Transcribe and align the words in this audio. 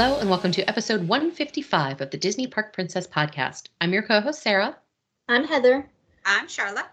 Hello, 0.00 0.20
and 0.20 0.30
welcome 0.30 0.52
to 0.52 0.62
episode 0.68 1.08
155 1.08 2.00
of 2.00 2.10
the 2.10 2.16
Disney 2.16 2.46
Park 2.46 2.72
Princess 2.72 3.04
podcast. 3.04 3.64
I'm 3.80 3.92
your 3.92 4.04
co 4.04 4.20
host, 4.20 4.40
Sara. 4.40 4.76
I'm 5.28 5.42
Heather. 5.42 5.90
I'm 6.24 6.46
Sharla. 6.46 6.84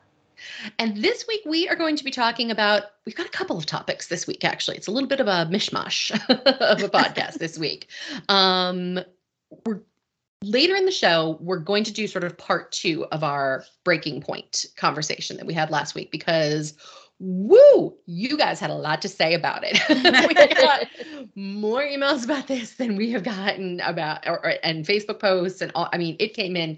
And 0.79 0.97
this 0.97 1.27
week 1.27 1.41
we 1.45 1.69
are 1.69 1.75
going 1.75 1.95
to 1.97 2.03
be 2.03 2.09
talking 2.09 2.49
about, 2.49 2.85
we've 3.05 3.15
got 3.15 3.27
a 3.27 3.29
couple 3.29 3.59
of 3.59 3.67
topics 3.67 4.07
this 4.07 4.25
week, 4.25 4.43
actually. 4.43 4.77
It's 4.77 4.87
a 4.87 4.91
little 4.91 5.07
bit 5.07 5.19
of 5.19 5.27
a 5.27 5.47
mishmash 5.51 6.13
of 6.29 6.81
a 6.81 6.89
podcast 6.89 7.35
this 7.35 7.59
week. 7.59 7.89
Um, 8.27 8.99
we're 9.67 9.81
later 10.43 10.75
in 10.75 10.85
the 10.85 10.91
show, 10.91 11.37
we're 11.41 11.59
going 11.59 11.83
to 11.83 11.93
do 11.93 12.07
sort 12.07 12.23
of 12.23 12.35
part 12.39 12.71
two 12.71 13.05
of 13.11 13.23
our 13.23 13.65
breaking 13.83 14.21
point 14.21 14.65
conversation 14.77 15.37
that 15.37 15.45
we 15.45 15.53
had 15.53 15.69
last 15.69 15.93
week 15.93 16.11
because 16.11 16.73
woo, 17.19 17.95
you 18.05 18.37
guys 18.37 18.59
had 18.59 18.69
a 18.69 18.75
lot 18.75 19.01
to 19.01 19.09
say 19.09 19.33
about 19.33 19.63
it. 19.63 19.79
we 20.27 20.33
got 20.33 20.87
more 21.35 21.81
emails 21.81 22.25
about 22.25 22.47
this 22.47 22.75
than 22.75 22.95
we 22.95 23.11
have 23.11 23.23
gotten 23.23 23.79
about, 23.81 24.27
or, 24.27 24.45
or, 24.45 24.53
and 24.63 24.85
Facebook 24.85 25.19
posts, 25.19 25.61
and 25.61 25.71
all. 25.75 25.89
I 25.93 25.97
mean, 25.97 26.15
it 26.19 26.33
came 26.33 26.55
in 26.55 26.77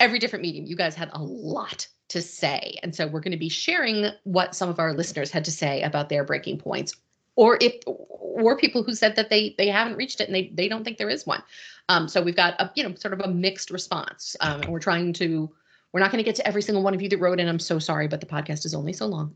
every 0.00 0.18
different 0.18 0.42
medium. 0.42 0.66
You 0.66 0.76
guys 0.76 0.94
had 0.94 1.10
a 1.12 1.22
lot 1.22 1.86
to 2.08 2.22
say, 2.22 2.78
and 2.82 2.94
so 2.94 3.06
we're 3.06 3.20
going 3.20 3.32
to 3.32 3.38
be 3.38 3.48
sharing 3.48 4.10
what 4.24 4.54
some 4.54 4.68
of 4.68 4.78
our 4.78 4.92
listeners 4.92 5.30
had 5.30 5.44
to 5.46 5.50
say 5.50 5.82
about 5.82 6.08
their 6.08 6.24
breaking 6.24 6.58
points, 6.58 6.94
or 7.36 7.58
if, 7.60 7.74
or 7.86 8.56
people 8.56 8.82
who 8.82 8.94
said 8.94 9.16
that 9.16 9.30
they 9.30 9.54
they 9.56 9.68
haven't 9.68 9.96
reached 9.96 10.20
it 10.20 10.28
and 10.28 10.34
they 10.34 10.50
they 10.54 10.68
don't 10.68 10.84
think 10.84 10.98
there 10.98 11.10
is 11.10 11.26
one. 11.26 11.42
Um, 11.88 12.08
so 12.08 12.20
we've 12.20 12.36
got 12.36 12.60
a 12.60 12.70
you 12.74 12.82
know 12.82 12.94
sort 12.94 13.14
of 13.14 13.20
a 13.20 13.28
mixed 13.28 13.70
response, 13.70 14.36
um, 14.40 14.60
and 14.60 14.70
we're 14.70 14.80
trying 14.80 15.14
to 15.14 15.50
we're 15.92 16.00
not 16.00 16.12
going 16.12 16.22
to 16.22 16.24
get 16.24 16.36
to 16.36 16.46
every 16.46 16.62
single 16.62 16.82
one 16.82 16.94
of 16.94 17.00
you 17.00 17.08
that 17.08 17.18
wrote 17.18 17.40
in. 17.40 17.48
I'm 17.48 17.58
so 17.58 17.78
sorry, 17.78 18.08
but 18.08 18.20
the 18.20 18.26
podcast 18.26 18.66
is 18.66 18.74
only 18.74 18.92
so 18.92 19.06
long. 19.06 19.34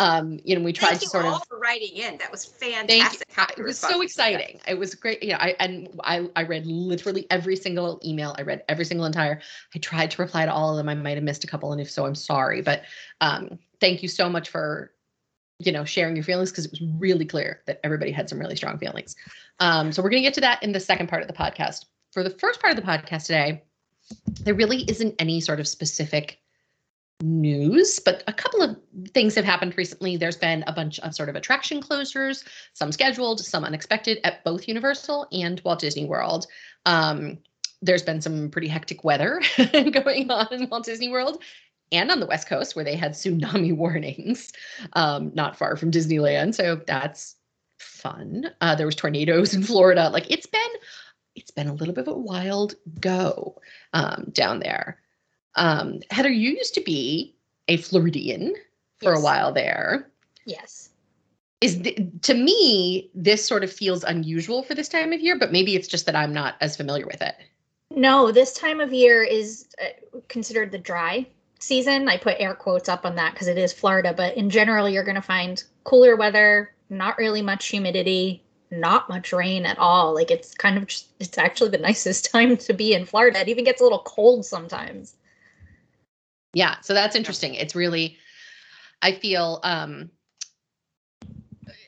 um, 0.00 0.38
you 0.44 0.56
know, 0.56 0.62
we 0.62 0.72
tried 0.72 0.88
Thank 0.88 1.00
to 1.00 1.04
you 1.06 1.10
sort 1.10 1.24
all 1.24 1.36
of 1.36 1.46
for 1.48 1.58
writing 1.58 1.96
in. 1.96 2.18
That 2.18 2.30
was 2.30 2.44
fantastic. 2.44 3.26
It 3.56 3.62
was 3.62 3.78
so 3.78 4.02
exciting. 4.02 4.60
It 4.66 4.78
was 4.78 4.94
great. 4.94 5.22
You 5.22 5.30
know, 5.32 5.38
I 5.38 5.56
and 5.58 5.88
I 6.04 6.28
I 6.36 6.42
read 6.42 6.66
literally 6.66 7.26
every 7.30 7.56
single 7.56 8.00
email. 8.04 8.34
I 8.38 8.42
read 8.42 8.62
every 8.68 8.84
single 8.84 9.06
entire. 9.06 9.40
I 9.74 9.78
tried 9.78 10.10
to 10.12 10.22
reply 10.22 10.44
to 10.44 10.52
all 10.52 10.70
of 10.70 10.76
them. 10.76 10.88
I 10.88 10.94
might 10.94 11.16
have 11.16 11.24
missed 11.24 11.44
a 11.44 11.46
couple, 11.46 11.72
and 11.72 11.80
if 11.80 11.90
so, 11.90 12.04
I'm 12.04 12.14
sorry. 12.14 12.60
But 12.60 12.82
um, 13.20 13.58
thank 13.80 14.02
you 14.02 14.08
so 14.08 14.28
much 14.28 14.50
for 14.50 14.92
you 15.60 15.72
know 15.72 15.84
sharing 15.84 16.14
your 16.14 16.24
feelings 16.24 16.50
because 16.50 16.66
it 16.66 16.72
was 16.72 16.82
really 16.98 17.24
clear 17.24 17.62
that 17.66 17.80
everybody 17.82 18.12
had 18.12 18.28
some 18.28 18.38
really 18.38 18.56
strong 18.56 18.78
feelings. 18.78 19.16
Um, 19.60 19.92
so 19.92 20.02
we're 20.02 20.10
going 20.10 20.22
to 20.22 20.26
get 20.26 20.34
to 20.34 20.42
that 20.42 20.62
in 20.62 20.72
the 20.72 20.80
second 20.80 21.08
part 21.08 21.22
of 21.22 21.28
the 21.28 21.34
podcast. 21.34 21.86
For 22.12 22.22
the 22.22 22.30
first 22.30 22.60
part 22.60 22.76
of 22.76 22.82
the 22.82 22.90
podcast 22.90 23.26
today 23.26 23.62
there 24.42 24.54
really 24.54 24.84
isn't 24.88 25.14
any 25.18 25.40
sort 25.40 25.60
of 25.60 25.68
specific 25.68 26.40
news, 27.22 27.98
but 27.98 28.22
a 28.26 28.32
couple 28.32 28.62
of 28.62 28.76
things 29.12 29.34
have 29.34 29.44
happened 29.44 29.76
recently. 29.76 30.16
There's 30.16 30.36
been 30.36 30.62
a 30.66 30.72
bunch 30.72 31.00
of 31.00 31.14
sort 31.14 31.28
of 31.28 31.36
attraction 31.36 31.82
closures, 31.82 32.44
some 32.74 32.92
scheduled, 32.92 33.40
some 33.40 33.64
unexpected 33.64 34.18
at 34.24 34.44
both 34.44 34.68
Universal 34.68 35.26
and 35.32 35.60
Walt 35.64 35.80
Disney 35.80 36.04
World. 36.04 36.46
Um, 36.86 37.38
there's 37.82 38.02
been 38.02 38.20
some 38.20 38.50
pretty 38.50 38.68
hectic 38.68 39.04
weather 39.04 39.40
going 39.72 40.30
on 40.30 40.48
in 40.52 40.68
Walt 40.68 40.84
Disney 40.84 41.08
World 41.08 41.42
and 41.90 42.10
on 42.10 42.20
the 42.20 42.26
West 42.26 42.48
Coast 42.48 42.76
where 42.76 42.84
they 42.84 42.96
had 42.96 43.12
tsunami 43.12 43.76
warnings, 43.76 44.52
um, 44.92 45.32
not 45.34 45.56
far 45.56 45.76
from 45.76 45.90
Disneyland. 45.90 46.54
So 46.54 46.80
that's 46.86 47.36
fun. 47.78 48.50
Uh, 48.60 48.74
there 48.74 48.86
was 48.86 48.96
tornadoes 48.96 49.54
in 49.54 49.62
Florida. 49.62 50.08
Like 50.10 50.30
it's 50.30 50.46
been 50.46 50.70
it's 51.40 51.50
been 51.50 51.68
a 51.68 51.74
little 51.74 51.94
bit 51.94 52.06
of 52.06 52.14
a 52.14 52.18
wild 52.18 52.74
go 53.00 53.56
um, 53.92 54.30
down 54.32 54.60
there. 54.60 55.00
Um, 55.54 56.00
Heather, 56.10 56.30
you 56.30 56.50
used 56.50 56.74
to 56.74 56.80
be 56.80 57.34
a 57.68 57.76
Floridian 57.76 58.54
for 58.98 59.12
yes. 59.12 59.20
a 59.20 59.24
while 59.24 59.52
there. 59.52 60.10
Yes. 60.44 60.90
Is 61.60 61.82
the, 61.82 61.96
to 62.22 62.34
me 62.34 63.10
this 63.14 63.44
sort 63.44 63.64
of 63.64 63.72
feels 63.72 64.04
unusual 64.04 64.62
for 64.62 64.74
this 64.74 64.88
time 64.88 65.12
of 65.12 65.20
year, 65.20 65.38
but 65.38 65.52
maybe 65.52 65.74
it's 65.74 65.88
just 65.88 66.06
that 66.06 66.14
I'm 66.14 66.32
not 66.32 66.54
as 66.60 66.76
familiar 66.76 67.06
with 67.06 67.20
it. 67.20 67.34
No, 67.90 68.30
this 68.30 68.52
time 68.52 68.80
of 68.80 68.92
year 68.92 69.24
is 69.24 69.68
uh, 69.82 70.20
considered 70.28 70.70
the 70.70 70.78
dry 70.78 71.26
season. 71.58 72.08
I 72.08 72.16
put 72.16 72.36
air 72.38 72.54
quotes 72.54 72.88
up 72.88 73.04
on 73.04 73.16
that 73.16 73.32
because 73.32 73.48
it 73.48 73.58
is 73.58 73.72
Florida, 73.72 74.14
but 74.16 74.36
in 74.36 74.50
general, 74.50 74.88
you're 74.88 75.04
going 75.04 75.14
to 75.16 75.22
find 75.22 75.62
cooler 75.84 76.14
weather, 76.14 76.74
not 76.90 77.18
really 77.18 77.42
much 77.42 77.66
humidity, 77.66 78.44
not 78.70 79.08
much 79.08 79.32
rain 79.32 79.66
at 79.66 79.78
all. 79.78 80.14
Like 80.14 80.30
it's 80.30 80.54
kind 80.54 80.76
of 80.76 80.86
just, 80.86 81.08
it's 81.20 81.38
actually 81.38 81.70
the 81.70 81.78
nicest 81.88 82.30
time 82.30 82.56
to 82.58 82.72
be 82.72 82.94
in 82.94 83.06
Florida. 83.06 83.40
It 83.40 83.48
even 83.48 83.64
gets 83.64 83.80
a 83.80 83.84
little 83.84 84.02
cold 84.04 84.44
sometimes. 84.44 85.14
Yeah, 86.54 86.80
so 86.80 86.94
that's 86.94 87.16
interesting. 87.16 87.54
It's 87.54 87.74
really 87.74 88.16
I 89.02 89.12
feel 89.12 89.60
um 89.62 90.10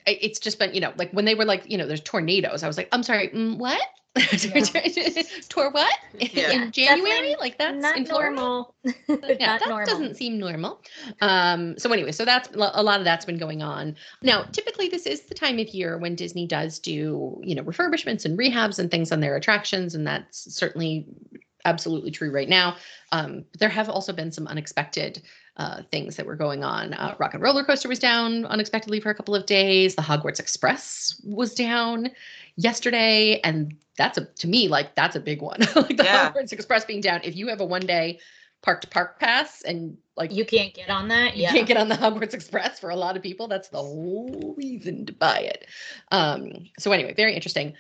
it's 0.07 0.39
just 0.39 0.59
been, 0.59 0.75
you 0.75 0.81
know, 0.81 0.93
like 0.97 1.13
when 1.13 1.25
they 1.25 1.35
were 1.35 1.45
like, 1.45 1.71
you 1.71 1.79
know, 1.79 1.87
there's 1.87 2.01
tornadoes. 2.01 2.63
I 2.63 2.67
was 2.67 2.77
like, 2.77 2.89
I'm 2.91 3.03
sorry, 3.03 3.29
mm, 3.29 3.59
what? 3.59 3.81
Yeah. 4.17 5.23
Tour 5.49 5.71
what? 5.71 5.95
Yeah. 6.19 6.51
In 6.51 6.73
January? 6.73 7.37
Like 7.39 7.59
that's 7.59 7.81
not 7.81 7.97
in 7.97 8.05
normal. 8.05 8.75
yeah, 8.85 9.59
that 9.59 9.69
normal. 9.69 9.87
doesn't 9.87 10.17
seem 10.17 10.39
normal. 10.39 10.83
Um, 11.21 11.79
so 11.79 11.93
anyway, 11.93 12.13
so 12.13 12.25
that's 12.25 12.49
a 12.55 12.83
lot 12.83 12.99
of 12.99 13.05
that's 13.05 13.25
been 13.25 13.39
going 13.39 13.63
on. 13.63 13.97
Now, 14.23 14.43
typically 14.43 14.89
this 14.89 15.07
is 15.07 15.23
the 15.23 15.35
time 15.35 15.59
of 15.59 15.69
year 15.69 15.97
when 15.97 16.17
Disney 16.17 16.47
does 16.47 16.79
do, 16.79 17.41
you 17.43 17.55
know, 17.55 17.63
refurbishments 17.63 18.25
and 18.25 18.39
rehabs 18.39 18.79
and 18.79 18.91
things 18.91 19.13
on 19.13 19.21
their 19.21 19.37
attractions, 19.37 19.95
and 19.95 20.07
that's 20.07 20.53
certainly 20.55 21.07
absolutely 21.65 22.11
true 22.11 22.31
right 22.31 22.49
now. 22.49 22.77
Um, 23.13 23.45
there 23.59 23.69
have 23.69 23.89
also 23.89 24.13
been 24.13 24.33
some 24.33 24.47
unexpected 24.47 25.23
uh, 25.57 25.83
things 25.91 26.17
that 26.17 26.27
were 26.27 26.37
going 26.37 26.65
on. 26.65 26.95
Uh, 26.95 27.15
Rock 27.19 27.35
and 27.35 27.43
Roller 27.43 27.65
Coaster 27.65 27.89
was 27.89 27.99
down 27.99 28.47
unexpectedly 28.47 28.99
for 28.99 29.11
a 29.11 29.15
couple 29.15 29.35
of 29.35 29.47
days. 29.47 29.95
The 29.95 30.03
Hogwarts 30.03 30.41
Express 30.41 31.21
was 31.25 31.55
down 31.55 32.11
yesterday, 32.57 33.41
and 33.43 33.77
that's 34.01 34.17
a 34.17 34.25
to 34.25 34.49
me 34.49 34.67
like 34.67 34.95
that's 34.95 35.15
a 35.15 35.21
big 35.21 35.43
one. 35.43 35.61
like 35.77 35.97
the 35.97 36.05
yeah. 36.05 36.33
Hogwarts 36.33 36.53
Express 36.53 36.87
being 36.87 37.03
down. 37.03 37.21
If 37.23 37.37
you 37.37 37.49
have 37.49 37.61
a 37.61 37.67
one 37.67 37.83
day 37.83 38.19
park 38.63 38.81
to 38.81 38.89
park 38.89 39.21
pass 39.21 39.63
and 39.63 39.97
like 40.17 40.33
you 40.33 40.45
can't 40.45 40.73
get 40.73 40.89
on 40.89 41.09
that, 41.09 41.37
you 41.37 41.47
can't 41.47 41.67
get 41.67 41.77
on 41.77 41.89
the 41.89 41.95
Hogwarts 41.95 42.33
Express 42.33 42.81
for 42.81 42.89
a 42.89 42.97
lot 42.97 43.17
of 43.17 43.23
people. 43.23 43.47
That's 43.47 43.69
the 43.69 43.79
whole 43.79 44.55
reason 44.57 45.05
to 45.07 45.13
buy 45.13 45.41
it. 45.41 45.67
Um, 46.11 46.51
so 46.79 46.93
anyway, 46.93 47.13
very 47.15 47.35
interesting. 47.35 47.75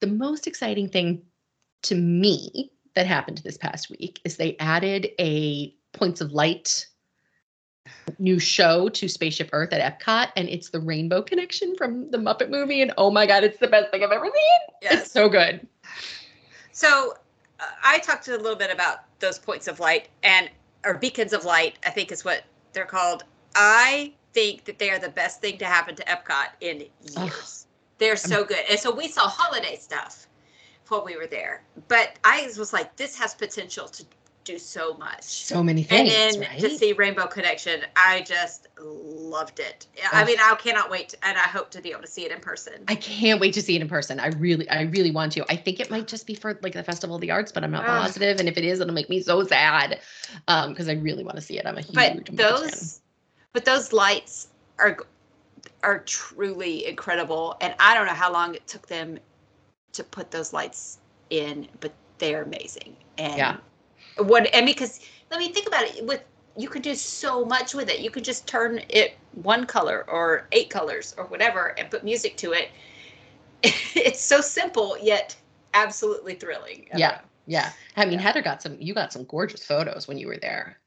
The 0.00 0.06
most 0.06 0.46
exciting 0.46 0.88
thing 0.88 1.22
to 1.82 1.96
me 1.96 2.70
that 2.94 3.06
happened 3.06 3.38
this 3.38 3.56
past 3.56 3.90
week 3.90 4.20
is 4.24 4.36
they 4.36 4.56
added 4.58 5.08
a 5.18 5.74
points 5.92 6.20
of 6.20 6.30
light 6.32 6.86
new 8.18 8.38
show 8.38 8.88
to 8.88 9.08
Spaceship 9.08 9.50
Earth 9.52 9.72
at 9.72 10.00
Epcot, 10.00 10.32
and 10.36 10.48
it's 10.48 10.70
the 10.70 10.80
Rainbow 10.80 11.22
Connection 11.22 11.76
from 11.76 12.10
the 12.10 12.18
Muppet 12.18 12.50
movie. 12.50 12.82
And 12.82 12.92
oh 12.96 13.10
my 13.10 13.26
God, 13.26 13.44
it's 13.44 13.58
the 13.58 13.68
best 13.68 13.90
thing 13.90 14.02
I've 14.02 14.10
ever 14.10 14.26
seen. 14.26 14.76
Yes. 14.82 15.02
It's 15.02 15.12
so 15.12 15.28
good. 15.28 15.66
So 16.72 17.14
uh, 17.60 17.64
I 17.84 17.98
talked 18.00 18.28
a 18.28 18.36
little 18.36 18.56
bit 18.56 18.70
about 18.70 18.98
those 19.20 19.38
points 19.38 19.68
of 19.68 19.80
light 19.80 20.08
and 20.22 20.50
or 20.84 20.94
beacons 20.94 21.32
of 21.32 21.44
light, 21.44 21.76
I 21.84 21.90
think 21.90 22.12
is 22.12 22.24
what 22.24 22.44
they're 22.72 22.86
called. 22.86 23.24
I 23.54 24.12
think 24.32 24.64
that 24.64 24.78
they 24.78 24.90
are 24.90 24.98
the 24.98 25.08
best 25.08 25.40
thing 25.40 25.58
to 25.58 25.64
happen 25.64 25.96
to 25.96 26.04
Epcot 26.04 26.48
in 26.60 26.78
years. 26.78 26.86
Oh, 27.16 27.68
they're 27.98 28.16
so 28.16 28.44
good. 28.44 28.64
And 28.70 28.78
so 28.78 28.94
we 28.94 29.08
saw 29.08 29.28
holiday 29.28 29.76
stuff 29.76 30.28
while 30.88 31.04
we 31.04 31.16
were 31.16 31.26
there. 31.26 31.64
But 31.88 32.18
I 32.24 32.48
was 32.56 32.72
like, 32.72 32.96
this 32.96 33.18
has 33.18 33.34
potential 33.34 33.88
to 33.88 34.04
do 34.48 34.58
so 34.58 34.94
much. 34.94 35.22
So 35.22 35.62
many 35.62 35.82
things. 35.82 36.12
And 36.12 36.34
then 36.34 36.40
right? 36.40 36.60
to 36.60 36.70
see 36.70 36.94
Rainbow 36.94 37.26
Connection, 37.26 37.82
I 37.96 38.22
just 38.22 38.68
loved 38.80 39.60
it. 39.60 39.86
Oh. 39.98 40.08
I 40.12 40.24
mean, 40.24 40.38
I 40.40 40.54
cannot 40.54 40.90
wait, 40.90 41.14
and 41.22 41.36
I 41.36 41.42
hope 41.42 41.70
to 41.72 41.82
be 41.82 41.90
able 41.90 42.00
to 42.00 42.06
see 42.06 42.24
it 42.24 42.32
in 42.32 42.40
person. 42.40 42.84
I 42.88 42.94
can't 42.94 43.40
wait 43.40 43.52
to 43.54 43.62
see 43.62 43.76
it 43.76 43.82
in 43.82 43.88
person. 43.88 44.18
I 44.18 44.28
really, 44.28 44.68
I 44.70 44.82
really 44.82 45.10
want 45.10 45.32
to. 45.32 45.44
I 45.50 45.56
think 45.56 45.80
it 45.80 45.90
might 45.90 46.08
just 46.08 46.26
be 46.26 46.34
for 46.34 46.58
like 46.62 46.72
the 46.72 46.82
Festival 46.82 47.16
of 47.16 47.20
the 47.20 47.30
Arts, 47.30 47.52
but 47.52 47.62
I'm 47.62 47.70
not 47.70 47.84
positive. 47.84 48.40
And 48.40 48.48
if 48.48 48.56
it 48.56 48.64
is, 48.64 48.80
it'll 48.80 48.94
make 48.94 49.10
me 49.10 49.20
so 49.20 49.44
sad 49.44 50.00
um, 50.48 50.70
because 50.70 50.88
I 50.88 50.94
really 50.94 51.24
want 51.24 51.36
to 51.36 51.42
see 51.42 51.58
it. 51.58 51.66
I'm 51.66 51.76
a 51.76 51.82
huge. 51.82 51.94
But 51.94 52.36
those, 52.36 53.00
but 53.52 53.64
those 53.66 53.92
lights 53.92 54.48
are 54.78 54.96
are 55.82 55.98
truly 56.00 56.86
incredible, 56.86 57.56
and 57.60 57.74
I 57.78 57.94
don't 57.94 58.06
know 58.06 58.14
how 58.14 58.32
long 58.32 58.54
it 58.54 58.66
took 58.66 58.86
them 58.86 59.18
to 59.92 60.04
put 60.04 60.30
those 60.30 60.54
lights 60.54 60.98
in, 61.28 61.68
but 61.80 61.92
they're 62.16 62.42
amazing. 62.42 62.96
And 63.18 63.36
yeah 63.36 63.56
what 64.18 64.52
and 64.54 64.66
because 64.66 65.00
let 65.30 65.40
me 65.40 65.52
think 65.52 65.66
about 65.66 65.84
it 65.84 66.04
with 66.04 66.22
you 66.56 66.68
could 66.68 66.82
do 66.82 66.94
so 66.94 67.44
much 67.44 67.72
with 67.72 67.88
it. 67.88 68.00
You 68.00 68.10
could 68.10 68.24
just 68.24 68.48
turn 68.48 68.80
it 68.88 69.16
one 69.42 69.64
color 69.64 70.04
or 70.08 70.48
eight 70.50 70.70
colors 70.70 71.14
or 71.16 71.24
whatever 71.26 71.78
and 71.78 71.88
put 71.88 72.02
music 72.04 72.36
to 72.38 72.52
it. 72.52 72.70
It's 73.94 74.20
so 74.20 74.40
simple 74.40 74.96
yet 75.00 75.36
absolutely 75.74 76.34
thrilling. 76.34 76.88
Yeah 76.94 77.20
yeah. 77.48 77.72
I 77.96 78.04
mean 78.04 78.14
yeah. 78.14 78.20
heather 78.20 78.42
got 78.42 78.62
some 78.62 78.76
you 78.78 78.94
got 78.94 79.12
some 79.12 79.24
gorgeous 79.24 79.64
photos 79.64 80.06
when 80.06 80.18
you 80.18 80.28
were 80.28 80.36
there 80.36 80.78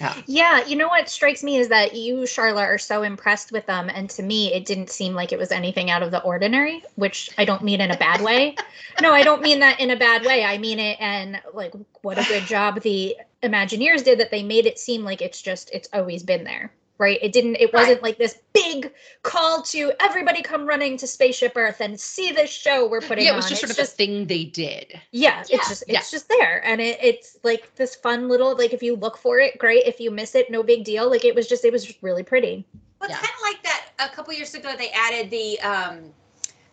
yeah. 0.00 0.22
yeah, 0.26 0.66
you 0.66 0.76
know 0.76 0.88
what 0.88 1.08
strikes 1.08 1.42
me 1.42 1.58
is 1.58 1.68
that 1.68 1.94
you, 1.94 2.18
Sharla, 2.18 2.62
are 2.62 2.78
so 2.78 3.02
impressed 3.02 3.52
with 3.52 3.66
them. 3.66 3.88
And 3.88 4.08
to 4.10 4.22
me, 4.22 4.52
it 4.52 4.64
didn't 4.64 4.90
seem 4.90 5.14
like 5.14 5.32
it 5.32 5.38
was 5.38 5.52
anything 5.52 5.90
out 5.90 6.02
of 6.02 6.10
the 6.10 6.22
ordinary, 6.22 6.82
which 6.94 7.30
I 7.38 7.44
don't 7.44 7.62
mean 7.62 7.80
in 7.80 7.90
a 7.90 7.96
bad 7.96 8.20
way. 8.20 8.56
no, 9.00 9.12
I 9.12 9.22
don't 9.22 9.42
mean 9.42 9.60
that 9.60 9.80
in 9.80 9.90
a 9.90 9.96
bad 9.96 10.24
way. 10.24 10.44
I 10.44 10.58
mean 10.58 10.78
it 10.78 10.98
and 11.00 11.40
like 11.52 11.74
what 12.02 12.18
a 12.18 12.24
good 12.24 12.44
job 12.44 12.80
the 12.80 13.16
Imagineers 13.42 14.02
did 14.04 14.20
that 14.20 14.30
they 14.30 14.42
made 14.42 14.66
it 14.66 14.78
seem 14.78 15.04
like 15.04 15.22
it's 15.22 15.40
just, 15.40 15.70
it's 15.72 15.88
always 15.92 16.22
been 16.22 16.44
there. 16.44 16.72
Right? 16.98 17.18
It 17.22 17.32
didn't. 17.32 17.56
It 17.56 17.72
wasn't 17.72 18.02
like 18.02 18.18
this 18.18 18.38
big 18.52 18.92
call 19.22 19.62
to 19.62 19.92
everybody 20.00 20.42
come 20.42 20.66
running 20.66 20.96
to 20.98 21.06
Spaceship 21.06 21.52
Earth 21.56 21.80
and 21.80 21.98
see 21.98 22.32
this 22.32 22.50
show 22.50 22.86
we're 22.88 23.00
putting 23.00 23.22
on. 23.22 23.24
yeah, 23.24 23.30
it 23.30 23.32
on. 23.32 23.36
was 23.36 23.48
just 23.48 23.62
It's 23.64 23.74
sort 23.74 23.86
of 23.86 23.92
a 23.92 23.96
thing 23.96 24.26
they 24.26 24.44
did. 24.44 24.92
yeah, 25.12 25.44
Yeah, 25.48 25.56
it's 25.58 25.68
just 25.68 25.82
it's 25.82 25.90
yeah. 25.92 26.00
just 26.10 26.28
there, 26.28 26.64
and 26.64 26.80
it, 26.80 26.98
it's 27.02 27.38
like 27.42 27.74
this 27.76 27.94
fun 27.96 28.28
little 28.28 28.56
like 28.56 28.72
if 28.72 28.82
you 28.82 28.96
look 28.96 29.16
for 29.18 29.38
it, 29.38 29.58
great. 29.58 29.84
If 29.86 30.00
you 30.00 30.10
miss 30.10 30.34
it, 30.34 30.50
no 30.50 30.62
big 30.62 30.84
deal. 30.84 31.10
Like 31.10 31.24
it 31.24 31.34
was 31.34 31.48
just 31.48 31.64
it 31.64 31.72
was 31.72 31.84
just 31.84 32.02
really 32.02 32.22
pretty. 32.22 32.66
Well, 33.00 33.10
it's 33.10 33.18
Yeah. 33.18 33.26
kind 33.26 33.34
of 33.36 33.42
like 33.42 33.62
that. 33.64 33.86
A 33.98 34.08
couple 34.14 34.32
years 34.34 34.54
ago, 34.54 34.74
they 34.76 34.90
added 34.90 35.30
the 35.30 35.60
um, 35.60 36.12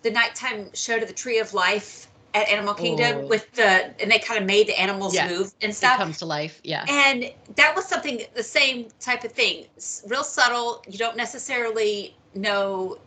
the 0.03 0.11
nighttime 0.11 0.69
show 0.73 0.99
to 0.99 1.05
the 1.05 1.13
Tree 1.13 1.39
of 1.39 1.53
Life 1.53 2.07
at 2.33 2.47
Animal 2.49 2.73
Kingdom 2.73 3.21
Oh. 3.23 3.27
with 3.27 3.51
the, 3.53 3.93
and 4.01 4.09
they 4.11 4.17
kind 4.19 4.39
of 4.39 4.45
made 4.47 4.67
the 4.67 4.79
animals 4.79 5.13
Yeah. 5.13 5.27
move 5.29 5.53
and 5.61 5.71
It 5.71 5.75
stuff. 5.75 5.97
comes 5.97 6.17
to 6.19 6.25
life. 6.25 6.59
Yeah. 6.63 6.83
And 6.89 7.31
that 7.55 7.75
was 7.75 7.85
something, 7.85 8.21
the 8.33 8.43
same 8.43 8.87
type 8.99 9.23
of 9.23 9.31
thing. 9.31 9.67
S- 9.77 10.03
Real 10.07 10.23
subtle. 10.23 10.83
You 10.89 10.97
don't 10.97 11.15
necessarily 11.17 12.15
know 12.33 12.97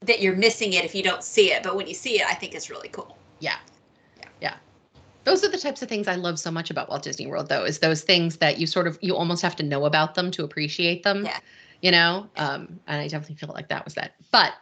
that 0.00 0.20
you're 0.20 0.36
missing 0.36 0.72
it 0.74 0.84
if 0.84 0.94
you 0.94 1.02
don't 1.02 1.22
see 1.24 1.52
it, 1.52 1.62
but 1.62 1.76
when 1.76 1.86
you 1.86 1.94
see 1.94 2.20
it, 2.20 2.26
I 2.26 2.34
think 2.34 2.54
it's 2.54 2.70
really 2.70 2.88
cool. 2.88 3.16
Yeah. 3.40 3.56
Yeah. 4.18 4.28
Yeah. 4.40 4.54
Those 5.24 5.42
are 5.44 5.48
the 5.48 5.58
types 5.58 5.82
of 5.82 5.88
things 5.88 6.08
I 6.08 6.14
love 6.16 6.38
so 6.38 6.50
much 6.50 6.70
about 6.70 6.88
Walt 6.90 7.02
Disney 7.02 7.26
World, 7.26 7.48
though, 7.48 7.64
is 7.64 7.78
those 7.78 8.02
things 8.02 8.36
that 8.38 8.58
you 8.58 8.66
sort 8.66 8.86
of 8.86 8.98
you 9.00 9.16
almost 9.16 9.40
have 9.42 9.56
to 9.56 9.62
know 9.62 9.86
about 9.86 10.14
them 10.14 10.30
to 10.32 10.44
appreciate 10.44 11.02
them. 11.02 11.24
Yeah. 11.24 11.38
You 11.82 11.90
know? 11.90 12.28
Um, 12.36 12.80
and 12.86 13.00
I 13.00 13.08
definitely 13.08 13.36
feel 13.36 13.52
like 13.54 13.68
that 13.68 13.84
was 13.84 13.94
that. 13.94 14.14
But 14.30 14.52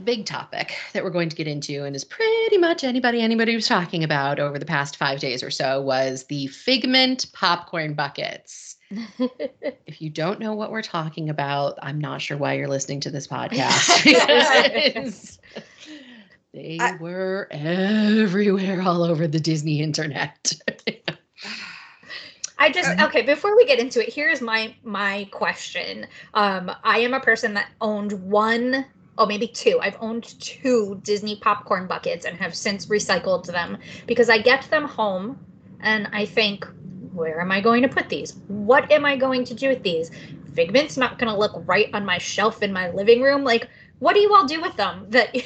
the 0.00 0.06
big 0.06 0.24
topic 0.24 0.78
that 0.94 1.04
we're 1.04 1.10
going 1.10 1.28
to 1.28 1.36
get 1.36 1.46
into, 1.46 1.84
and 1.84 1.94
is 1.94 2.04
pretty 2.06 2.56
much 2.56 2.84
anybody 2.84 3.20
anybody 3.20 3.54
was 3.54 3.68
talking 3.68 4.02
about 4.02 4.40
over 4.40 4.58
the 4.58 4.64
past 4.64 4.96
five 4.96 5.20
days 5.20 5.42
or 5.42 5.50
so, 5.50 5.78
was 5.82 6.24
the 6.24 6.46
Figment 6.46 7.26
popcorn 7.34 7.92
buckets. 7.92 8.76
If 9.86 10.00
you 10.00 10.08
don't 10.08 10.40
know 10.40 10.54
what 10.54 10.70
we're 10.70 10.82
talking 10.82 11.28
about, 11.28 11.78
I'm 11.82 12.00
not 12.00 12.22
sure 12.22 12.36
why 12.36 12.54
you're 12.54 12.68
listening 12.68 13.00
to 13.00 13.10
this 13.10 13.26
podcast. 13.36 14.08
they 16.54 16.78
I- 16.80 16.96
were 16.96 17.48
everywhere 17.50 18.80
all 18.80 19.02
over 19.02 19.26
the 19.28 19.40
Disney 19.40 19.82
internet. 19.82 20.52
I 22.58 22.70
just 22.70 22.98
okay. 23.00 23.22
Before 23.22 23.54
we 23.56 23.66
get 23.66 23.78
into 23.78 24.06
it, 24.06 24.12
here's 24.14 24.40
my 24.40 24.74
my 24.82 25.28
question. 25.30 26.06
Um, 26.34 26.70
I 26.84 27.00
am 27.00 27.12
a 27.14 27.20
person 27.20 27.54
that 27.54 27.68
owned 27.80 28.12
one, 28.12 28.86
oh 29.20 29.26
maybe 29.26 29.46
two. 29.46 29.78
I've 29.80 29.98
owned 30.00 30.24
two 30.40 30.98
Disney 31.04 31.36
popcorn 31.36 31.86
buckets 31.86 32.24
and 32.24 32.36
have 32.38 32.54
since 32.54 32.86
recycled 32.86 33.44
them 33.46 33.76
because 34.06 34.30
I 34.30 34.38
get 34.38 34.68
them 34.70 34.84
home 34.84 35.38
and 35.80 36.08
I 36.12 36.24
think, 36.24 36.66
where 37.12 37.40
am 37.40 37.52
I 37.52 37.60
going 37.60 37.82
to 37.82 37.88
put 37.88 38.08
these? 38.08 38.36
What 38.48 38.90
am 38.90 39.04
I 39.04 39.16
going 39.16 39.44
to 39.44 39.54
do 39.54 39.68
with 39.68 39.82
these? 39.82 40.10
Figment's 40.54 40.96
not 40.96 41.18
going 41.18 41.30
to 41.30 41.38
look 41.38 41.52
right 41.66 41.90
on 41.92 42.04
my 42.04 42.16
shelf 42.16 42.62
in 42.62 42.72
my 42.72 42.90
living 42.90 43.20
room. 43.20 43.44
Like, 43.44 43.68
what 43.98 44.14
do 44.14 44.20
you 44.20 44.34
all 44.34 44.46
do 44.46 44.60
with 44.60 44.74
them 44.76 45.06
that 45.10 45.36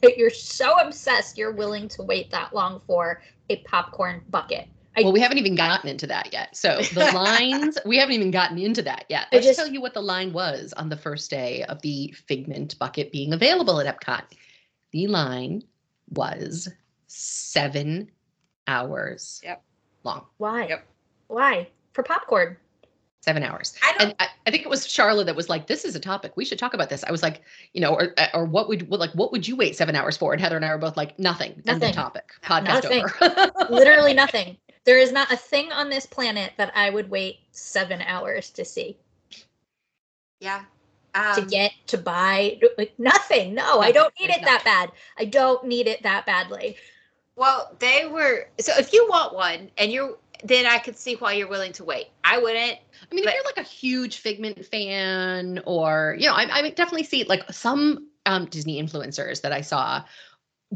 that 0.00 0.16
you're 0.16 0.30
so 0.30 0.78
obsessed 0.78 1.36
you're 1.36 1.52
willing 1.52 1.88
to 1.88 2.02
wait 2.02 2.30
that 2.30 2.54
long 2.54 2.80
for 2.86 3.22
a 3.50 3.56
popcorn 3.58 4.22
bucket? 4.30 4.68
I- 4.96 5.02
well, 5.02 5.12
we 5.12 5.20
haven't 5.20 5.38
even 5.38 5.54
gotten 5.54 5.88
into 5.90 6.06
that 6.06 6.32
yet. 6.32 6.56
So 6.56 6.80
the 6.94 7.10
lines, 7.12 7.78
we 7.84 7.98
haven't 7.98 8.14
even 8.14 8.30
gotten 8.30 8.58
into 8.58 8.82
that 8.82 9.04
yet. 9.08 9.26
I 9.32 9.36
Let's 9.36 9.46
just- 9.46 9.58
tell 9.58 9.68
you 9.68 9.80
what 9.80 9.94
the 9.94 10.00
line 10.02 10.32
was 10.32 10.72
on 10.76 10.88
the 10.88 10.96
first 10.96 11.30
day 11.30 11.64
of 11.64 11.82
the 11.82 12.12
Figment 12.26 12.78
bucket 12.78 13.12
being 13.12 13.32
available 13.32 13.80
at 13.80 13.86
Epcot. 14.00 14.22
The 14.92 15.06
line 15.08 15.62
was 16.10 16.68
seven 17.08 18.10
hours 18.66 19.40
Yep. 19.44 19.62
long. 20.04 20.24
Why? 20.38 20.66
Yep. 20.68 20.86
Why? 21.28 21.68
For 21.92 22.02
popcorn. 22.02 22.56
Seven 23.20 23.42
hours. 23.42 23.74
I 23.82 23.92
don't. 23.92 24.02
and 24.02 24.14
I, 24.20 24.28
I 24.46 24.50
think 24.52 24.62
it 24.62 24.68
was 24.68 24.86
Sharla 24.86 25.26
that 25.26 25.34
was 25.34 25.48
like, 25.48 25.66
"This 25.66 25.84
is 25.84 25.96
a 25.96 26.00
topic. 26.00 26.36
We 26.36 26.44
should 26.44 26.60
talk 26.60 26.74
about 26.74 26.88
this." 26.90 27.02
I 27.02 27.10
was 27.10 27.24
like, 27.24 27.42
you 27.72 27.80
know, 27.80 27.92
or 27.92 28.14
or 28.34 28.44
what 28.44 28.68
would 28.68 28.88
like 28.88 29.10
what 29.14 29.32
would 29.32 29.48
you 29.48 29.56
wait 29.56 29.74
seven 29.74 29.96
hours 29.96 30.16
for? 30.16 30.32
And 30.32 30.40
Heather 30.40 30.54
and 30.54 30.64
I 30.64 30.68
were 30.70 30.78
both 30.78 30.96
like, 30.96 31.18
"Nothing. 31.18 31.50
End 31.54 31.66
Nothing. 31.66 31.88
of 31.88 31.94
topic. 31.96 32.30
Podcast 32.44 32.84
Nothing. 32.84 33.04
over." 33.20 33.52
Literally 33.70 34.14
nothing. 34.14 34.56
There 34.86 34.98
is 34.98 35.12
not 35.12 35.32
a 35.32 35.36
thing 35.36 35.72
on 35.72 35.90
this 35.90 36.06
planet 36.06 36.52
that 36.56 36.72
I 36.74 36.90
would 36.90 37.10
wait 37.10 37.40
seven 37.50 38.00
hours 38.02 38.50
to 38.50 38.64
see, 38.64 38.96
yeah. 40.40 40.62
to 41.14 41.42
Um, 41.42 41.46
get, 41.48 41.72
to 41.88 41.98
buy. 41.98 42.60
Like 42.78 42.94
nothing. 42.98 43.54
No, 43.54 43.80
I 43.80 43.90
don't 43.92 44.14
need 44.20 44.30
there's 44.30 44.42
it 44.42 44.44
that 44.44 44.64
bad. 44.64 44.92
I 45.18 45.24
don't 45.24 45.64
need 45.66 45.86
it 45.88 46.02
that 46.04 46.24
badly. 46.24 46.76
Well, 47.34 47.74
they 47.80 48.06
were. 48.06 48.48
So 48.60 48.72
if 48.78 48.92
you 48.92 49.06
want 49.10 49.34
one, 49.34 49.70
and 49.76 49.90
you're, 49.92 50.16
then 50.44 50.66
I 50.66 50.78
could 50.78 50.96
see 50.96 51.16
why 51.16 51.32
you're 51.32 51.48
willing 51.48 51.72
to 51.72 51.84
wait. 51.84 52.06
I 52.24 52.38
wouldn't. 52.38 52.78
I 53.10 53.14
mean, 53.14 53.24
But- 53.24 53.30
if 53.30 53.34
you're 53.34 53.44
like 53.44 53.58
a 53.58 53.62
huge 53.68 54.18
Figment 54.18 54.64
fan, 54.64 55.60
or 55.66 56.16
you 56.18 56.28
know, 56.28 56.34
I, 56.34 56.46
I 56.50 56.70
definitely 56.70 57.04
see 57.04 57.24
like 57.24 57.50
some 57.52 58.08
um, 58.24 58.46
Disney 58.46 58.80
influencers 58.82 59.40
that 59.42 59.52
I 59.52 59.60
saw 59.62 60.02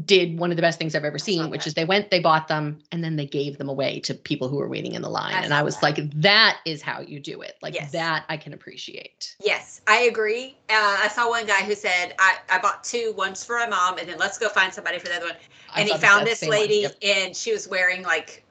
did 0.05 0.39
one 0.39 0.51
of 0.51 0.55
the 0.55 0.61
best 0.61 0.79
things 0.79 0.95
I've 0.95 1.03
ever 1.03 1.19
seen, 1.19 1.49
which 1.49 1.61
that. 1.65 1.67
is 1.67 1.73
they 1.73 1.83
went, 1.83 2.11
they 2.11 2.19
bought 2.21 2.47
them, 2.47 2.79
and 2.93 3.03
then 3.03 3.17
they 3.17 3.25
gave 3.25 3.57
them 3.57 3.67
away 3.67 3.99
to 4.01 4.13
people 4.13 4.47
who 4.47 4.55
were 4.55 4.69
waiting 4.69 4.93
in 4.93 5.01
the 5.01 5.09
line. 5.09 5.33
I 5.35 5.41
and 5.43 5.53
I 5.53 5.63
was 5.63 5.75
that. 5.75 5.83
like, 5.83 6.11
that 6.21 6.59
is 6.65 6.81
how 6.81 7.01
you 7.01 7.19
do 7.19 7.41
it. 7.41 7.55
Like 7.61 7.73
Yes. 7.73 7.91
that, 7.91 8.23
I 8.29 8.37
can 8.37 8.53
appreciate. 8.53 9.35
Yes, 9.43 9.81
I 9.87 10.03
agree. 10.03 10.55
Uh, 10.69 10.73
I 11.03 11.09
saw 11.09 11.27
one 11.29 11.45
guy 11.45 11.61
who 11.63 11.75
said, 11.75 12.15
I, 12.19 12.37
I 12.49 12.59
bought 12.59 12.83
two, 12.85 13.13
one's 13.17 13.43
for 13.43 13.57
my 13.57 13.67
mom, 13.67 13.97
and 13.97 14.07
then 14.07 14.17
let's 14.17 14.37
go 14.37 14.47
find 14.47 14.73
somebody 14.73 14.97
for 14.97 15.07
the 15.07 15.15
other 15.17 15.25
one. 15.25 15.35
And 15.75 15.89
he 15.89 15.97
found 15.97 16.25
this 16.25 16.41
lady, 16.47 16.75
Yep. 16.81 16.95
and 17.03 17.35
she 17.35 17.51
was 17.51 17.67
wearing 17.67 18.03
like 18.03 18.45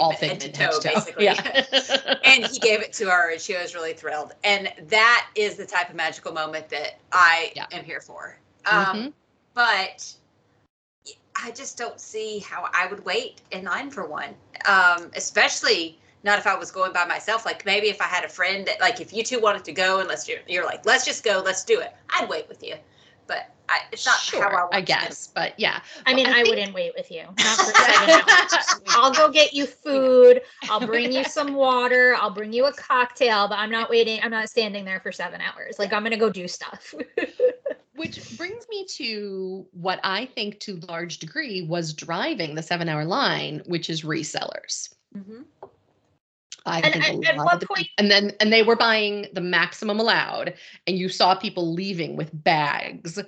all 0.00 0.12
figment, 0.12 0.42
Figment 0.42 0.56
head 0.56 0.72
to 0.72 0.80
toe, 0.80 0.94
basically. 0.94 1.24
Yeah. 1.24 2.18
and 2.24 2.44
he 2.46 2.58
gave 2.58 2.80
it 2.80 2.92
to 2.94 3.08
her, 3.08 3.30
and 3.32 3.40
she 3.40 3.54
was 3.56 3.74
really 3.76 3.92
thrilled. 3.92 4.32
And 4.44 4.72
that 4.88 5.28
is 5.36 5.56
the 5.56 5.66
type 5.66 5.88
of 5.88 5.94
magical 5.94 6.32
moment 6.32 6.68
that 6.70 6.98
I 7.12 7.52
Yeah. 7.54 7.66
am 7.72 7.84
here 7.84 8.00
for. 8.00 8.36
Um, 8.66 8.96
Mhm. 8.96 9.12
But 9.54 10.12
I 11.36 11.50
just 11.52 11.78
don't 11.78 12.00
see 12.00 12.40
how 12.40 12.68
I 12.72 12.86
would 12.86 13.04
wait 13.04 13.42
in 13.50 13.64
line 13.64 13.90
for 13.90 14.06
one, 14.06 14.34
um, 14.66 15.10
especially 15.14 15.98
not 16.22 16.38
if 16.38 16.46
I 16.46 16.54
was 16.54 16.70
going 16.70 16.92
by 16.92 17.04
myself. 17.06 17.46
Like 17.46 17.64
maybe 17.64 17.88
if 17.88 18.00
I 18.00 18.04
had 18.04 18.24
a 18.24 18.28
friend 18.28 18.66
that, 18.66 18.80
like, 18.80 19.00
if 19.00 19.12
you 19.12 19.22
two 19.22 19.40
wanted 19.40 19.64
to 19.64 19.72
go 19.72 20.00
and 20.00 20.08
let's 20.08 20.24
do, 20.24 20.36
you're 20.48 20.66
like, 20.66 20.84
let's 20.84 21.04
just 21.04 21.24
go, 21.24 21.42
let's 21.44 21.64
do 21.64 21.80
it. 21.80 21.94
I'd 22.10 22.28
wait 22.28 22.48
with 22.48 22.62
you, 22.62 22.74
but 23.30 23.54
I, 23.68 23.82
it's 23.92 24.04
not 24.04 24.18
sure, 24.18 24.42
how 24.42 24.48
I 24.48 24.54
want 24.62 24.74
I 24.74 24.80
to 24.80 24.86
guess, 24.86 25.28
but 25.28 25.54
yeah. 25.56 25.80
I 26.04 26.12
mean, 26.12 26.26
I, 26.26 26.42
think- 26.42 26.48
wouldn't 26.48 26.74
wait 26.74 26.92
with 26.96 27.08
you. 27.12 27.22
Not 27.38 27.58
for. 27.58 28.80
I'll 28.88 29.12
go 29.12 29.30
get 29.30 29.54
you 29.54 29.66
food. 29.66 30.42
I'll 30.68 30.84
bring 30.86 31.12
you 31.12 31.22
some 31.22 31.54
water. 31.54 32.16
I'll 32.18 32.32
bring 32.32 32.52
you 32.52 32.66
a 32.66 32.72
cocktail, 32.72 33.46
but 33.46 33.58
I'm 33.58 33.70
not 33.70 33.88
waiting. 33.88 34.18
I'm 34.24 34.32
not 34.32 34.48
standing 34.48 34.84
there 34.84 34.98
for 34.98 35.12
seven 35.12 35.40
hours. 35.40 35.78
Like 35.78 35.92
I'm 35.92 36.02
gonna 36.02 36.16
go 36.16 36.30
do 36.30 36.48
stuff. 36.48 36.92
Which 37.94 38.36
brings 38.36 38.66
me 38.68 38.86
to 38.96 39.66
what 39.72 40.00
I 40.02 40.26
think 40.34 40.58
to 40.60 40.80
large 40.88 41.18
degree 41.18 41.62
was 41.62 41.92
driving 41.92 42.56
the 42.56 42.62
seven 42.62 42.88
hour 42.88 43.04
line, 43.04 43.62
which 43.66 43.88
is 43.88 44.02
resellers. 44.02 44.92
Mhm. 45.16 45.44
I 46.66 46.80
And 46.80 46.92
think 46.92 47.04
at- 47.04 47.14
a 47.14 47.28
at 47.32 47.36
lot 47.36 47.44
what 47.46 47.54
of 47.54 47.60
the 47.60 47.66
point- 47.66 47.88
and 47.98 48.10
then 48.10 48.32
and 48.40 48.52
they 48.52 48.62
were 48.62 48.76
buying 48.76 49.28
the 49.32 49.40
maximum 49.40 49.98
allowed, 50.00 50.54
and 50.86 50.98
you 50.98 51.08
saw 51.08 51.34
people 51.34 51.72
leaving 51.72 52.16
with 52.16 52.30
bags 52.32 53.18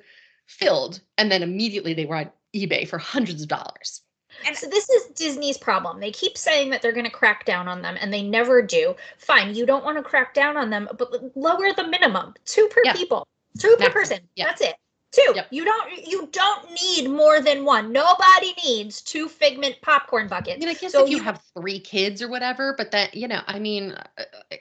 filled, 0.46 1.00
and 1.18 1.30
then 1.32 1.42
immediately 1.42 1.94
they 1.94 2.04
were 2.06 2.16
on 2.16 2.30
eBay 2.54 2.86
for 2.86 2.98
hundreds 2.98 3.42
of 3.42 3.48
dollars. 3.48 4.02
And 4.46 4.56
So 4.56 4.66
this 4.66 4.88
is 4.88 5.06
Disney's 5.14 5.58
problem. 5.58 6.00
They 6.00 6.10
keep 6.10 6.36
saying 6.38 6.70
that 6.70 6.80
they're 6.82 6.92
going 6.92 7.04
to 7.04 7.10
crack 7.10 7.44
down 7.44 7.68
on 7.68 7.82
them, 7.82 7.96
and 8.00 8.12
they 8.12 8.22
never 8.22 8.62
do. 8.62 8.96
Fine, 9.18 9.54
you 9.54 9.66
don't 9.66 9.84
want 9.84 9.98
to 9.98 10.02
crack 10.02 10.32
down 10.34 10.56
on 10.56 10.70
them, 10.70 10.88
but 10.98 11.10
lower 11.36 11.72
the 11.74 11.86
minimum 11.86 12.34
two 12.44 12.66
per 12.68 12.80
Yeah. 12.84 12.94
people, 12.94 13.26
two 13.58 13.68
per 13.76 13.84
Maximum, 13.84 13.92
person. 13.92 14.28
yeah. 14.36 14.46
That's 14.46 14.62
it. 14.62 14.76
Two. 15.12 15.32
Yep. 15.34 15.48
You 15.50 15.64
don't. 15.64 16.06
You 16.06 16.28
don't 16.32 16.70
need 16.70 17.10
more 17.10 17.40
than 17.42 17.64
one. 17.64 17.92
Nobody 17.92 18.54
needs 18.64 19.02
two 19.02 19.28
Figment 19.28 19.76
popcorn 19.82 20.24
I 20.24 20.28
buckets. 20.28 20.58
mean, 20.58 20.68
I 20.70 20.74
guess 20.74 20.92
So 20.92 21.04
if 21.04 21.10
you, 21.10 21.18
you- 21.18 21.22
have 21.22 21.42
three 21.56 21.78
kids 21.78 22.22
or 22.22 22.28
whatever, 22.28 22.74
but 22.76 22.90
that 22.92 23.14
you 23.14 23.28
know, 23.28 23.42
I 23.46 23.58
mean, 23.58 23.92
uh, 23.92 24.22
uh, 24.50 24.56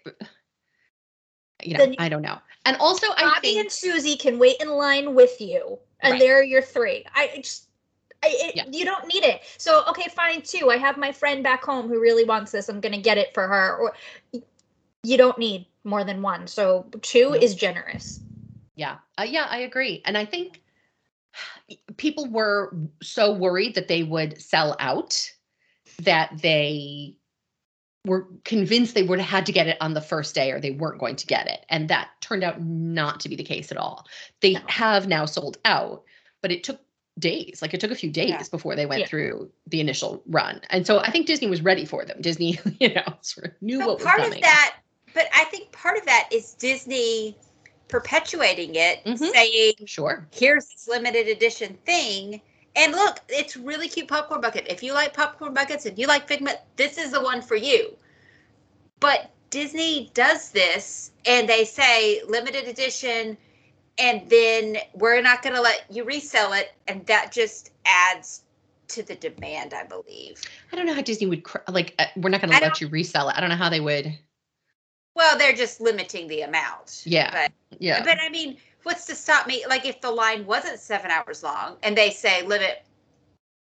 you 1.64 1.78
know, 1.78 1.94
I 2.00 2.10
don't 2.10 2.22
know. 2.22 2.38
And 2.66 2.76
also, 2.78 3.08
I 3.16 3.22
Bobby 3.24 3.48
think 3.48 3.60
and 3.62 3.72
Susie 3.72 4.18
can 4.18 4.38
wait 4.40 4.58
in 4.62 4.70
line 4.70 5.16
with 5.16 5.40
you, 5.40 5.80
and 6.02 6.14
Right. 6.14 6.20
they're 6.20 6.44
your 6.44 6.62
three. 6.62 7.06
I 7.16 7.32
just. 7.38 7.68
I, 8.24 8.28
it, 8.34 8.56
Yeah. 8.56 8.66
You 8.70 8.86
don't 8.86 9.08
need 9.12 9.24
it. 9.24 9.42
So 9.58 9.84
okay, 9.88 10.08
fine. 10.10 10.42
Two. 10.44 10.70
I 10.70 10.78
have 10.78 10.98
my 10.98 11.12
friend 11.12 11.44
back 11.44 11.64
home 11.64 11.88
who 11.88 12.00
really 12.00 12.24
wants 12.24 12.52
this. 12.52 12.70
I'm 12.70 12.80
gonna 12.82 13.00
get 13.00 13.18
it 13.18 13.34
for 13.34 13.48
her. 13.48 13.78
Or 13.78 13.94
you 15.04 15.18
don't 15.18 15.40
need 15.40 15.66
more 15.86 16.04
than 16.04 16.22
one. 16.22 16.46
So 16.46 16.86
two 17.02 17.32
Nope. 17.32 17.42
is 17.42 17.56
generous. 17.56 18.20
Yeah, 18.82 18.98
uh, 19.20 19.28
yeah, 19.30 19.46
I 19.48 19.60
agree. 19.60 20.02
And 20.06 20.18
I 20.18 20.26
think 20.26 20.64
people 21.98 22.28
were 22.28 22.76
so 23.04 23.32
worried 23.32 23.76
that 23.76 23.88
they 23.88 24.02
would 24.02 24.42
sell 24.42 24.76
out 24.80 25.32
that 26.02 26.32
they 26.42 27.16
were 28.08 28.28
convinced 28.44 28.96
they 28.96 29.04
would 29.04 29.20
have 29.20 29.30
had 29.30 29.46
to 29.46 29.52
get 29.52 29.68
it 29.68 29.78
on 29.80 29.94
the 29.94 30.02
first 30.02 30.34
day 30.34 30.52
or 30.52 30.60
they 30.60 30.72
weren't 30.72 31.00
going 31.00 31.16
to 31.16 31.28
get 31.28 31.46
it. 31.46 31.64
And 31.70 31.90
that 31.90 32.10
turned 32.22 32.44
out 32.44 32.60
not 32.60 33.20
to 33.20 33.30
be 33.30 33.36
the 33.36 33.44
case 33.44 33.72
at 33.72 33.78
all. 33.78 34.08
They 34.42 34.54
No. 34.54 34.62
have 34.66 35.08
now 35.08 35.26
sold 35.28 35.60
out, 35.64 36.04
but 36.42 36.52
it 36.52 36.64
took 36.64 36.82
days. 37.20 37.62
Like 37.62 37.76
it 37.76 37.80
took 37.80 37.92
a 37.92 37.96
few 37.96 38.10
days 38.10 38.30
Yeah. 38.30 38.44
before 38.50 38.76
they 38.76 38.88
went 38.88 39.02
Yeah. 39.02 39.08
through 39.08 39.52
the 39.68 39.80
initial 39.80 40.24
run. 40.26 40.60
And 40.72 40.88
so 40.88 40.98
I 40.98 41.12
think 41.12 41.28
Disney 41.28 41.46
was 41.46 41.62
ready 41.62 41.86
for 41.86 42.04
them. 42.04 42.20
Disney, 42.20 42.58
you 42.80 42.92
know, 42.96 43.14
sort 43.22 43.46
of 43.46 43.62
knew 43.62 43.78
So 43.78 43.86
what 43.86 43.98
was 44.00 44.06
part 44.08 44.18
coming. 44.22 44.40
of 44.40 44.42
that 44.42 44.78
but 45.14 45.28
I 45.34 45.44
think 45.46 45.72
part 45.72 45.98
of 45.98 46.06
that 46.06 46.30
is 46.32 46.54
Disney 46.54 47.38
perpetuating 47.92 48.74
it, 48.76 49.04
Mhm. 49.06 49.32
saying, 49.32 49.74
Sure. 49.86 50.28
here's 50.32 50.66
this 50.68 50.88
limited 50.88 51.28
edition 51.28 51.78
thing. 51.86 52.42
And 52.76 52.94
look, 52.94 53.20
it's 53.30 53.58
really 53.58 53.90
cute 53.90 54.08
popcorn 54.08 54.42
bucket. 54.42 54.66
If 54.70 54.82
you 54.82 54.94
like 54.94 55.14
popcorn 55.14 55.54
buckets 55.54 55.86
and 55.86 56.00
you 56.00 56.08
like 56.08 56.28
Figment, 56.28 56.58
this 56.78 56.98
is 56.98 57.12
the 57.12 57.22
one 57.22 57.42
for 57.42 57.56
you. 57.56 57.96
But 59.02 59.30
Disney 59.50 60.10
does 60.14 60.50
this 60.52 61.12
and 61.26 61.50
they 61.50 61.66
say 61.66 62.24
limited 62.28 62.68
edition, 62.68 63.38
and 63.98 64.28
then 64.30 64.78
we're 64.94 65.22
not 65.22 65.42
going 65.44 65.56
to 65.56 65.62
let 65.62 65.86
you 65.90 66.06
resell 66.06 66.54
it. 66.54 66.72
And 66.88 67.06
that 67.08 67.32
just 67.32 67.72
adds 67.86 68.44
to 68.88 69.04
the 69.04 69.16
demand, 69.16 69.74
I 69.74 69.84
believe. 69.84 70.42
I 70.72 70.76
don't 70.76 70.86
know 70.86 70.94
how 70.94 71.02
Disney 71.02 71.28
would 71.28 71.44
like. 71.68 71.94
Uh, 72.00 72.06
we're 72.16 72.30
not 72.30 72.42
going 72.42 72.54
to 72.54 72.62
let 72.62 72.80
you 72.80 72.88
resell 72.88 73.30
it. 73.30 73.38
I 73.38 73.42
don't 73.42 73.50
know 73.50 73.56
how 73.56 73.70
they 73.70 73.82
would. 73.82 74.18
Well, 75.16 75.38
they're 75.38 75.54
just 75.54 75.82
limiting 75.82 76.28
the 76.28 76.42
amount. 76.42 77.04
Yeah. 77.06 77.32
But 77.32 77.80
Yeah. 77.80 78.04
But 78.04 78.18
I 78.22 78.30
mean, 78.30 78.58
what's 78.84 79.06
to 79.06 79.16
stop 79.16 79.48
me? 79.48 79.66
Like, 79.68 79.86
if 79.86 80.02
the 80.02 80.12
line 80.12 80.46
wasn't 80.46 80.80
seven 80.80 81.12
hours 81.12 81.44
long 81.44 81.78
and 81.84 81.98
they 81.98 82.10
say 82.12 82.44
limit 82.44 82.84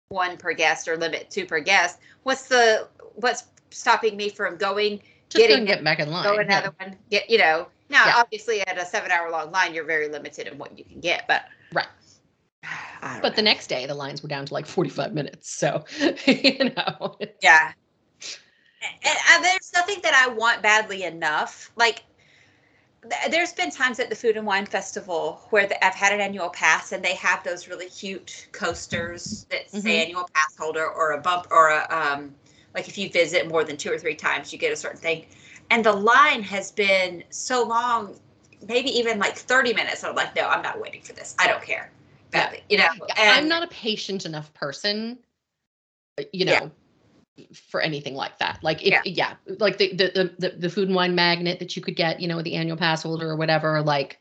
one 0.08 0.36
per 0.36 0.52
guest 0.54 0.88
or 0.88 0.96
limit 0.96 1.30
two 1.30 1.46
per 1.46 1.60
guest, 1.60 1.98
what's 2.22 2.48
the 2.48 2.88
what's 3.16 3.44
stopping 3.70 4.16
me 4.16 4.28
from 4.28 4.56
going 4.56 5.00
Just 5.28 5.46
getting 5.46 5.64
get 5.64 5.82
back 5.84 5.98
in 6.00 6.10
line. 6.10 6.24
go 6.24 6.34
yeah. 6.34 6.40
another 6.42 6.72
one? 6.80 6.96
Get 7.10 7.28
you 7.28 7.38
know. 7.38 7.68
Now, 7.90 8.06
Yeah. 8.06 8.14
obviously, 8.16 8.60
at 8.62 8.78
a 8.78 8.84
seven 8.86 9.10
hour 9.10 9.30
long 9.30 9.50
line, 9.52 9.74
you're 9.74 9.84
very 9.84 10.08
limited 10.08 10.46
in 10.46 10.56
what 10.58 10.76
you 10.78 10.84
can 10.84 11.00
get. 11.00 11.26
But 11.28 11.44
Right. 11.72 11.86
But 13.20 13.36
the 13.36 13.42
next 13.42 13.66
day, 13.66 13.84
the 13.84 13.94
lines 13.94 14.22
were 14.22 14.30
down 14.30 14.46
to 14.46 14.54
like 14.54 14.64
45 14.66 15.12
minutes. 15.12 15.50
So, 15.54 15.84
you 16.26 16.70
know. 16.70 17.18
Yeah. 17.42 17.72
And, 19.05 19.19
and 19.31 19.45
there's 19.45 19.71
nothing 19.75 20.00
that 20.03 20.14
I 20.14 20.33
want 20.33 20.62
badly 20.62 21.05
enough. 21.05 21.71
Like, 21.76 22.05
th- 23.03 23.31
there's 23.31 23.53
been 23.53 23.71
times 23.71 23.99
at 24.00 24.11
the 24.11 24.17
Food 24.17 24.37
and 24.37 24.47
Wine 24.47 24.67
Festival 24.67 25.47
where 25.50 25.67
the, 25.67 25.85
I've 25.85 25.95
had 25.95 26.12
an 26.12 26.21
annual 26.21 26.49
pass 26.50 26.93
and 26.93 27.05
they 27.05 27.14
have 27.14 27.43
those 27.45 27.69
really 27.69 27.88
cute 27.88 28.49
coasters 28.53 29.47
that 29.50 29.71
say 29.71 29.79
Mhm. 29.79 30.03
annual 30.07 30.29
pass 30.35 30.57
holder 30.59 30.87
or 30.87 31.12
a 31.12 31.21
bump 31.21 31.47
or 31.50 31.71
a, 31.71 31.87
um, 31.91 32.35
like 32.75 32.88
if 32.88 32.99
you 32.99 33.09
visit 33.09 33.49
more 33.49 33.64
than 33.64 33.76
two 33.76 33.93
or 33.93 33.99
three 33.99 34.14
times, 34.17 34.53
you 34.53 34.59
get 34.59 34.73
a 34.73 34.76
certain 34.76 35.00
thing. 35.00 35.26
And 35.71 35.85
the 35.85 35.93
line 35.93 36.43
has 36.43 36.73
been 36.73 37.25
so 37.31 37.62
long, 37.62 38.19
maybe 38.67 38.91
even 38.91 39.19
like 39.19 39.37
30 39.37 39.73
minutes. 39.75 40.03
And 40.03 40.11
I'm 40.11 40.17
like, 40.17 40.35
no, 40.37 40.49
I'm 40.49 40.62
not 40.62 40.81
waiting 40.81 41.03
for 41.03 41.12
this. 41.12 41.35
I 41.38 41.47
don't 41.47 41.62
care. 41.62 41.91
Yeah. 42.33 42.53
You 42.69 42.79
know, 42.79 42.88
and 43.17 43.31
I'm 43.31 43.49
not 43.49 43.62
a 43.62 43.69
patient 43.69 44.26
enough 44.26 44.53
person, 44.55 45.19
uh, 46.19 46.25
you 46.33 46.45
know, 46.45 46.53
Yeah. 46.53 46.69
For 47.53 47.81
anything 47.81 48.14
like 48.14 48.38
that. 48.38 48.59
Like 48.62 48.83
if 48.83 48.88
Yeah. 48.93 49.03
yeah, 49.05 49.35
like 49.59 49.79
the, 49.79 49.93
the 49.95 50.35
the 50.38 50.49
the 50.50 50.71
food 50.71 50.88
and 50.88 50.95
wine 50.97 51.14
magnet 51.14 51.59
that 51.59 51.76
you 51.76 51.83
could 51.83 51.97
get, 51.97 52.21
you 52.21 52.29
know, 52.29 52.37
with 52.37 52.45
the 52.45 52.55
annual 52.55 52.76
pass 52.76 53.03
holder 53.03 53.29
or 53.31 53.37
whatever. 53.37 53.83
Like, 53.83 54.19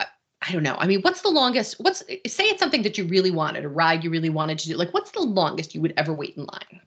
I, 0.00 0.06
I 0.46 0.52
don't 0.52 0.62
know. 0.62 0.76
I 0.78 0.86
mean, 0.86 1.00
what's 1.02 1.22
the 1.22 1.30
longest? 1.30 1.76
What's 1.80 2.00
say 2.00 2.44
it's 2.44 2.60
something 2.60 2.82
that 2.82 2.98
you 2.98 3.04
really 3.04 3.30
wanted, 3.30 3.64
a 3.64 3.68
ride 3.68 4.04
you 4.04 4.10
really 4.10 4.30
wanted 4.30 4.58
to 4.60 4.68
do. 4.68 4.76
Like, 4.76 4.92
what's 4.92 5.10
the 5.12 5.22
longest 5.22 5.74
you 5.74 5.80
would 5.80 5.94
ever 5.96 6.12
wait 6.12 6.36
in 6.36 6.44
line, 6.44 6.80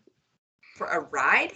for 0.76 0.88
a 0.88 1.00
ride. 1.00 1.54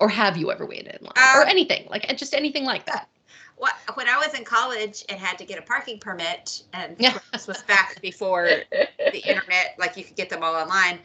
or 0.00 0.08
have 0.08 0.36
you 0.36 0.52
ever 0.52 0.64
waited 0.64 0.96
in 1.00 1.04
line, 1.04 1.12
or 1.34 1.42
Um, 1.42 1.48
anything 1.48 1.86
like 1.90 2.06
just 2.16 2.34
anything 2.34 2.64
like 2.64 2.86
that? 2.86 3.08
What, 3.56 3.74
when 3.94 4.06
I 4.08 4.16
was 4.18 4.34
in 4.38 4.44
college 4.44 5.04
and 5.08 5.18
had 5.18 5.36
to 5.38 5.44
get 5.44 5.58
a 5.58 5.62
parking 5.62 5.98
permit, 5.98 6.62
and 6.72 6.94
Yeah. 7.00 7.18
this 7.32 7.48
was 7.48 7.60
back 7.62 8.00
before 8.00 8.48
the 8.70 9.18
internet, 9.18 9.74
like 9.80 9.96
you 9.96 10.04
could 10.04 10.14
get 10.14 10.30
them 10.30 10.44
all 10.44 10.54
online. 10.54 11.00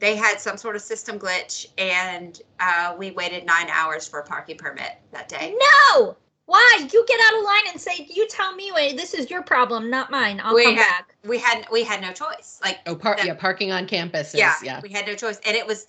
They 0.00 0.16
had 0.16 0.40
some 0.40 0.56
sort 0.56 0.76
of 0.76 0.82
system 0.82 1.18
glitch, 1.18 1.66
and 1.78 2.40
uh, 2.60 2.94
we 2.98 3.10
waited 3.12 3.46
nine 3.46 3.68
hours 3.70 4.06
for 4.06 4.20
a 4.20 4.24
parking 4.24 4.56
permit 4.56 4.92
that 5.12 5.28
day. 5.28 5.54
No! 5.94 6.16
Why? 6.46 6.88
You 6.92 7.04
get 7.08 7.20
out 7.24 7.38
of 7.38 7.44
line 7.44 7.62
and 7.70 7.80
say, 7.80 8.06
you 8.10 8.28
tell 8.28 8.54
me, 8.54 8.70
wait, 8.74 8.98
this 8.98 9.14
is 9.14 9.30
your 9.30 9.42
problem, 9.42 9.88
not 9.88 10.10
mine. 10.10 10.40
I'll 10.44 10.54
We 10.54 10.64
come 10.64 10.74
had- 10.76 10.86
back. 10.88 11.14
We 11.24 11.38
had 11.38 11.66
we 11.72 11.82
had 11.84 12.02
no 12.02 12.12
choice. 12.12 12.60
Like 12.62 12.80
Oh, 12.86 12.94
par- 12.94 13.16
that- 13.16 13.24
yeah, 13.24 13.32
parking 13.34 13.72
on 13.72 13.86
campus 13.86 14.34
yeah, 14.34 14.54
yeah. 14.62 14.80
we 14.82 14.90
had 14.90 15.06
no 15.06 15.14
choice, 15.14 15.40
and 15.46 15.56
it 15.56 15.66
was 15.66 15.86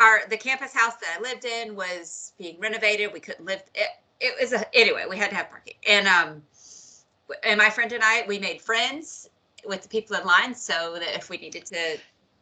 our 0.00 0.20
the 0.30 0.36
campus 0.38 0.72
house 0.72 0.94
that 0.94 1.16
I 1.18 1.20
lived 1.20 1.44
in 1.44 1.76
was 1.76 2.32
being 2.38 2.58
renovated. 2.58 3.12
We 3.12 3.20
couldn't 3.20 3.44
live 3.44 3.62
it. 3.74 3.88
It 4.20 4.34
was 4.40 4.54
a 4.54 4.64
anyway. 4.74 5.04
We 5.10 5.18
had 5.18 5.28
to 5.28 5.36
have 5.36 5.50
parking, 5.50 5.74
and 5.86 6.08
um, 6.08 6.42
and 7.44 7.58
my 7.58 7.68
friend 7.68 7.92
and 7.92 8.02
I 8.02 8.24
we 8.26 8.38
made 8.38 8.62
friends 8.62 9.28
with 9.66 9.82
the 9.82 9.88
people 9.88 10.16
in 10.16 10.24
line, 10.24 10.54
so 10.54 10.94
that 10.94 11.14
if 11.14 11.28
we 11.28 11.36
needed 11.36 11.66
to 11.66 11.98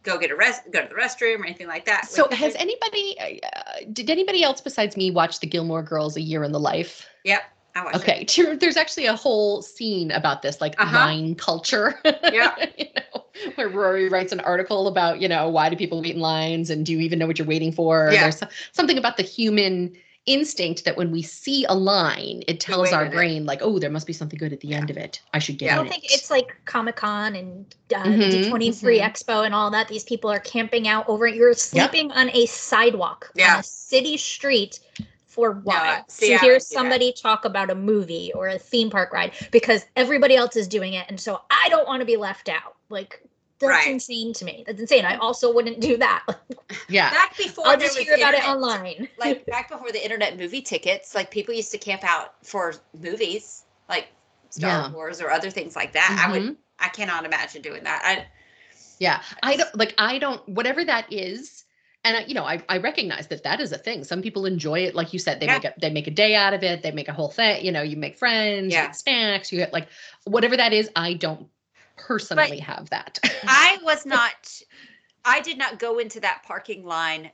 go 0.06 0.18
get 0.18 0.30
a 0.30 0.36
rest, 0.36 0.62
go 0.70 0.80
to 0.82 0.88
the 0.88 0.94
restroom 0.94 1.40
or 1.40 1.44
anything 1.44 1.66
like 1.66 1.84
that. 1.84 2.06
So 2.08 2.28
has 2.30 2.54
anybody 2.54 3.16
uh, 3.20 3.80
did 3.92 4.08
anybody 4.08 4.42
else 4.42 4.60
besides 4.60 4.96
me 4.96 5.10
watch 5.10 5.40
the 5.40 5.46
Gilmore 5.46 5.82
Girls 5.82 6.16
a 6.16 6.20
year 6.22 6.44
in 6.44 6.52
the 6.52 6.60
life? 6.60 7.06
Yep, 7.24 7.42
I 7.74 7.84
watched 7.84 7.96
it. 7.96 8.00
Okay, 8.02 8.24
there- 8.42 8.56
there's 8.56 8.76
actually 8.76 9.06
a 9.06 9.16
whole 9.16 9.60
scene 9.62 10.10
about 10.12 10.40
this, 10.42 10.60
like 10.60 10.74
Uh-huh. 10.80 10.96
line 10.96 11.34
culture. 11.34 12.00
Yeah. 12.32 12.54
you 12.78 12.86
know, 12.96 13.24
where 13.56 13.68
Rory 13.68 14.08
writes 14.08 14.32
an 14.32 14.40
article 14.40 14.88
about, 14.88 15.20
you 15.20 15.28
know, 15.28 15.48
why 15.48 15.68
do 15.68 15.76
people 15.76 16.00
wait 16.00 16.14
in 16.14 16.20
lines 16.20 16.70
and 16.70 16.86
do 16.86 16.92
you 16.92 17.00
even 17.00 17.18
know 17.18 17.26
what 17.26 17.38
you're 17.38 17.46
waiting 17.48 17.72
for? 17.72 18.10
Yeah. 18.12 18.22
There's 18.22 18.40
something 18.72 18.96
about 18.98 19.16
the 19.18 19.22
human 19.22 19.94
instinct 20.26 20.84
that 20.84 20.96
when 20.96 21.10
we 21.10 21.22
see 21.22 21.64
a 21.68 21.74
line, 21.74 22.42
it 22.48 22.60
tells 22.60 22.92
our 22.92 23.02
in 23.06 23.12
it. 23.12 23.14
brain, 23.14 23.46
like, 23.46 23.60
oh, 23.62 23.78
there 23.78 23.90
must 23.90 24.06
be 24.06 24.12
something 24.12 24.38
good 24.38 24.52
at 24.52 24.60
the 24.60 24.74
end 24.74 24.90
of 24.90 24.96
it. 24.96 25.20
I 25.32 25.38
should 25.38 25.58
get 25.58 25.66
Yeah. 25.66 25.72
I 25.74 25.76
don't 25.76 25.88
think 25.88 26.04
it's 26.04 26.30
like 26.30 26.56
Comic 26.64 26.96
Con 26.96 27.34
and 27.36 27.74
uh, 27.94 28.02
Mhm, 28.04 28.30
the 28.30 28.38
D23 28.50 28.98
mhm. 28.98 29.10
Expo 29.12 29.44
and 29.46 29.54
all 29.54 29.70
that. 29.70 29.88
These 29.88 30.04
people 30.04 30.30
are 30.30 30.40
camping 30.40 30.88
out 30.88 31.08
over. 31.08 31.26
You're 31.26 31.54
sleeping 31.54 32.10
on 32.12 32.30
a 32.30 32.46
sidewalk 32.46 33.30
on 33.36 33.40
Yeah. 33.40 33.60
a 33.60 33.62
city 33.62 34.16
street 34.16 34.80
for 35.26 35.52
what? 35.52 36.10
see, 36.10 36.34
I 36.34 36.38
to 36.38 36.44
hear 36.44 36.52
would 36.54 36.58
do 36.58 36.58
that. 36.60 36.62
somebody 36.64 37.12
talk 37.12 37.44
about 37.44 37.70
a 37.70 37.74
movie 37.74 38.32
or 38.34 38.48
a 38.48 38.58
theme 38.58 38.90
park 38.90 39.12
ride 39.12 39.32
because 39.52 39.84
everybody 39.94 40.34
else 40.34 40.56
is 40.56 40.66
doing 40.66 40.94
it, 40.94 41.06
and 41.08 41.20
so 41.20 41.42
I 41.50 41.68
don't 41.68 41.86
want 41.86 42.00
to 42.00 42.06
be 42.06 42.16
left 42.16 42.48
out. 42.48 42.74
Like 42.88 43.22
that's 43.58 43.70
Right. 43.70 43.88
insane 43.88 44.32
to 44.34 44.44
me. 44.44 44.64
That's 44.66 44.80
insane. 44.80 45.04
I 45.04 45.16
also 45.16 45.52
wouldn't 45.52 45.80
do 45.80 45.96
that. 45.96 46.24
yeah. 46.88 47.10
Back 47.10 47.36
before 47.38 47.66
I'll 47.66 47.78
just 47.78 47.96
was 47.96 48.06
hear 48.06 48.16
about 48.16 48.34
it 48.34 48.46
online. 48.46 49.08
like 49.18 49.46
back 49.54 49.70
before 49.70 49.92
the 49.92 50.02
internet 50.02 50.36
movie 50.36 50.62
tickets, 50.62 51.14
like 51.14 51.30
people 51.30 51.54
used 51.54 51.72
to 51.72 51.78
camp 51.78 52.04
out 52.04 52.34
for 52.44 52.74
movies, 52.98 53.64
like 53.88 54.08
Star 54.50 54.70
Yeah. 54.70 54.90
Wars 54.92 55.20
or 55.20 55.30
other 55.30 55.50
things 55.50 55.74
like 55.76 55.92
that. 55.92 56.24
I 56.26 56.30
would, 56.30 56.42
Mhm. 56.42 56.56
I 56.78 56.88
cannot 56.88 57.24
imagine 57.24 57.62
doing 57.62 57.84
that. 57.84 58.02
I, 58.04 58.26
Yeah, 58.98 59.22
I 59.42 59.56
don't 59.56 59.76
like. 59.76 59.94
I 59.98 60.18
don't. 60.18 60.46
Whatever 60.48 60.82
that 60.84 61.12
is, 61.12 61.64
and 62.04 62.16
I, 62.16 62.20
you 62.24 62.32
know, 62.34 62.44
I 62.44 62.62
I 62.68 62.78
recognize 62.78 63.26
that 63.28 63.42
that 63.42 63.60
is 63.60 63.72
a 63.72 63.76
thing. 63.78 64.04
Some 64.04 64.22
people 64.22 64.46
enjoy 64.46 64.80
it, 64.80 64.94
like 64.94 65.12
you 65.12 65.18
said. 65.18 65.38
They 65.40 65.46
Yeah. 65.46 65.54
make 65.54 65.64
a 65.64 65.74
they 65.78 65.90
make 65.90 66.06
a 66.06 66.10
day 66.10 66.34
out 66.34 66.54
of 66.54 66.62
it. 66.62 66.82
They 66.82 66.92
make 66.92 67.08
a 67.08 67.12
whole 67.12 67.30
thing. 67.30 67.62
You 67.64 67.72
know, 67.72 67.82
you 67.82 67.96
make 67.96 68.16
friends, 68.16 68.72
you 68.72 68.78
Yeah. 68.78 68.86
get 68.86 68.96
snacks, 68.96 69.52
you 69.52 69.58
get 69.58 69.72
like 69.72 69.88
whatever 70.24 70.56
that 70.56 70.72
is. 70.72 70.90
I 70.96 71.12
don't 71.14 71.46
personally 71.96 72.58
have 72.58 72.90
that. 72.90 73.18
I 73.48 73.78
was 73.82 74.06
not, 74.06 74.62
I 75.24 75.40
did 75.40 75.58
not 75.58 75.78
go 75.78 75.98
into 75.98 76.20
that 76.20 76.42
parking 76.44 76.84
line 76.84 77.30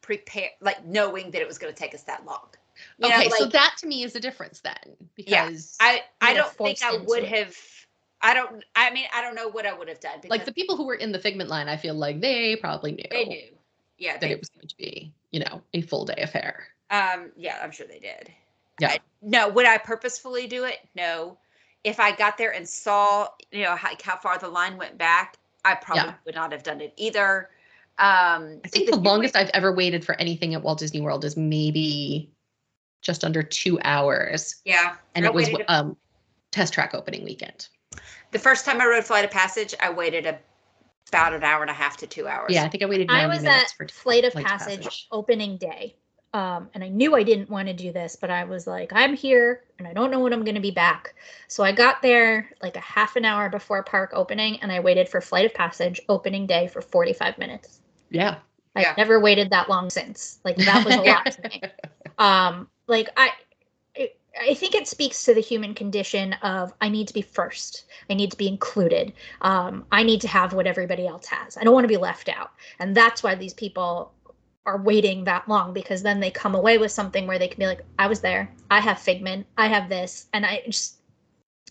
prepare 0.00 0.48
like 0.60 0.86
knowing 0.86 1.30
that 1.32 1.42
it 1.42 1.46
was 1.46 1.58
going 1.58 1.72
to 1.72 1.78
take 1.78 1.94
us 1.94 2.02
that 2.04 2.24
long. 2.24 2.48
You 2.98 3.08
okay, 3.08 3.28
know, 3.28 3.34
so 3.36 3.46
that 3.46 3.74
to 3.78 3.86
me 3.86 4.04
is 4.04 4.14
a 4.14 4.20
difference 4.20 4.60
then, 4.60 4.96
Yeah, 5.16 5.46
because 5.46 5.76
I, 5.80 6.02
I 6.20 6.32
don't 6.32 6.50
think 6.52 6.82
I 6.82 6.96
would 6.96 7.24
it. 7.24 7.28
have. 7.28 7.56
I 8.22 8.34
don't. 8.34 8.64
I 8.74 8.90
mean, 8.90 9.06
I 9.12 9.20
don't 9.20 9.34
know 9.34 9.48
what 9.48 9.66
I 9.66 9.76
would 9.76 9.88
have 9.88 10.00
done. 10.00 10.20
Like 10.28 10.44
the 10.44 10.52
people 10.52 10.76
who 10.76 10.86
were 10.86 10.94
in 10.94 11.12
the 11.12 11.18
Figment 11.18 11.50
line, 11.50 11.68
I 11.68 11.76
feel 11.76 11.94
like 11.94 12.20
they 12.20 12.56
probably 12.56 12.92
knew, 12.92 13.04
they 13.10 13.24
knew. 13.24 13.48
Yeah, 13.98 14.12
that 14.12 14.20
they, 14.20 14.30
it 14.30 14.38
was 14.38 14.48
going 14.48 14.68
to 14.68 14.76
be, 14.76 15.12
you 15.30 15.40
know, 15.40 15.62
a 15.74 15.82
full 15.82 16.04
day 16.04 16.22
affair. 16.22 16.68
Um, 16.90 17.30
yeah, 17.36 17.58
I'm 17.62 17.72
sure 17.72 17.86
they 17.86 17.98
did. 17.98 18.32
Yeah. 18.80 18.90
I- 18.90 19.00
no, 19.20 19.48
would 19.48 19.66
I 19.66 19.78
purposefully 19.78 20.46
do 20.46 20.64
it? 20.64 20.78
No. 20.94 21.36
If 21.84 22.00
I 22.00 22.12
got 22.14 22.36
there 22.38 22.52
and 22.52 22.68
saw, 22.68 23.28
you 23.52 23.62
know, 23.62 23.76
how, 23.76 23.90
how 24.02 24.16
far 24.16 24.38
the 24.38 24.48
line 24.48 24.76
went 24.76 24.98
back, 24.98 25.36
I 25.64 25.74
probably 25.74 26.04
Yeah. 26.04 26.14
would 26.26 26.34
not 26.34 26.52
have 26.52 26.62
done 26.62 26.80
it 26.80 26.92
either. 26.96 27.50
Um, 27.98 28.60
I 28.64 28.68
think 28.68 28.90
the 28.90 28.96
longest 28.96 29.34
I've 29.36 29.50
ever 29.54 29.72
waited 29.72 30.04
for 30.04 30.14
anything 30.20 30.54
at 30.54 30.62
Walt 30.62 30.78
Disney 30.78 31.00
World 31.00 31.24
is 31.24 31.36
maybe 31.36 32.30
just 33.02 33.24
under 33.24 33.42
two 33.42 33.78
hours. 33.82 34.60
yeah, 34.64 34.96
and 35.14 35.24
I 35.24 35.28
it 35.28 35.34
was 35.34 35.46
waited 35.48 35.66
a- 35.68 35.72
um 35.72 35.96
test 36.50 36.72
track 36.72 36.94
opening 36.94 37.24
weekend. 37.24 37.68
the 38.32 38.38
first 38.38 38.64
time 38.64 38.80
I 38.80 38.86
rode 38.86 39.04
Flight 39.04 39.24
of 39.24 39.30
Passage, 39.30 39.74
I 39.80 39.90
waited 39.90 40.26
a, 40.26 40.38
about 41.08 41.32
an 41.34 41.42
hour 41.44 41.62
and 41.62 41.70
a 41.70 41.74
half 41.74 41.96
to 41.98 42.06
two 42.06 42.26
hours. 42.28 42.52
Yeah, 42.54 42.64
I 42.64 42.68
think 42.68 42.82
I 42.82 42.86
waited. 42.86 43.10
I 43.10 43.26
was 43.26 43.42
minutes 43.42 43.72
at 43.72 43.76
for 43.76 43.88
Flight 43.88 44.24
of 44.24 44.32
Flight 44.32 44.44
of 44.44 44.50
Passage, 44.50 44.84
Passage. 44.84 45.06
opening 45.10 45.56
day. 45.58 45.96
Um, 46.34 46.68
and 46.74 46.84
I 46.84 46.88
knew 46.88 47.14
I 47.16 47.22
didn't 47.22 47.48
want 47.48 47.68
to 47.68 47.74
do 47.74 47.90
this, 47.90 48.14
but 48.16 48.30
I 48.30 48.44
was 48.44 48.66
like, 48.66 48.92
I'm 48.94 49.14
here 49.14 49.64
and 49.78 49.88
I 49.88 49.94
don't 49.94 50.10
know 50.10 50.20
when 50.20 50.32
I'm 50.34 50.44
going 50.44 50.56
to 50.56 50.60
be 50.60 50.70
back. 50.70 51.14
So 51.48 51.64
I 51.64 51.72
got 51.72 52.02
there 52.02 52.50
like 52.62 52.76
a 52.76 52.80
half 52.80 53.16
an 53.16 53.24
hour 53.24 53.48
before 53.48 53.82
park 53.82 54.10
opening 54.12 54.60
and 54.60 54.70
I 54.70 54.80
waited 54.80 55.08
for 55.08 55.20
Flight 55.22 55.46
of 55.46 55.54
Passage 55.54 56.00
opening 56.08 56.46
day 56.46 56.68
for 56.68 56.82
45 56.82 57.38
minutes. 57.38 57.80
Yeah, 58.10 58.36
I've 58.76 58.82
Yeah. 58.82 58.94
never 58.98 59.18
waited 59.20 59.50
that 59.50 59.70
long 59.70 59.88
since. 59.88 60.38
Like 60.44 60.56
that 60.56 60.84
was 60.84 60.94
a 60.96 61.00
lot 61.02 61.30
to 61.30 61.48
me. 61.48 61.62
Um, 62.18 62.68
like 62.86 63.08
I, 63.16 63.30
I- 63.96 64.12
I 64.40 64.54
think 64.54 64.76
it 64.76 64.86
speaks 64.86 65.24
to 65.24 65.34
the 65.34 65.40
human 65.40 65.74
condition 65.74 66.34
of 66.34 66.72
I 66.80 66.88
need 66.90 67.08
to 67.08 67.14
be 67.14 67.22
first. 67.22 67.86
I 68.08 68.14
need 68.14 68.30
to 68.30 68.36
be 68.36 68.46
included. 68.46 69.12
Um, 69.40 69.84
I 69.90 70.04
need 70.04 70.20
to 70.20 70.28
have 70.28 70.52
what 70.52 70.66
everybody 70.68 71.08
else 71.08 71.26
has. 71.26 71.56
I 71.56 71.64
don't 71.64 71.74
want 71.74 71.84
to 71.84 71.88
be 71.88 71.96
left 71.96 72.28
out, 72.28 72.52
and 72.78 72.94
that's 72.96 73.24
why 73.24 73.34
these 73.34 73.52
people 73.54 74.12
are 74.68 74.80
waiting 74.82 75.24
that 75.24 75.48
long 75.48 75.72
because 75.72 76.02
then 76.02 76.20
they 76.20 76.30
come 76.30 76.54
away 76.54 76.76
with 76.78 76.92
something 76.92 77.26
where 77.26 77.38
they 77.38 77.48
can 77.48 77.58
be 77.58 77.66
like, 77.66 77.80
I 77.98 78.06
was 78.06 78.20
there, 78.20 78.52
I 78.70 78.80
have 78.80 78.98
Figment, 78.98 79.46
I 79.56 79.66
have 79.66 79.88
this, 79.88 80.26
and 80.32 80.44
I 80.44 80.62
just. 80.66 80.96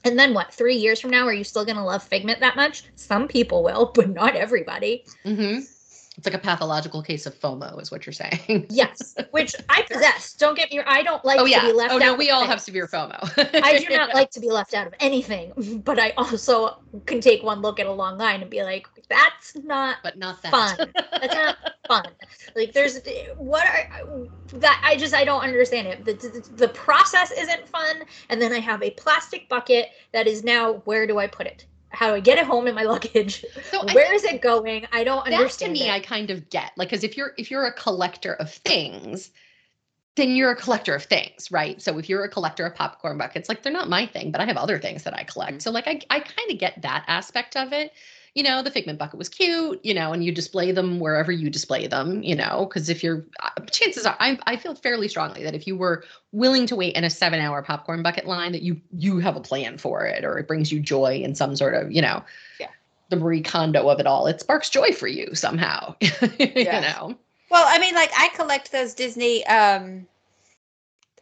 And 0.03 0.17
then 0.17 0.33
what? 0.33 0.53
Three 0.53 0.75
years 0.75 0.99
from 0.99 1.09
now, 1.11 1.25
are 1.25 1.33
you 1.33 1.43
still 1.43 1.65
gonna 1.65 1.85
love 1.85 2.03
Figment 2.03 2.39
that 2.39 2.55
much? 2.55 2.83
Some 2.95 3.27
people 3.27 3.63
will, 3.63 3.91
but 3.95 4.09
not 4.09 4.35
everybody. 4.35 5.05
hmm 5.23 5.59
It's 6.17 6.25
like 6.25 6.33
a 6.33 6.39
pathological 6.39 7.03
case 7.03 7.27
of 7.27 7.39
FOMO, 7.39 7.79
is 7.79 7.91
what 7.91 8.05
you're 8.05 8.13
saying. 8.13 8.65
Yes, 8.77 9.15
which 9.31 9.55
I 9.69 9.83
possess. 9.83 10.33
Don't 10.33 10.55
get 10.55 10.71
me. 10.71 10.79
I 10.85 11.03
don't 11.03 11.23
like 11.23 11.39
oh 11.39 11.45
yeah. 11.45 11.61
to 11.61 11.67
be 11.67 11.73
left 11.73 11.91
oh 11.91 11.95
out. 11.95 11.99
no, 11.99 12.13
of 12.13 12.17
we 12.19 12.31
all 12.31 12.41
things. 12.41 12.49
have 12.49 12.61
severe 12.61 12.87
FOMO. 12.87 13.61
I 13.63 13.79
do 13.79 13.95
not 13.95 14.13
like 14.13 14.31
to 14.31 14.39
be 14.39 14.49
left 14.49 14.73
out 14.73 14.87
of 14.87 14.93
anything, 14.99 15.81
but 15.85 15.99
I 15.99 16.11
also 16.17 16.77
can 17.05 17.21
take 17.21 17.43
one 17.43 17.61
look 17.61 17.79
at 17.79 17.85
a 17.85 17.91
long 17.91 18.17
line 18.17 18.41
and 18.41 18.49
be 18.49 18.63
like, 18.63 18.87
that's 19.09 19.55
not 19.57 19.97
but 20.03 20.17
not 20.17 20.41
that 20.41 20.51
fun. 20.51 20.91
That's 21.11 21.33
not 21.33 21.57
fun. 21.87 22.05
Like 22.55 22.73
there's 22.73 22.99
what 23.37 23.65
are 23.67 24.27
that 24.53 24.81
I 24.83 24.97
just 24.97 25.13
I 25.13 25.23
don't 25.23 25.41
understand 25.41 25.87
it. 25.87 26.05
The, 26.05 26.13
the 26.13 26.49
the 26.55 26.69
process 26.69 27.31
isn't 27.31 27.67
fun 27.67 28.03
and 28.29 28.41
then 28.41 28.53
I 28.53 28.59
have 28.59 28.81
a 28.81 28.91
plastic 28.91 29.47
bucket 29.49 29.89
that 30.13 30.27
is 30.27 30.43
now 30.43 30.73
where 30.85 31.05
do 31.07 31.19
I 31.19 31.27
put 31.27 31.47
it? 31.47 31.65
How 31.89 32.09
do 32.09 32.15
I 32.15 32.19
get 32.19 32.37
it 32.37 32.45
home 32.45 32.67
in 32.67 32.75
my 32.75 32.83
luggage? 32.93 33.45
So 33.71 33.85
Where 33.93 34.13
is 34.13 34.23
it 34.23 34.41
going? 34.41 34.87
I 34.91 35.03
don't 35.03 35.25
that 35.25 35.31
to 35.31 35.37
understand. 35.37 35.73
me 35.73 35.89
it. 35.89 35.91
i 35.91 35.99
kind 35.99 36.29
of 36.29 36.49
get 36.49 36.71
like 36.77 36.89
because 36.89 37.03
if 37.03 37.17
you're 37.17 37.33
if 37.37 37.51
you're 37.51 37.65
a 37.65 37.73
collector 37.73 38.33
of 38.33 38.51
things 38.51 39.31
then 40.15 40.35
you're 40.35 40.51
a 40.51 40.55
collector 40.55 40.95
of 40.95 41.03
things 41.03 41.51
right 41.51 41.81
so 41.81 41.97
if 41.97 42.09
you're 42.09 42.23
a 42.23 42.29
collector 42.29 42.65
of 42.65 42.75
popcorn 42.75 43.17
buckets 43.17 43.49
like 43.49 43.63
they're 43.63 43.73
not 43.73 43.89
my 43.89 44.05
thing 44.05 44.31
but 44.31 44.41
i 44.41 44.45
have 44.45 44.57
other 44.57 44.79
things 44.79 45.03
that 45.03 45.13
i 45.13 45.23
collect 45.23 45.57
mm. 45.57 45.61
so 45.61 45.71
like 45.71 45.87
i, 45.87 45.99
I 46.09 46.19
kind 46.19 46.51
of 46.51 46.57
get 46.57 46.81
that 46.81 47.05
aspect 47.07 47.55
of 47.55 47.73
it 47.73 47.93
you 48.37 48.43
know 48.43 48.61
the 48.61 48.69
figment 48.69 48.99
bucket 48.99 49.17
was 49.17 49.27
cute 49.29 49.83
you 49.83 49.95
know 49.95 50.13
and 50.13 50.23
you 50.23 50.31
display 50.31 50.71
them 50.71 50.99
wherever 50.99 51.31
you 51.31 51.49
display 51.49 51.87
them 51.87 52.21
you 52.21 52.35
know 52.35 52.67
because 52.69 52.87
if 52.87 53.03
you're 53.03 53.25
uh, 53.41 53.49
chances 53.71 54.05
are 54.05 54.15
I, 54.19 54.37
I 54.45 54.55
feel 54.57 54.75
fairly 54.75 55.07
strongly 55.07 55.43
that 55.43 55.55
if 55.55 55.65
you 55.65 55.75
were 55.75 56.03
willing 56.31 56.67
to 56.67 56.75
wait 56.75 56.95
in 56.95 57.03
a 57.03 57.09
seven 57.09 57.39
hour 57.39 57.63
popcorn 57.63 58.03
bucket 58.03 58.27
line 58.27 58.51
that 58.51 58.61
you 58.61 58.79
you 58.95 59.17
have 59.17 59.35
a 59.35 59.41
plan 59.41 59.79
for 59.79 60.05
it 60.05 60.23
or 60.23 60.37
it 60.37 60.47
brings 60.47 60.71
you 60.71 60.79
joy 60.79 61.15
in 61.15 61.33
some 61.33 61.55
sort 61.55 61.73
of 61.73 61.91
you 61.91 62.01
know 62.01 62.23
Yeah. 62.59 62.67
the 63.09 63.15
Marie 63.15 63.41
Kondo 63.41 63.89
of 63.89 63.99
it 63.99 64.05
all. 64.05 64.27
It 64.27 64.39
sparks 64.39 64.69
joy 64.69 64.91
for 64.91 65.07
you 65.07 65.33
somehow. 65.33 65.95
you 66.37 66.63
know. 66.65 67.17
Well, 67.49 67.65
I 67.65 67.79
mean, 67.79 67.95
like 67.95 68.11
I 68.15 68.29
collect 68.35 68.71
those 68.71 68.93
Disney 68.93 69.43
um, 69.47 70.05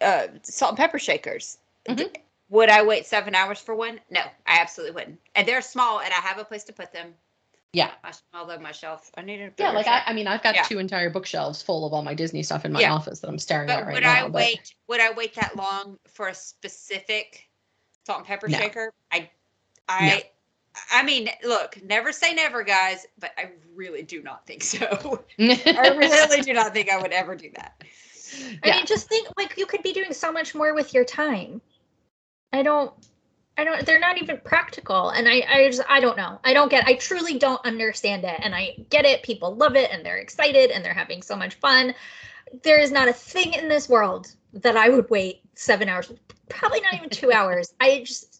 uh, 0.01 0.27
salt 0.43 0.71
and 0.71 0.77
pepper 0.77 0.99
shakers. 0.99 1.59
Mhm. 1.87 2.13
Would 2.49 2.69
I 2.69 2.83
wait 2.83 3.05
seven 3.05 3.33
hours 3.33 3.59
for 3.59 3.73
one? 3.75 3.99
No, 4.09 4.21
I 4.45 4.59
absolutely 4.59 4.93
wouldn't. 4.93 5.19
And 5.35 5.47
they're 5.47 5.61
small, 5.61 5.99
and 6.01 6.09
I 6.13 6.17
have 6.17 6.37
a 6.37 6.45
place 6.45 6.63
to 6.65 6.73
put 6.73 6.93
them. 6.93 7.13
Yeah. 7.73 7.91
My, 8.03 8.11
although 8.33 8.59
my 8.59 8.71
shelf, 8.71 9.11
I 9.17 9.21
need 9.21 9.41
a 9.41 9.51
Yeah, 9.57 9.71
like 9.71 9.87
I, 9.87 9.95
shelf. 9.97 10.03
I 10.07 10.13
mean, 10.13 10.27
I've 10.27 10.43
got 10.43 10.55
Yeah. 10.55 10.63
two 10.63 10.79
entire 10.79 11.09
bookshelves 11.09 11.61
full 11.61 11.85
of 11.85 11.91
all 11.93 12.03
my 12.03 12.13
Disney 12.13 12.43
stuff 12.43 12.63
in 12.63 12.71
my 12.71 12.79
Yeah. 12.81 12.93
office 12.93 13.19
that 13.19 13.27
I'm 13.27 13.39
staring 13.39 13.67
But 13.67 13.79
at 13.79 13.85
right 13.87 13.93
would 13.95 14.03
now. 14.03 14.13
I 14.13 14.21
but- 14.23 14.31
wait? 14.33 14.73
Would 14.87 15.01
I 15.01 15.11
wait 15.11 15.33
that 15.35 15.55
long 15.57 15.99
for 16.07 16.27
a 16.29 16.33
specific 16.35 17.49
salt 18.05 18.19
and 18.19 18.27
pepper 18.27 18.47
No. 18.47 18.57
shaker? 18.57 18.93
I, 19.11 19.29
I, 19.89 20.23
I 20.91 21.03
mean, 21.03 21.29
look, 21.43 21.81
never 21.83 22.11
say 22.13 22.33
never, 22.33 22.63
guys. 22.63 23.05
But 23.19 23.31
I 23.37 23.49
really 23.73 24.03
do 24.03 24.21
not 24.21 24.45
think 24.45 24.63
so. 24.63 25.23
I 25.39 25.95
really 25.97 26.41
do 26.41 26.53
not 26.53 26.73
think 26.73 26.89
I 26.91 27.01
would 27.01 27.11
ever 27.11 27.35
do 27.35 27.49
that. 27.55 27.83
I 28.41 28.59
Yeah. 28.67 28.75
mean, 28.77 28.85
just 28.85 29.09
think 29.09 29.27
like 29.35 29.57
you 29.57 29.65
could 29.65 29.83
be 29.83 29.91
doing 29.91 30.13
so 30.13 30.31
much 30.31 30.55
more 30.55 30.73
with 30.73 30.93
your 30.93 31.03
time. 31.05 31.61
I 32.55 32.63
don't, 32.63 32.93
I 33.57 33.63
don't. 33.63 33.85
They're 33.85 33.99
not 33.99 34.21
even 34.21 34.39
practical, 34.43 35.09
and 35.09 35.27
I, 35.27 35.45
I 35.49 35.67
just, 35.67 35.81
I 35.89 35.99
don't 35.99 36.17
know. 36.17 36.39
I 36.43 36.53
don't 36.53 36.69
get. 36.69 36.87
I 36.87 36.93
truly 36.95 37.37
don't 37.37 37.63
understand 37.65 38.23
it, 38.23 38.39
and 38.41 38.55
I 38.55 38.75
get 38.89 39.05
it. 39.05 39.23
People 39.23 39.55
love 39.55 39.75
it, 39.75 39.91
and 39.91 40.05
they're 40.05 40.17
excited, 40.17 40.71
and 40.71 40.83
they're 40.83 40.93
having 40.93 41.21
so 41.21 41.35
much 41.35 41.55
fun. 41.55 41.93
There 42.63 42.79
is 42.79 42.91
not 42.91 43.07
a 43.07 43.13
thing 43.13 43.53
in 43.53 43.67
this 43.67 43.89
world 43.89 44.33
that 44.53 44.77
I 44.77 44.89
would 44.89 45.09
wait 45.09 45.41
seven 45.55 45.89
hours. 45.89 46.11
Probably 46.49 46.79
not 46.81 46.93
even 46.93 47.09
two 47.09 47.31
hours. 47.33 47.73
I 47.79 48.03
just 48.05 48.34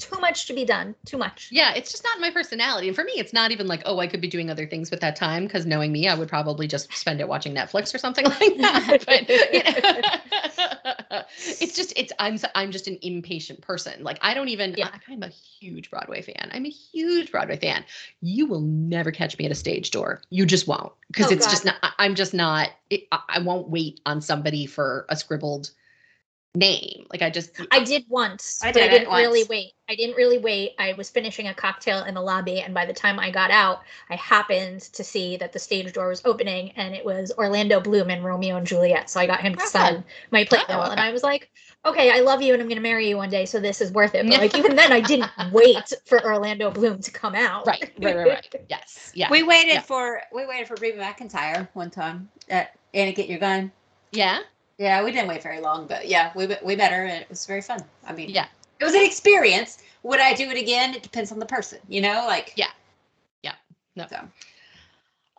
too 0.00 0.18
much 0.20 0.46
to 0.46 0.52
be 0.54 0.64
done. 0.64 0.94
Too 1.04 1.18
much. 1.18 1.48
Yeah, 1.52 1.74
it's 1.74 1.90
just 1.92 2.02
not 2.02 2.20
my 2.20 2.30
personality. 2.30 2.88
And 2.88 2.96
for 2.96 3.04
me, 3.04 3.12
it's 3.16 3.32
not 3.32 3.52
even 3.52 3.66
like, 3.66 3.82
oh, 3.84 3.98
I 4.00 4.06
could 4.06 4.20
be 4.20 4.28
doing 4.28 4.50
other 4.50 4.66
things 4.66 4.90
with 4.90 5.00
that 5.00 5.14
time. 5.14 5.44
Because 5.44 5.66
knowing 5.66 5.92
me, 5.92 6.08
I 6.08 6.14
would 6.14 6.28
probably 6.28 6.66
just 6.66 6.92
spend 6.96 7.20
it 7.20 7.28
watching 7.28 7.54
Netflix 7.54 7.94
or 7.94 7.98
something 7.98 8.24
like 8.40 8.56
that. 8.58 9.04
But 9.06 9.28
you 9.28 9.62
know, 11.12 11.22
it's 11.60 11.76
just, 11.76 11.92
it's 11.96 12.12
I'm 12.18 12.38
I'm 12.54 12.70
just 12.70 12.88
an 12.88 12.98
impatient 13.02 13.60
person. 13.60 14.02
Like 14.02 14.18
I 14.22 14.34
don't 14.34 14.48
even. 14.48 14.74
Yeah. 14.76 14.88
I, 14.92 15.12
I'm 15.12 15.22
a 15.22 15.28
huge 15.28 15.90
Broadway 15.90 16.22
fan. 16.22 16.50
I'm 16.52 16.64
a 16.66 16.70
huge 16.70 17.30
Broadway 17.30 17.56
fan. 17.58 17.84
You 18.20 18.46
will 18.46 18.60
never 18.60 19.10
catch 19.10 19.38
me 19.38 19.44
at 19.44 19.52
a 19.52 19.54
stage 19.54 19.90
door. 19.90 20.22
You 20.30 20.46
just 20.46 20.66
won't. 20.66 20.92
Because 21.08 21.30
Oh, 21.30 21.34
it's 21.34 21.46
just 21.46 21.64
not. 21.64 21.76
I'm 21.98 22.14
just 22.14 22.34
not. 22.34 22.70
It, 22.88 23.06
I, 23.12 23.20
I 23.28 23.38
won't 23.40 23.68
wait 23.68 24.00
on 24.06 24.20
somebody 24.20 24.66
for 24.66 25.06
a 25.08 25.16
scribbled 25.16 25.70
name. 26.54 27.06
Like 27.12 27.22
I 27.22 27.30
just. 27.30 27.50
I 27.70 27.82
did 27.84 28.04
once. 28.08 28.60
I 28.62 28.68
but 28.72 28.80
did, 28.80 28.82
I 28.90 28.98
didn't 28.98 29.12
really 29.12 29.44
wait. 29.44 29.72
I 29.88 29.94
didn't 29.94 30.16
really 30.16 30.38
wait. 30.38 30.72
I 30.78 30.92
was 30.94 31.10
finishing 31.10 31.48
a 31.48 31.54
cocktail 31.54 32.04
in 32.04 32.14
the 32.14 32.20
lobby, 32.20 32.60
and 32.60 32.72
by 32.74 32.86
the 32.86 32.92
time 32.92 33.18
I 33.18 33.30
got 33.30 33.50
out, 33.50 33.82
I 34.08 34.16
happened 34.16 34.80
to 34.82 35.02
see 35.04 35.36
that 35.38 35.52
the 35.52 35.58
stage 35.58 35.92
door 35.92 36.08
was 36.08 36.22
opening, 36.24 36.70
and 36.76 36.94
it 36.94 37.04
was 37.04 37.32
Orlando 37.38 37.80
Bloom 37.80 38.10
and 38.10 38.24
Romeo 38.24 38.56
and 38.56 38.66
Juliet. 38.66 39.10
So 39.10 39.20
I 39.20 39.26
got 39.26 39.40
him 39.40 39.54
to 39.56 39.66
sign 39.66 40.04
my 40.30 40.44
playbill, 40.44 40.80
Oh, 40.80 40.90
and. 40.90 41.00
I 41.00 41.10
was 41.12 41.22
like, 41.22 41.50
"Okay, 41.84 42.10
I 42.10 42.20
love 42.20 42.42
you, 42.42 42.52
and 42.52 42.62
I'm 42.62 42.68
going 42.68 42.76
to 42.76 42.82
marry 42.82 43.08
you 43.08 43.16
one 43.16 43.30
day, 43.30 43.46
so 43.46 43.58
this 43.60 43.80
is 43.80 43.90
worth 43.92 44.14
it." 44.14 44.26
But 44.28 44.38
like 44.38 44.54
even 44.58 44.76
then, 44.76 44.92
I 44.92 45.00
didn't 45.00 45.30
wait 45.52 45.92
for 46.06 46.24
Orlando 46.24 46.70
Bloom 46.70 47.00
to 47.00 47.10
come 47.10 47.34
out. 47.34 47.66
Right, 47.66 47.92
right, 47.98 48.16
right, 48.16 48.26
right. 48.28 48.54
Yes, 48.70 49.10
yeah, 49.14 49.28
We 49.30 49.42
waited 49.42 49.74
Yeah. 49.74 49.80
for 49.82 50.22
we 50.32 50.46
waited 50.46 50.68
for 50.68 50.76
Reba 50.80 50.98
McEntire 51.02 51.68
one 51.74 51.90
time 51.90 52.28
at 52.48 52.76
Annie 52.94 53.12
Get 53.12 53.28
Your 53.28 53.38
Gun. 53.38 53.70
yeah. 54.12 54.40
Yeah, 54.80 55.04
we 55.04 55.12
didn't 55.12 55.28
wait 55.28 55.42
very 55.42 55.60
long, 55.60 55.86
but 55.86 56.08
yeah, 56.08 56.32
we 56.34 56.48
we 56.64 56.74
met 56.74 56.90
her 56.90 57.04
and 57.04 57.20
it 57.20 57.28
was 57.28 57.44
very 57.44 57.60
fun. 57.60 57.84
I 58.06 58.14
mean, 58.14 58.30
Yeah. 58.30 58.46
it 58.80 58.84
was 58.84 58.94
an 58.94 59.04
experience. 59.04 59.76
Would 60.04 60.20
I 60.20 60.32
do 60.32 60.48
it 60.48 60.56
again? 60.56 60.94
It 60.94 61.02
depends 61.02 61.30
on 61.30 61.38
the 61.38 61.44
person, 61.44 61.80
you 61.86 62.00
know. 62.00 62.24
Like, 62.26 62.54
Yeah. 62.56 62.70
Yeah, 63.42 63.52
no. 63.94 64.06
So 64.08 64.26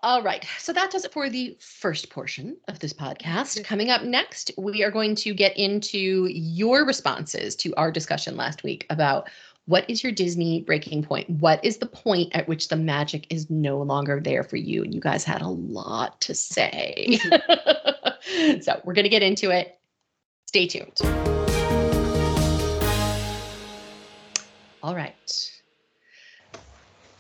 All 0.04 0.22
right. 0.22 0.46
So 0.60 0.72
that 0.74 0.92
does 0.92 1.06
it 1.06 1.12
for 1.12 1.28
the 1.28 1.58
first 1.60 2.12
portion 2.12 2.56
of 2.68 2.78
this 2.80 2.94
podcast. 2.94 3.56
Mm-hmm. 3.58 3.64
Coming 3.64 3.90
up 3.90 4.04
next, 4.04 4.52
we 4.60 4.84
are 4.84 4.92
going 4.92 5.16
to 5.16 5.34
get 5.34 5.58
into 5.58 6.28
your 6.30 6.86
responses 6.86 7.56
to 7.58 7.74
our 7.78 7.92
discussion 7.92 8.38
last 8.38 8.64
week 8.64 8.86
about 8.92 9.28
what 9.66 9.88
is 9.90 10.04
your 10.04 10.12
Disney 10.12 10.62
breaking 10.62 11.04
point? 11.04 11.30
What 11.30 11.64
is 11.64 11.78
the 11.78 11.86
point 11.86 12.36
at 12.36 12.48
which 12.48 12.68
the 12.68 12.76
magic 12.76 13.26
is 13.32 13.50
no 13.50 13.78
longer 13.82 14.20
there 14.20 14.44
for 14.44 14.58
you? 14.58 14.84
And 14.84 14.94
you 14.94 15.00
guys 15.02 15.24
had 15.24 15.42
a 15.42 15.48
lot 15.48 16.20
to 16.22 16.36
say. 16.36 17.20
Mm-hmm. 17.24 17.72
so 18.62 18.82
we're 18.84 18.94
going 18.94 19.04
to 19.04 19.10
get 19.10 19.24
into 19.24 19.52
it. 19.52 19.78
Stay 20.48 20.68
tuned. 20.68 20.98
All 24.84 24.96
right. 24.96 25.52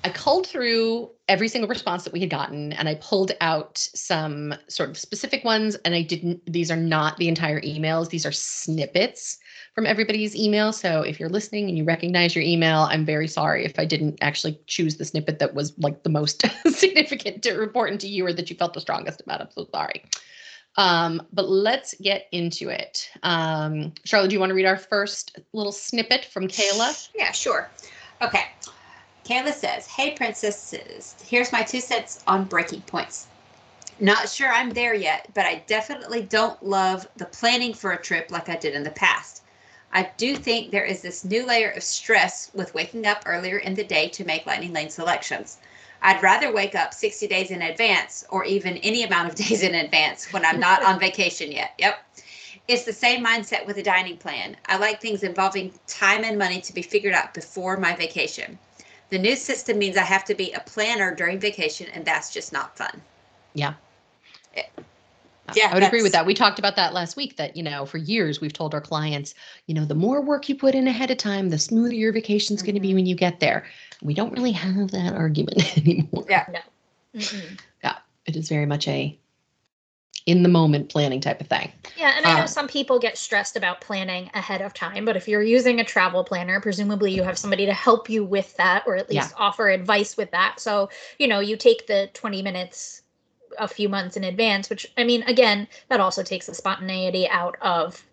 I 0.04 0.10
culled 0.10 0.48
through 0.48 1.12
every 1.28 1.48
single 1.48 1.70
response 1.70 2.04
that 2.04 2.14
we 2.14 2.20
had 2.20 2.30
gotten 2.30 2.74
and 2.74 2.90
I 2.90 2.96
pulled 2.96 3.34
out 3.40 3.78
some 3.78 4.56
sort 4.68 4.90
of 4.90 4.98
specific 4.98 5.46
ones. 5.46 5.76
And 5.86 5.94
I 5.94 6.02
didn't, 6.02 6.42
these 6.52 6.72
are 6.72 6.78
not 6.78 7.18
the 7.18 7.28
entire 7.28 7.62
emails, 7.62 8.10
these 8.10 8.26
are 8.26 8.32
snippets 8.32 9.38
from 9.76 9.86
everybody's 9.86 10.36
email. 10.36 10.74
So 10.74 11.02
if 11.04 11.20
you're 11.20 11.30
listening 11.30 11.70
and 11.70 11.78
you 11.78 11.84
recognize 11.84 12.36
your 12.36 12.44
email, 12.44 12.80
I'm 12.90 13.06
very 13.06 13.28
sorry 13.28 13.64
if 13.64 13.78
I 13.78 13.86
didn't 13.86 14.18
actually 14.22 14.60
choose 14.66 14.98
the 14.98 15.06
snippet 15.06 15.38
that 15.40 15.54
was 15.54 15.78
like 15.78 16.02
the 16.04 16.10
most 16.10 16.44
significant 16.68 17.44
to 17.44 17.62
important 17.62 18.02
to 18.02 18.08
you 18.08 18.26
or 18.26 18.34
that 18.34 18.50
you 18.50 18.56
felt 18.56 18.74
the 18.74 18.82
strongest 18.82 19.22
about. 19.22 19.40
I'm 19.40 19.52
so 19.52 19.68
sorry. 19.72 20.04
Um, 20.78 21.22
but 21.34 21.50
let's 21.50 21.94
get 21.96 22.28
into 22.32 22.70
it. 22.70 23.10
Um, 23.24 23.94
Sharla, 24.06 24.30
do 24.30 24.34
you 24.34 24.40
want 24.40 24.52
to 24.52 24.56
read 24.56 24.66
our 24.66 24.78
first 24.78 25.40
little 25.54 25.72
snippet 25.72 26.26
from 26.26 26.48
Kayla? 26.48 27.10
yeah, 27.14 27.32
sure. 27.32 27.70
Okay. 28.22 28.46
Kayla 29.26 29.54
says, 29.54 29.86
"Hey 29.88 30.12
princesses, 30.12 31.16
here's 31.26 31.52
my 31.52 31.64
two 31.64 31.82
cents 31.82 32.24
on 32.28 32.46
breaking 32.46 32.82
points. 32.82 33.28
Not 34.00 34.30
sure 34.30 34.52
I'm 34.52 34.72
there 34.72 34.96
yet, 34.96 35.28
but 35.36 35.46
I 35.46 35.64
definitely 35.68 36.24
don't 36.24 36.62
love 36.66 37.08
the 37.18 37.26
planning 37.26 37.74
for 37.74 37.92
a 37.92 38.02
trip 38.02 38.32
like 38.32 38.50
I 38.50 38.56
did 38.56 38.74
in 38.74 38.84
the 38.84 38.92
past. 38.92 39.44
I 39.94 40.10
do 40.18 40.36
think 40.36 40.72
there 40.72 40.86
is 40.86 41.02
this 41.02 41.24
new 41.24 41.46
layer 41.46 41.70
of 41.70 41.84
stress 41.84 42.50
with 42.54 42.74
waking 42.74 43.06
up 43.06 43.24
earlier 43.26 43.58
in 43.58 43.76
the 43.76 43.84
day 43.84 44.08
to 44.10 44.26
make 44.26 44.46
lightning 44.46 44.74
lane 44.74 44.90
selections. 44.90 45.58
I'd 46.02 46.24
rather 46.24 46.52
wake 46.52 46.76
up 46.76 46.94
60 46.94 47.28
days 47.28 47.52
in 47.52 47.62
advance 47.62 48.26
or 48.30 48.44
even 48.46 48.78
any 48.78 49.04
amount 49.04 49.30
of 49.30 49.36
days 49.48 49.64
in 49.64 49.76
advance 49.76 50.32
when 50.34 50.46
I'm 50.46 50.60
not 50.60 50.84
on 50.84 51.00
vacation 51.00 51.52
yet. 51.52 51.74
Yep. 51.78 51.96
It's 52.68 52.84
the 52.84 52.94
same 52.94 53.26
mindset 53.26 53.66
with 53.66 53.78
a 53.78 53.84
dining 53.84 54.18
plan. 54.18 54.56
I 54.68 54.78
like 54.78 55.02
things 55.02 55.24
involving 55.24 55.74
time 55.88 56.24
and 56.24 56.38
money 56.38 56.62
to 56.62 56.74
be 56.74 56.82
figured 56.82 57.14
out 57.14 57.34
before 57.34 57.78
my 57.78 57.96
vacation. 57.96 58.58
The 59.10 59.20
new 59.20 59.36
system 59.36 59.78
means 59.78 59.98
I 59.98 60.04
have 60.04 60.24
to 60.26 60.36
be 60.36 60.54
a 60.54 60.62
planner 60.62 61.14
during 61.14 61.38
vacation, 61.40 61.88
and 61.94 62.06
that's 62.06 62.32
just 62.32 62.54
not 62.54 62.78
fun. 62.78 63.02
Yeah. 63.54 63.74
Yeah, 64.56 64.64
Yeah, 65.56 65.70
I 65.72 65.74
would 65.74 65.84
agree 65.84 66.04
with 66.04 66.12
that. 66.12 66.26
We 66.26 66.34
talked 66.34 66.60
about 66.60 66.76
that 66.76 66.94
last 66.94 67.16
week 67.18 67.38
that, 67.38 67.56
you 67.56 67.64
know, 67.64 67.86
for 67.86 67.98
years 67.98 68.42
we've 68.42 68.54
told 68.54 68.74
our 68.74 68.82
clients, 68.82 69.34
you 69.68 69.74
know, 69.74 69.86
the 69.86 69.96
more 69.96 70.22
work 70.22 70.50
you 70.50 70.56
put 70.56 70.76
in 70.76 70.88
ahead 70.88 71.12
of 71.12 71.18
time, 71.18 71.50
the 71.50 71.58
smoother 71.58 71.96
your 71.96 72.12
vacation's 72.12 72.62
going 72.62 72.76
to 72.76 72.82
be 72.82 72.94
when 72.94 73.06
you 73.06 73.16
get 73.16 73.40
there. 73.40 73.66
We 74.02 74.14
don't 74.14 74.34
really 74.34 74.52
have 74.52 74.92
that 74.92 75.14
argument 75.14 75.78
anymore. 75.78 76.26
Yeah. 76.30 76.46
Mm-mm. 77.16 77.58
It 78.26 78.36
is 78.36 78.50
very 78.50 78.66
much 78.66 78.88
a 78.88 79.18
in 80.28 80.44
the 80.44 80.50
moment 80.50 80.90
planning 80.90 81.20
type 81.20 81.42
of 81.42 81.48
thing. 81.48 81.72
Yeah, 81.98 82.14
and 82.16 82.26
I 82.26 82.36
know 82.36 82.42
Um, 82.42 82.48
some 82.48 82.68
people 82.68 83.00
get 83.00 83.18
stressed 83.18 83.56
about 83.58 83.82
planning 83.82 84.30
ahead 84.36 84.62
of 84.62 84.74
time, 84.74 85.04
but 85.04 85.18
if 85.18 85.28
you're 85.28 85.42
using 85.42 85.80
a 85.80 85.84
travel 85.84 86.24
planner, 86.24 86.62
presumably 86.62 87.12
you 87.12 87.24
have 87.24 87.40
somebody 87.40 87.66
to 87.66 87.74
help 87.74 88.08
you 88.10 88.24
with 88.24 88.56
that 88.58 88.84
or 88.86 88.96
at 88.96 89.12
Yeah. 89.12 89.24
least 89.24 89.34
offer 89.38 89.70
advice 89.70 90.16
with 90.16 90.30
that. 90.32 90.60
So, 90.60 90.90
you 91.18 91.28
know, 91.28 91.40
you 91.40 91.58
take 91.58 91.88
the 91.88 92.10
20 92.14 92.44
minutes 92.44 93.01
a 93.60 93.68
few 93.68 93.90
months 93.90 94.18
in 94.18 94.24
advance, 94.24 94.70
which 94.70 94.86
I 94.98 95.04
mean, 95.04 95.24
again, 95.24 95.68
that 95.90 96.00
also 96.00 96.24
takes 96.24 96.48
the 96.48 96.54
spontaneity 96.54 97.28
out 97.30 97.58
of 97.62 98.04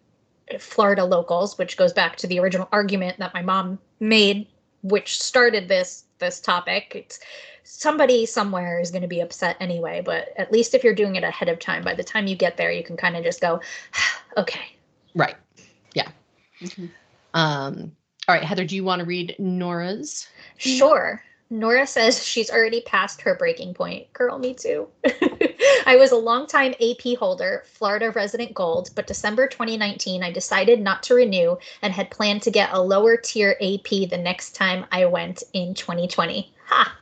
Florida 0.58 1.04
locals, 1.04 1.58
which 1.58 1.76
goes 1.76 1.92
back 1.92 2.16
to 2.16 2.26
the 2.26 2.38
original 2.38 2.68
argument 2.72 3.18
that 3.18 3.34
my 3.34 3.42
mom 3.42 3.78
made, 4.00 4.46
which 4.82 5.20
started 5.20 5.68
this 5.68 6.04
this 6.18 6.40
topic. 6.40 6.92
It's 6.94 7.20
somebody 7.64 8.26
somewhere 8.26 8.80
is 8.80 8.90
going 8.90 9.02
to 9.02 9.08
be 9.08 9.20
upset 9.20 9.56
anyway, 9.60 10.02
but 10.04 10.28
at 10.36 10.50
least 10.50 10.74
if 10.74 10.82
you're 10.82 10.94
doing 10.94 11.16
it 11.16 11.24
ahead 11.24 11.48
of 11.48 11.58
time, 11.58 11.84
by 11.84 11.94
the 11.94 12.02
time 12.02 12.26
you 12.26 12.34
get 12.34 12.56
there, 12.56 12.72
you 12.72 12.82
can 12.82 12.96
kind 12.96 13.16
of 13.16 13.22
just 13.22 13.40
go, 13.40 13.60
okay. 14.36 14.74
Right. 15.14 15.36
Mm-hmm. 16.62 16.86
Um, 17.34 17.92
all 18.26 18.34
right, 18.34 18.44
Heather, 18.44 18.64
do 18.64 18.76
you 18.76 18.84
want 18.84 19.00
to 19.00 19.06
read 19.06 19.36
Nora's? 19.38 20.28
Sure. 20.56 21.22
Nora 21.50 21.86
says 21.86 22.22
she's 22.22 22.50
already 22.50 22.82
passed 22.82 23.22
her 23.22 23.34
breaking 23.34 23.74
point. 23.74 24.12
Girl, 24.12 24.38
me 24.38 24.54
too. 24.54 24.88
I 25.86 25.96
was 25.96 26.12
a 26.12 26.16
longtime 26.16 26.74
AP 26.74 27.16
holder, 27.18 27.64
Florida 27.66 28.10
resident 28.10 28.52
gold, 28.52 28.90
but 28.94 29.06
December 29.06 29.46
2019, 29.46 30.22
I 30.22 30.30
decided 30.30 30.80
not 30.80 31.02
to 31.04 31.14
renew 31.14 31.56
and 31.80 31.92
had 31.92 32.10
planned 32.10 32.42
to 32.42 32.50
get 32.50 32.72
a 32.72 32.82
lower 32.82 33.16
tier 33.16 33.56
AP 33.62 34.10
the 34.10 34.20
next 34.22 34.54
time 34.54 34.84
I 34.92 35.06
went 35.06 35.42
in 35.54 35.72
2020. 35.74 36.52
Ha! 36.66 36.98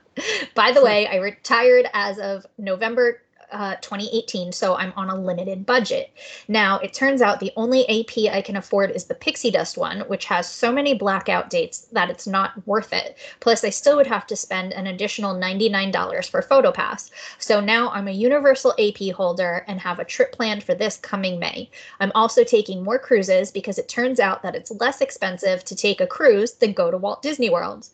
By 0.55 0.73
the 0.73 0.81
hmm. 0.81 0.87
way, 0.87 1.07
I 1.09 1.17
retired 1.17 1.87
as 1.93 2.19
of 2.19 2.47
November 2.57 3.23
uh, 3.53 3.77
2018, 3.77 4.53
so 4.53 4.75
I'm 4.75 4.93
on 4.97 5.11
a 5.11 5.15
limited 5.15 5.67
budget. 5.67 6.11
Now, 6.49 6.79
it 6.79 6.93
turns 6.93 7.23
out 7.23 7.41
the 7.41 7.53
only 7.57 7.89
AP 7.89 8.33
I 8.33 8.43
can 8.43 8.57
afford 8.57 8.91
is 8.91 9.05
the 9.05 9.15
Pixie 9.15 9.51
Dust 9.51 9.77
one, 9.79 10.01
which 10.03 10.25
has 10.27 10.49
so 10.49 10.73
many 10.73 10.95
blackout 10.95 11.51
dates 11.51 11.87
that 11.93 12.11
it's 12.11 12.27
not 12.27 12.67
worth 12.67 12.93
it. 12.93 13.17
Plus, 13.41 13.65
I 13.65 13.71
still 13.71 13.97
would 13.97 14.07
have 14.07 14.27
to 14.29 14.37
spend 14.37 14.73
an 14.73 14.87
additional 14.87 15.35
$99 15.35 16.31
for 16.31 16.43
PhotoPass. 16.43 17.11
So 17.39 17.61
now 17.61 17.91
I'm 17.91 18.09
a 18.09 18.13
universal 18.13 18.75
AP 18.79 19.15
holder 19.15 19.65
and 19.69 19.81
have 19.81 19.99
a 19.99 20.05
trip 20.05 20.33
planned 20.33 20.65
for 20.65 20.75
this 20.75 20.97
coming 20.97 21.39
May. 21.39 21.71
I'm 22.01 22.13
also 22.15 22.45
taking 22.45 22.83
more 22.83 22.99
cruises 22.99 23.51
because 23.51 23.79
it 23.79 23.89
turns 23.89 24.21
out 24.21 24.43
that 24.43 24.55
it's 24.55 24.71
less 24.71 25.01
expensive 25.01 25.65
to 25.65 25.77
take 25.77 26.01
a 26.01 26.07
cruise 26.07 26.53
than 26.53 26.73
go 26.73 26.91
to 26.91 26.99
Walt 26.99 27.23
Disney 27.23 27.51
World. 27.51 27.89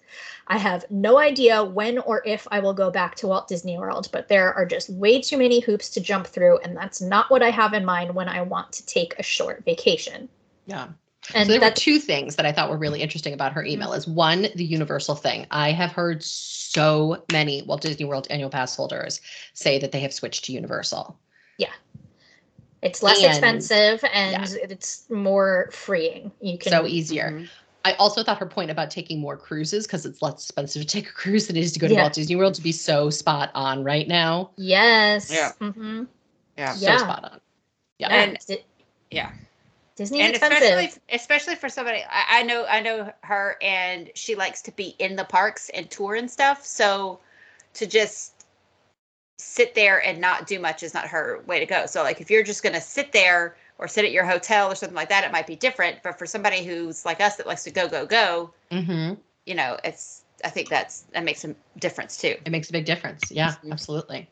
I 0.48 0.58
have 0.58 0.84
no 0.90 1.18
idea 1.18 1.64
when 1.64 1.98
or 1.98 2.22
if 2.26 2.46
I 2.50 2.60
will 2.60 2.74
go 2.74 2.90
back 2.90 3.14
to 3.16 3.28
Walt 3.28 3.48
Disney 3.48 3.78
World, 3.78 4.08
but 4.12 4.28
there 4.28 4.52
are 4.54 4.66
just 4.66 4.90
way 4.90 5.20
too 5.20 5.38
many 5.38 5.60
hoops 5.60 5.88
to 5.90 6.00
jump 6.00 6.26
through, 6.26 6.58
and 6.58 6.76
that's 6.76 7.00
not 7.00 7.30
what 7.30 7.42
I 7.42 7.50
have 7.50 7.72
in 7.72 7.84
mind 7.84 8.14
when 8.14 8.28
I 8.28 8.42
want 8.42 8.72
to 8.72 8.86
take 8.86 9.14
a 9.18 9.22
short 9.22 9.64
vacation. 9.64 10.28
Yeah. 10.66 10.88
And 11.34 11.46
so 11.46 11.52
there 11.58 11.68
were 11.68 11.74
two 11.74 12.00
things 12.00 12.34
that 12.36 12.46
I 12.46 12.50
thought 12.52 12.68
were 12.68 12.76
really 12.76 13.00
interesting 13.00 13.32
about 13.32 13.52
her 13.52 13.64
email. 13.64 13.92
Is 13.92 14.08
one 14.08 14.48
the 14.56 14.64
universal 14.64 15.14
thing. 15.14 15.46
I 15.52 15.70
have 15.70 15.92
heard 15.92 16.22
so 16.24 17.24
many 17.30 17.62
Walt 17.62 17.80
Disney 17.80 18.04
World 18.04 18.26
annual 18.28 18.50
pass 18.50 18.74
holders 18.74 19.20
say 19.54 19.78
that 19.78 19.92
they 19.92 20.00
have 20.00 20.12
switched 20.12 20.44
to 20.46 20.52
Universal. 20.52 21.16
Yeah. 21.58 21.70
It's 22.82 23.04
less 23.04 23.18
and- 23.22 23.26
expensive 23.28 24.04
and 24.12 24.44
it's 24.54 25.08
more 25.08 25.68
freeing. 25.70 26.32
You 26.40 26.58
can 26.58 26.72
So 26.72 26.86
easier. 26.86 27.30
Mhm. 27.30 27.48
I 27.84 27.94
also 27.94 28.22
thought 28.22 28.38
her 28.38 28.46
point 28.46 28.70
about 28.70 28.90
taking 28.90 29.18
more 29.20 29.36
cruises 29.36 29.86
because 29.86 30.06
it's 30.06 30.22
less 30.22 30.34
expensive 30.34 30.82
to 30.82 30.88
take 30.88 31.08
a 31.08 31.12
cruise 31.12 31.48
than 31.48 31.56
it 31.56 31.60
is 31.60 31.72
to 31.72 31.80
go 31.80 31.88
to 31.88 31.94
Yeah. 31.94 32.02
Walt 32.02 32.12
Disney 32.12 32.36
World 32.36 32.54
to 32.54 32.62
be 32.62 32.72
so 32.72 33.10
spot 33.10 33.50
on 33.54 33.82
right 33.82 34.06
now. 34.06 34.50
Yes. 34.56 35.30
Yeah. 35.30 35.52
hmm 35.58 36.04
Yeah. 36.56 36.72
So 36.74 36.86
Yeah. 36.86 36.98
spot 36.98 37.24
on. 37.24 37.40
Yeah. 37.98 38.08
And- 38.08 38.38
Yeah. 39.10 39.32
Disney's 39.96 40.22
and 40.22 40.30
expensive. 40.30 40.62
especially 40.62 41.02
especially 41.10 41.54
for 41.56 41.68
somebody 41.68 42.02
I, 42.08 42.40
I 42.40 42.42
know 42.44 42.64
I 42.66 42.80
know 42.80 43.12
her 43.24 43.56
and 43.60 44.10
she 44.14 44.34
likes 44.34 44.62
to 44.62 44.72
be 44.72 44.94
in 44.98 45.16
the 45.16 45.24
parks 45.24 45.68
and 45.70 45.90
tour 45.90 46.14
and 46.14 46.30
stuff. 46.30 46.64
So 46.64 47.20
to 47.74 47.86
just 47.86 48.46
sit 49.38 49.74
there 49.74 50.02
and 50.02 50.20
not 50.20 50.46
do 50.46 50.58
much 50.58 50.82
is 50.82 50.94
not 50.94 51.08
her 51.08 51.42
way 51.46 51.58
to 51.58 51.66
go. 51.66 51.86
So 51.86 52.02
like 52.02 52.20
if 52.20 52.30
you're 52.30 52.42
just 52.42 52.62
gonna 52.62 52.80
sit 52.80 53.12
there 53.12 53.56
or 53.78 53.88
sit 53.88 54.04
at 54.04 54.12
your 54.12 54.24
hotel 54.24 54.70
or 54.70 54.74
something 54.74 54.96
like 54.96 55.08
that, 55.08 55.24
it 55.24 55.32
might 55.32 55.46
be 55.46 55.56
different. 55.56 56.02
But 56.02 56.18
for 56.18 56.26
somebody 56.26 56.64
who's 56.64 57.04
like 57.04 57.20
us 57.20 57.36
that 57.36 57.46
likes 57.46 57.64
to 57.64 57.70
go, 57.70 57.88
go, 57.88 58.06
go, 58.06 58.52
hmm 58.70 59.14
you 59.46 59.54
know, 59.54 59.76
it's 59.84 60.22
I 60.44 60.50
think 60.50 60.68
that's 60.68 61.02
that 61.12 61.24
makes 61.24 61.44
a 61.44 61.54
difference 61.78 62.16
too. 62.16 62.36
It 62.44 62.50
makes 62.50 62.68
a 62.68 62.72
big 62.72 62.84
difference. 62.84 63.30
Yeah, 63.30 63.54
Mhm. 63.64 63.72
absolutely. 63.72 64.28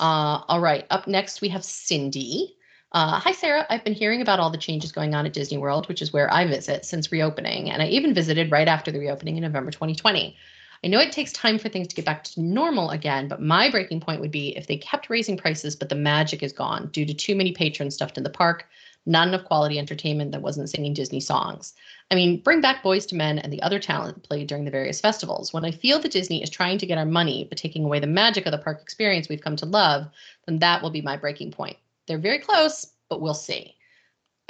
Uh, 0.00 0.42
all 0.48 0.60
right. 0.60 0.86
Up 0.90 1.06
next, 1.06 1.40
we 1.40 1.48
have 1.50 1.64
Cindy. 1.64 2.56
Uh, 2.92 3.18
hi, 3.18 3.32
Sara. 3.32 3.66
I've 3.70 3.82
been 3.84 3.92
hearing 3.94 4.22
about 4.22 4.38
all 4.38 4.50
the 4.50 4.58
changes 4.58 4.92
going 4.92 5.14
on 5.14 5.26
at 5.26 5.32
Disney 5.32 5.58
World, 5.58 5.88
which 5.88 6.02
is 6.02 6.12
where 6.12 6.32
I 6.32 6.46
visit 6.46 6.84
since 6.84 7.10
reopening. 7.10 7.70
And 7.70 7.82
I 7.82 7.86
even 7.86 8.14
visited 8.14 8.52
right 8.52 8.68
after 8.68 8.92
the 8.92 9.00
reopening 9.00 9.36
in 9.36 9.42
November 9.42 9.70
2020. 9.72 10.36
I 10.84 10.86
know 10.86 11.00
it 11.00 11.12
takes 11.12 11.32
time 11.32 11.58
for 11.58 11.70
things 11.70 11.88
to 11.88 11.96
get 11.96 12.04
back 12.04 12.24
to 12.24 12.42
normal 12.42 12.90
again, 12.90 13.26
but 13.26 13.40
my 13.40 13.70
breaking 13.70 14.00
point 14.00 14.20
would 14.20 14.30
be 14.30 14.54
if 14.54 14.66
they 14.66 14.76
kept 14.76 15.08
raising 15.08 15.38
prices, 15.38 15.74
but 15.74 15.88
the 15.88 15.94
magic 15.94 16.42
is 16.42 16.52
gone 16.52 16.88
due 16.88 17.06
to 17.06 17.14
too 17.14 17.34
many 17.34 17.52
patrons 17.52 17.94
stuffed 17.94 18.18
in 18.18 18.22
the 18.22 18.28
park, 18.28 18.68
not 19.06 19.26
enough 19.26 19.46
quality 19.46 19.78
entertainment 19.78 20.32
that 20.32 20.42
wasn't 20.42 20.68
singing 20.68 20.92
Disney 20.92 21.20
songs. 21.20 21.72
I 22.10 22.14
mean, 22.14 22.42
bring 22.42 22.60
back 22.60 22.82
Boyz 22.82 23.10
II 23.10 23.16
Men 23.16 23.38
and 23.38 23.50
the 23.50 23.62
other 23.62 23.78
talent 23.78 24.24
played 24.24 24.46
during 24.46 24.66
the 24.66 24.70
various 24.70 25.00
festivals. 25.00 25.54
When 25.54 25.64
I 25.64 25.70
feel 25.70 26.00
that 26.00 26.12
Disney 26.12 26.42
is 26.42 26.50
trying 26.50 26.76
to 26.76 26.86
get 26.86 26.98
our 26.98 27.06
money, 27.06 27.46
but 27.48 27.56
taking 27.56 27.84
away 27.84 27.98
the 27.98 28.06
magic 28.06 28.44
of 28.44 28.52
the 28.52 28.58
park 28.58 28.82
experience 28.82 29.26
we've 29.26 29.40
come 29.40 29.56
to 29.56 29.66
love, 29.66 30.06
then 30.44 30.58
that 30.58 30.82
will 30.82 30.90
be 30.90 31.00
my 31.00 31.16
breaking 31.16 31.52
point. 31.52 31.78
They're 32.06 32.18
very 32.18 32.40
close, 32.40 32.92
but 33.08 33.22
we'll 33.22 33.32
see. 33.32 33.74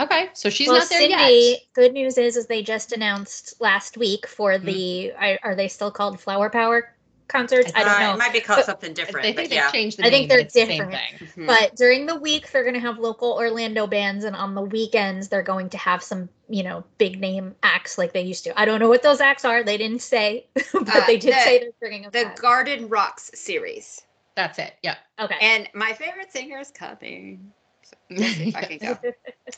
Okay, 0.01 0.29
so 0.33 0.51
she's 0.51 0.67
well, 0.69 0.79
not 0.79 0.89
there 0.89 0.99
Cindy, 1.01 1.51
yet. 1.53 1.61
good 1.73 1.93
news 1.93 2.19
is, 2.19 2.37
is 2.37 2.47
they 2.47 2.63
just 2.63 2.93
announced 2.93 3.55
last 3.61 3.97
week 3.97 4.27
for 4.27 4.53
Mm-hmm. 4.53 4.67
the. 4.67 5.13
I, 5.19 5.39
are 5.45 5.55
they 5.55 5.69
still 5.69 5.91
called 5.93 6.19
Flower 6.21 6.51
Power 6.51 6.93
concerts? 7.29 7.71
I 7.77 7.83
Uh, 7.83 7.85
don't 7.85 8.01
know. 8.01 8.13
It 8.15 8.19
might 8.19 8.33
be 8.33 8.41
called 8.41 8.59
But 8.59 8.67
something 8.67 8.91
I 8.91 8.95
different. 8.95 9.23
think 9.25 9.37
but 9.37 9.43
they've 9.45 9.53
yeah. 9.53 9.71
changed 9.71 9.99
the 9.99 10.07
I 10.07 10.11
think 10.11 10.23
name, 10.23 10.29
they're 10.31 10.39
it's 10.41 10.53
the 10.53 10.67
same 10.67 10.89
different. 10.91 10.93
thing. 11.21 11.29
Mhm. 11.45 11.47
But 11.47 11.77
during 11.77 12.07
the 12.07 12.17
week, 12.17 12.51
they're 12.51 12.65
going 12.65 12.75
to 12.75 12.81
have 12.81 12.99
local 12.99 13.35
Orlando 13.35 13.87
bands, 13.87 14.25
and 14.25 14.35
on 14.35 14.57
the 14.57 14.63
weekends, 14.63 15.29
they're 15.29 15.43
going 15.43 15.71
to 15.71 15.79
have 15.79 16.03
some, 16.03 16.29
you 16.49 16.65
know, 16.65 16.83
big 16.99 17.21
name 17.21 17.55
acts 17.63 17.97
like 17.97 18.13
they 18.13 18.23
used 18.23 18.43
to. 18.45 18.61
I 18.61 18.65
don't 18.65 18.81
know 18.81 18.89
what 18.89 19.03
those 19.05 19.21
acts 19.21 19.45
are. 19.45 19.63
They 19.63 19.77
didn't 19.77 20.03
say, 20.03 20.47
but 20.73 20.89
Uh, 20.89 21.07
they 21.07 21.19
did 21.19 21.35
the- 21.35 21.39
say 21.41 21.59
they're 21.61 21.71
bringing 21.79 22.03
the 22.03 22.11
back. 22.11 22.41
Garden 22.41 22.89
Rocks 22.89 23.31
series. 23.35 24.03
That's 24.35 24.59
it. 24.59 24.75
Yeah. 24.83 24.97
okay. 25.21 25.37
And 25.41 25.69
my 25.73 25.93
favorite 25.93 26.33
singer 26.33 26.59
is 26.59 26.73
coming. 26.73 27.53
So 27.85 27.97
we'll 28.11 28.23
if 28.23 28.57
I 28.57 28.63
can 28.63 28.79
go. 28.79 28.99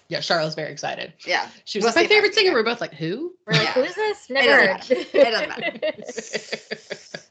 yeah, 0.08 0.18
Sharla's 0.18 0.54
very 0.54 0.70
excited. 0.72 1.12
Yeah. 1.26 1.48
She 1.64 1.78
was 1.78 1.84
We'll 1.84 1.90
like, 1.90 1.96
my 1.96 2.00
see 2.02 2.04
if 2.06 2.10
I 2.10 2.14
favorite 2.14 2.34
singer. 2.34 2.50
go. 2.50 2.54
We're 2.56 2.64
both 2.64 2.80
like, 2.80 2.94
who? 2.94 3.34
We're 3.46 3.52
like, 3.54 3.62
Yeah. 3.62 3.72
who 3.72 3.82
is 3.82 3.94
this? 3.94 4.30
It 4.30 4.34
Never 4.34 4.66
doesn't 4.78 4.98
heard. 4.98 5.06
It 5.14 6.10
doesn't 6.10 7.22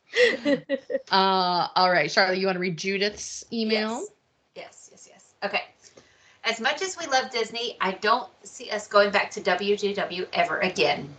uh, 1.12 1.68
all 1.76 1.92
right, 1.92 2.10
Charlotte, 2.12 2.38
you 2.38 2.46
want 2.46 2.56
to 2.56 2.60
read 2.62 2.78
Judith's 2.78 3.44
email? 3.52 4.06
Yes. 4.56 4.90
yes, 4.92 5.08
yes, 5.08 5.10
yes. 5.12 5.34
Okay. 5.44 5.64
As 6.44 6.62
much 6.62 6.82
as 6.82 6.98
we 6.98 7.06
love 7.08 7.32
Disney, 7.32 7.76
I 7.82 7.92
don't 7.94 8.30
see 8.44 8.70
us 8.70 8.88
going 8.88 9.12
back 9.12 9.32
to 9.32 9.42
WDW 9.42 10.28
ever 10.34 10.60
again. 10.60 11.10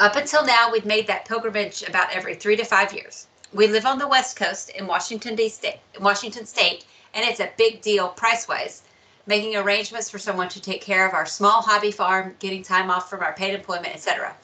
Up 0.00 0.16
until 0.16 0.44
now, 0.44 0.70
we've 0.72 0.84
made 0.86 1.06
that 1.06 1.24
pilgrimage 1.26 1.82
about 1.88 2.10
every 2.14 2.34
three 2.34 2.56
to 2.56 2.64
five 2.64 2.92
years. 2.92 3.26
We 3.52 3.66
live 3.68 3.86
on 3.86 3.98
the 3.98 4.08
West 4.08 4.36
Coast 4.36 4.70
in 4.70 4.86
Washington 4.86 5.34
D. 5.34 5.48
State, 5.48 5.78
Washington 6.00 6.46
State, 6.46 6.84
and 7.14 7.24
it's 7.24 7.40
a 7.40 7.50
big 7.56 7.80
deal 7.80 8.08
price-wise. 8.08 8.82
Making 9.26 9.56
arrangements 9.56 10.10
for 10.10 10.18
someone 10.18 10.48
to 10.48 10.60
take 10.60 10.80
care 10.80 11.06
of 11.06 11.14
our 11.14 11.26
small 11.26 11.62
hobby 11.62 11.90
farm, 11.90 12.34
getting 12.38 12.62
time 12.62 12.90
off 12.90 13.10
from 13.10 13.20
our 13.20 13.34
paid 13.34 13.54
employment, 13.54 13.94
etc. 13.94 14.34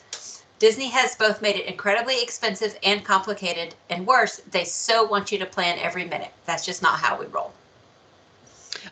Disney 0.59 0.89
has 0.89 1.17
both 1.17 1.43
made 1.43 1.57
it 1.57 1.67
incredibly 1.67 2.23
expensive 2.23 2.79
and 2.83 3.05
complicated, 3.05 3.75
and 3.91 4.07
worse, 4.07 4.41
they 4.51 4.65
so 4.65 5.05
want 5.05 5.31
you 5.31 5.39
to 5.39 5.47
plan 5.47 5.79
every 5.79 6.05
minute. 6.05 6.33
That's 6.47 6.65
just 6.65 6.83
not 6.83 6.99
how 6.99 7.19
we 7.19 7.27
roll. 7.27 7.53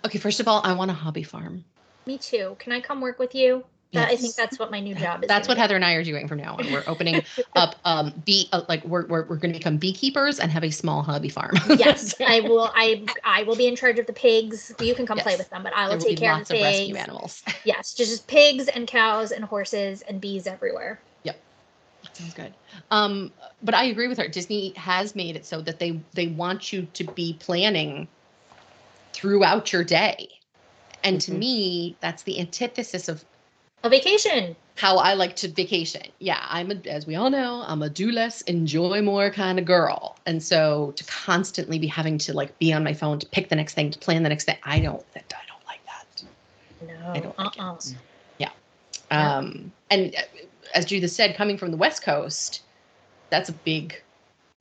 Okay, 0.05 0.19
first 0.19 0.41
of 0.41 0.49
all, 0.49 0.61
I 0.65 0.73
want 0.73 0.91
a 0.91 0.95
hobby 0.95 1.23
farm. 1.23 1.65
Me 2.07 2.19
too. 2.19 2.57
Can 2.59 2.73
I 2.73 2.81
come 2.81 3.01
work 3.01 3.19
with 3.19 3.35
you? 3.35 3.65
That, 3.95 4.11
I 4.11 4.17
think 4.17 4.37
that's 4.37 4.59
what 4.59 4.71
my 4.71 4.81
new 4.81 4.95
job 4.95 5.23
is. 5.23 5.29
That's 5.29 5.49
what 5.49 5.57
Heather 5.57 5.77
and 5.77 5.85
I 5.85 5.95
are 5.95 6.05
doing 6.05 6.29
from 6.29 6.39
now 6.39 6.57
on. 6.57 6.71
We're 6.71 6.85
opening 6.87 7.25
up 7.57 7.77
um 7.85 8.13
bee 8.25 8.49
uh, 8.53 8.63
like 8.69 8.85
we're 8.85 9.07
we're, 9.07 9.27
we're 9.29 9.37
going 9.37 9.53
to 9.53 9.59
become 9.59 9.77
beekeepers 9.77 10.39
and 10.41 10.51
have 10.51 10.65
a 10.65 10.71
small 10.71 11.03
hobby 11.03 11.29
farm. 11.29 11.55
Yes, 11.79 12.15
I 12.21 12.41
will. 12.41 12.71
I 12.75 13.09
I 13.25 13.43
will 13.45 13.57
be 13.57 13.67
in 13.67 13.77
charge 13.77 13.99
of 13.99 14.07
the 14.07 14.13
pigs. 14.13 14.75
You 14.81 14.95
can 14.95 15.07
come 15.07 15.19
play 15.19 15.37
with 15.37 15.49
them, 15.51 15.63
but 15.63 15.73
I 15.75 15.89
will 15.89 15.97
will 15.97 16.05
take 16.05 16.19
care 16.19 16.33
of 16.33 16.47
the 16.49 16.55
of 16.57 16.63
rescue 16.63 16.97
animals. 16.97 17.43
Yes, 17.65 17.95
just, 17.95 18.11
just 18.11 18.29
pigs 18.29 18.69
and 18.69 18.87
cows 18.87 19.33
and 19.33 19.45
horses 19.45 20.03
and 20.03 20.21
bees 20.21 20.47
everywhere. 20.47 21.01
Yep, 21.25 21.43
that 22.03 22.17
sounds 22.17 22.35
good. 22.35 22.55
Um, 22.91 23.33
but 23.63 23.75
I 23.75 23.85
agree 23.85 24.09
with 24.09 24.19
her. 24.19 24.29
Disney 24.29 24.75
has 24.77 25.15
made 25.15 25.37
it 25.37 25.47
so 25.47 25.61
that 25.63 25.79
they 25.79 26.05
they 26.15 26.29
want 26.29 26.73
you 26.73 26.87
to 26.87 27.05
be 27.05 27.39
planning 27.41 28.09
throughout 29.13 29.73
your 29.73 29.85
day, 29.85 30.29
and 31.03 31.21
to 31.23 31.33
Mhm. 31.33 31.39
me, 31.39 31.99
that's 32.01 32.23
the 32.25 32.41
antithesis 32.41 33.09
of 33.09 33.25
A 33.85 33.91
vacation. 33.91 34.57
how 34.77 34.97
I 34.97 35.13
like 35.13 35.37
to 35.37 35.49
vacation. 35.49 36.03
Yeah, 36.19 36.43
I'm 36.49 36.71
a, 36.71 36.75
as 36.89 37.07
we 37.07 37.17
all 37.17 37.29
know, 37.29 37.65
I'm 37.67 37.83
a 37.83 37.91
do 37.91 38.11
less, 38.11 38.41
enjoy 38.43 39.03
more 39.03 39.31
kind 39.31 39.59
of 39.59 39.67
girl. 39.67 40.17
And 40.25 40.43
so 40.43 40.95
to 40.97 41.05
constantly 41.05 41.79
be 41.79 41.87
having 41.87 42.17
to 42.19 42.33
like 42.33 42.59
be 42.59 42.73
on 42.73 42.83
my 42.83 42.95
phone 42.95 43.19
to 43.19 43.27
pick 43.27 43.51
the 43.51 43.57
next 43.57 43.75
thing, 43.75 43.91
to 43.91 43.99
plan 43.99 44.23
the 44.23 44.31
next 44.31 44.45
thing, 44.45 44.57
I 44.65 44.81
don't 44.81 45.05
I 45.15 45.23
don't 45.49 45.67
like 45.67 45.85
that. 45.85 46.25
No. 46.87 47.13
I 47.13 47.21
don't 47.21 47.39
like 47.39 47.61
uh-uh. 47.61 47.75
it. 47.75 47.95
Yeah. 48.39 48.51
Um 49.11 49.71
and 49.91 50.15
uh, 50.17 50.23
as 50.75 50.87
Judith 50.87 51.13
said, 51.13 51.37
coming 51.37 51.59
from 51.59 51.71
the 51.71 51.77
West 51.77 52.03
Coast, 52.03 52.63
that's 53.29 53.51
a 53.51 53.53
big 53.53 54.03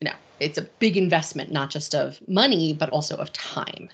you 0.02 0.10
know, 0.10 0.16
it's 0.42 0.58
a 0.58 0.64
big 0.80 0.98
investment, 0.98 1.50
not 1.50 1.70
just 1.70 1.96
of 1.96 2.20
money, 2.28 2.74
but 2.74 2.90
also 2.90 3.16
of 3.16 3.32
time. 3.32 3.90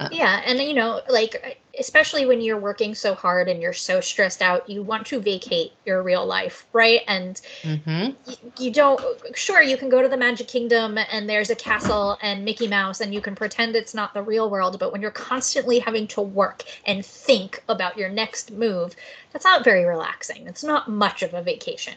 Um, 0.00 0.08
Yeah, 0.12 0.42
and 0.46 0.58
you 0.60 0.74
know, 0.74 1.02
like 1.08 1.62
especially 1.78 2.26
when 2.26 2.40
you're 2.40 2.58
working 2.58 2.94
so 2.94 3.14
hard 3.14 3.48
and 3.48 3.62
you're 3.62 3.72
so 3.72 4.00
stressed 4.00 4.42
out, 4.42 4.68
you 4.68 4.82
want 4.82 5.06
to 5.08 5.20
vacate 5.20 5.72
your 5.84 6.02
real 6.02 6.26
life, 6.26 6.66
right? 6.72 7.02
And 7.08 7.40
mhm. 7.64 8.16
y- 8.26 8.36
you 8.58 8.72
don't 8.72 9.00
sure 9.34 9.62
you 9.62 9.76
can 9.76 9.88
go 9.88 10.02
to 10.02 10.08
the 10.08 10.16
magic 10.16 10.48
kingdom 10.48 10.98
and 10.98 11.28
there's 11.28 11.50
a 11.50 11.56
castle 11.56 12.18
and 12.22 12.44
mickey 12.44 12.68
mouse 12.68 13.00
and 13.00 13.14
you 13.14 13.20
can 13.20 13.34
pretend 13.34 13.76
it's 13.76 13.94
not 13.94 14.14
the 14.14 14.22
real 14.22 14.50
world 14.50 14.78
but 14.78 14.92
when 14.92 15.02
you're 15.02 15.10
constantly 15.10 15.78
having 15.78 16.06
to 16.08 16.20
work 16.20 16.64
and 16.86 17.04
think 17.04 17.62
about 17.68 17.96
your 17.96 18.08
next 18.08 18.52
move 18.52 18.94
that's 19.32 19.44
not 19.44 19.64
very 19.64 19.84
relaxing 19.84 20.46
it's 20.46 20.64
not 20.64 20.88
much 20.88 21.22
of 21.22 21.34
a 21.34 21.42
vacation 21.42 21.94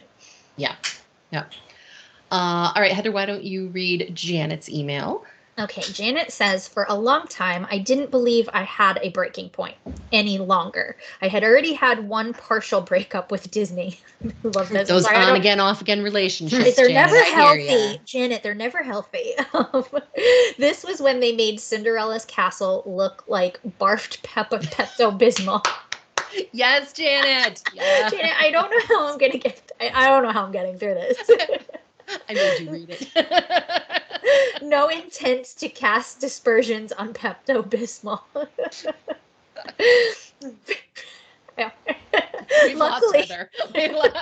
Yeah. 0.56 0.76
Yeah. 1.30 1.44
Uh, 2.30 2.72
all 2.74 2.82
right, 2.82 2.92
Heather, 2.92 3.12
why 3.12 3.26
don't 3.26 3.44
you 3.44 3.68
read 3.68 4.10
Janet's 4.14 4.68
email? 4.68 5.24
Okay 5.58 5.82
janet 5.82 6.32
says 6.32 6.66
for 6.66 6.84
a 6.88 6.94
long 6.94 7.26
time 7.28 7.66
i 7.70 7.78
didn't 7.78 8.10
believe 8.10 8.48
i 8.52 8.62
had 8.62 8.98
a 9.02 9.10
breaking 9.10 9.48
point 9.50 9.76
any 10.12 10.38
longer 10.38 10.96
i 11.22 11.28
had 11.28 11.44
already 11.44 11.72
had 11.72 12.08
one 12.08 12.32
partial 12.34 12.80
breakup 12.80 13.30
with 13.30 13.50
disney 13.50 13.98
love 14.42 14.68
this 14.68 14.88
Those 14.88 15.04
Sorry, 15.04 15.16
on 15.16 15.36
again, 15.36 15.60
off 15.60 15.80
again 15.80 16.02
relationships. 16.02 16.74
they're 16.76 16.88
Janet, 16.88 17.12
never 17.12 17.16
I 17.16 17.54
hear 17.54 17.60
ya. 17.60 17.70
healthy 17.78 18.00
janet 18.04 18.42
they're 18.42 18.54
never 18.54 18.82
healthy 18.82 19.32
this 20.58 20.82
was 20.84 21.00
when 21.00 21.20
they 21.20 21.32
made 21.34 21.60
cinderella's 21.60 22.24
castle 22.24 22.82
look 22.86 23.24
like 23.28 23.60
barfed 23.78 24.22
peppa 24.22 24.58
pepto 24.58 25.16
bismol 25.18 25.64
Yes, 26.50 26.92
Janet. 26.92 27.62
Yeah. 27.72 28.08
janet 28.10 28.32
i 28.40 28.50
don't 28.50 28.68
know 28.70 28.80
how 28.96 29.12
i'm 29.12 29.18
gonna 29.18 29.38
get 29.38 29.70
I, 29.80 29.90
I 29.94 30.06
don't 30.08 30.24
know 30.24 30.32
how 30.32 30.44
i'm 30.44 30.52
getting 30.52 30.78
through 30.78 30.94
this 30.94 31.18
I 32.28 32.34
made 32.34 32.60
you 32.60 32.70
read 32.70 32.90
it. 32.90 33.82
No 34.62 34.88
intent 34.88 35.44
to 35.58 35.68
cast 35.68 36.20
dispersions 36.20 36.92
on 36.92 37.12
pepto 37.12 37.62
bismol 37.62 38.22
luckily 42.74 43.22
Heather. 43.22 43.50
We've 43.74 43.92
lo- 43.92 44.04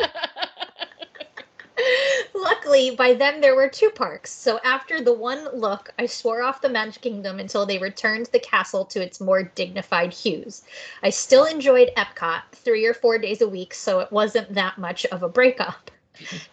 Luckily, 2.35 2.95
by 2.95 3.15
then 3.15 3.41
there 3.41 3.57
were 3.57 3.69
two 3.69 3.91
parks. 3.91 4.31
So 4.31 4.61
after 4.65 5.01
the 5.03 5.13
one 5.13 5.49
look, 5.55 5.93
I 5.99 6.07
swore 6.07 6.43
off 6.43 6.61
the 6.61 6.69
Magic 6.69 7.03
Kingdom 7.03 7.41
until 7.41 7.67
they 7.67 7.79
returned 7.79 8.27
the 8.27 8.39
castle 8.39 8.85
to 8.87 9.03
its 9.03 9.21
more 9.21 9.43
dignified 9.43 10.13
hues. 10.13 10.63
I 11.03 11.11
still 11.11 11.45
enjoyed 11.45 11.91
Epcot 11.97 12.43
three 12.53 12.87
or 12.87 12.95
four 12.95 13.19
days 13.19 13.41
a 13.41 13.49
week, 13.49 13.75
so 13.75 14.01
it 14.01 14.13
wasn't 14.13 14.55
that 14.55 14.79
much 14.79 15.07
of 15.07 15.23
a 15.23 15.29
breakup. 15.29 15.91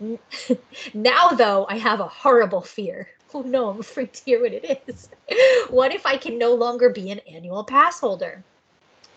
Mm-hmm. 0.01 0.53
Now, 0.93 1.29
though, 1.29 1.67
I 1.69 1.77
have 1.77 1.99
a 1.99 2.07
horrible 2.07 2.61
fear. 2.61 3.07
Oh 3.31 3.41
no, 3.41 3.69
I'm 3.69 3.79
afraid 3.79 4.13
to 4.13 4.23
hear 4.23 4.41
what 4.41 4.53
it 4.53 4.83
is. 4.87 5.09
What 5.69 5.93
if 5.93 6.05
I 6.05 6.17
can 6.17 6.39
no 6.39 6.55
longer 6.55 6.89
be 6.89 7.11
an 7.11 7.19
annual 7.19 7.63
pass 7.63 7.99
holder? 7.99 8.43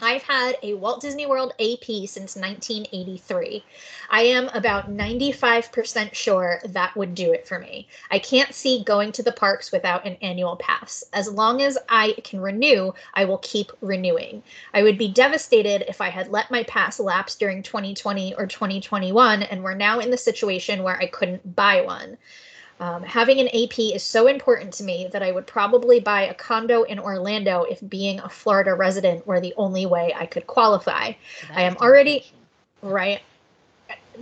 I've 0.03 0.25
had 0.25 0.57
a 0.63 0.75
Walt 0.75 1.01
Disney 1.01 1.27
World 1.27 1.53
AP 1.61 1.85
since 1.85 2.35
1983. 2.37 3.65
I 4.11 4.23
am 4.23 4.49
about 4.49 4.91
95% 4.91 6.13
sure 6.13 6.61
that 6.65 6.97
would 6.97 7.15
do 7.15 7.33
it 7.33 7.47
for 7.47 7.59
me. 7.59 7.87
I 8.11 8.19
can't 8.19 8.53
see 8.53 8.83
going 8.83 9.13
to 9.13 9.23
the 9.23 9.31
parks 9.31 9.71
without 9.71 10.05
an 10.05 10.17
annual 10.21 10.57
pass. 10.57 11.05
As 11.13 11.31
long 11.31 11.63
as 11.63 11.79
I 11.89 12.15
can 12.25 12.41
renew, 12.41 12.93
I 13.15 13.25
will 13.25 13.39
keep 13.39 13.71
renewing. 13.81 14.43
I 14.75 14.83
would 14.83 14.99
be 14.99 15.09
devastated 15.09 15.89
if 15.89 16.01
I 16.01 16.09
had 16.09 16.33
let 16.33 16.51
my 16.51 16.65
pass 16.65 16.99
lapse 16.99 17.37
during 17.37 17.63
2020 17.63 18.35
or 18.35 18.47
2021 18.47 19.45
and 19.45 19.63
we're 19.63 19.75
now 19.75 20.01
in 20.01 20.11
the 20.11 20.19
situation 20.19 20.83
where 20.83 20.99
I 20.99 21.07
couldn't 21.07 21.55
buy 21.55 21.81
one. 21.81 22.19
Um, 22.83 23.05
having 23.05 23.39
an 23.39 23.47
AP 23.47 23.79
is 23.79 24.03
so 24.03 24.27
important 24.27 24.75
to 24.75 24.83
me 24.83 25.09
that 25.13 25.23
I 25.23 25.31
would 25.31 25.47
probably 25.47 26.01
buy 26.01 26.23
a 26.23 26.35
condo 26.35 26.83
in 26.83 26.99
Orlando 26.99 27.63
if 27.63 27.79
being 27.89 28.19
a 28.19 28.29
Florida 28.29 28.75
resident 28.75 29.25
were 29.25 29.41
the 29.41 29.55
only 29.57 29.87
way 29.87 30.13
I 30.19 30.27
could 30.27 30.49
qualify. 30.49 31.13
I 31.55 31.63
am 31.63 31.77
already- 31.77 32.27
Right. 32.83 33.21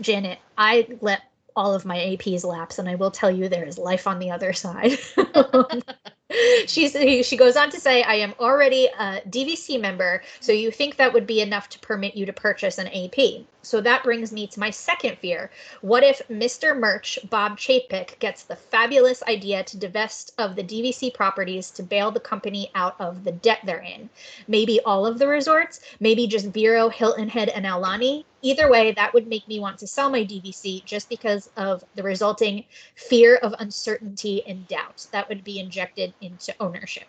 Janet, 0.03 0.41
I 0.59 0.87
let 1.01 1.23
all 1.57 1.73
of 1.73 1.87
my 1.87 1.97
APs 1.97 2.45
lapse, 2.45 2.79
and 2.79 2.87
I 2.87 2.97
will 2.97 3.11
tell 3.11 3.31
you 3.31 3.49
there 3.49 3.65
is 3.65 3.79
life 3.79 4.07
on 4.07 4.19
the 4.19 4.31
other 4.31 4.53
side. 4.53 4.99
She's, 6.67 6.93
she 7.27 7.37
goes 7.39 7.57
on 7.57 7.71
to 7.71 7.81
say, 7.81 8.03
I 8.03 8.17
am 8.17 8.35
already 8.39 8.87
a 8.99 9.23
DVC 9.29 9.81
member, 9.81 10.23
so 10.41 10.53
you 10.53 10.71
think 10.71 10.97
that 10.97 11.15
would 11.15 11.27
be 11.27 11.41
enough 11.41 11.71
to 11.71 11.79
permit 11.79 12.15
you 12.15 12.27
to 12.27 12.33
purchase 12.35 12.77
an 12.77 12.89
AP. 12.89 13.47
So 13.63 13.81
that 13.83 14.05
brings 14.05 14.33
me 14.33 14.47
to 14.49 14.61
my 14.61 14.71
second 14.71 15.19
fear. 15.19 15.51
What 15.83 16.03
if 16.03 16.23
Mr. 16.29 16.79
Merch, 16.79 17.19
Bob 17.29 17.59
Chapek, 17.59 18.19
gets 18.19 18.45
the 18.45 18.57
fabulous 18.57 19.23
idea 19.25 19.65
to 19.65 19.79
divest 19.79 20.33
of 20.39 20.57
the 20.57 20.65
DVC 20.65 21.13
properties 21.13 21.71
to 21.73 21.83
bail 21.83 22.11
the 22.11 22.21
company 22.21 22.71
out 22.75 22.97
of 22.99 23.23
the 23.25 23.33
debt 23.33 23.61
they're 23.65 23.83
in? 23.83 24.09
Maybe 24.49 24.81
all 24.81 25.07
of 25.07 25.19
the 25.19 25.29
resorts, 25.29 25.81
maybe 26.01 26.27
just 26.27 26.47
Vero, 26.47 26.89
Hilton 26.89 27.29
Head, 27.29 27.51
and 27.51 27.67
Aulani. 27.67 28.25
Either 28.43 28.71
way, 28.71 28.93
that 28.93 29.13
would 29.13 29.27
make 29.27 29.47
me 29.47 29.61
want 29.61 29.79
to 29.79 29.87
sell 29.87 30.11
my 30.11 30.25
DVC 30.25 30.85
just 30.87 31.11
because 31.11 31.47
of 31.57 31.85
the 31.95 32.03
resulting 32.03 32.65
fear 32.97 33.37
of 33.37 33.55
uncertainty 33.59 34.43
and 34.47 34.67
doubt 34.69 35.07
that 35.13 35.29
would 35.29 35.45
be 35.45 35.59
injected 35.61 36.15
into 36.23 36.55
ownership. 36.61 37.09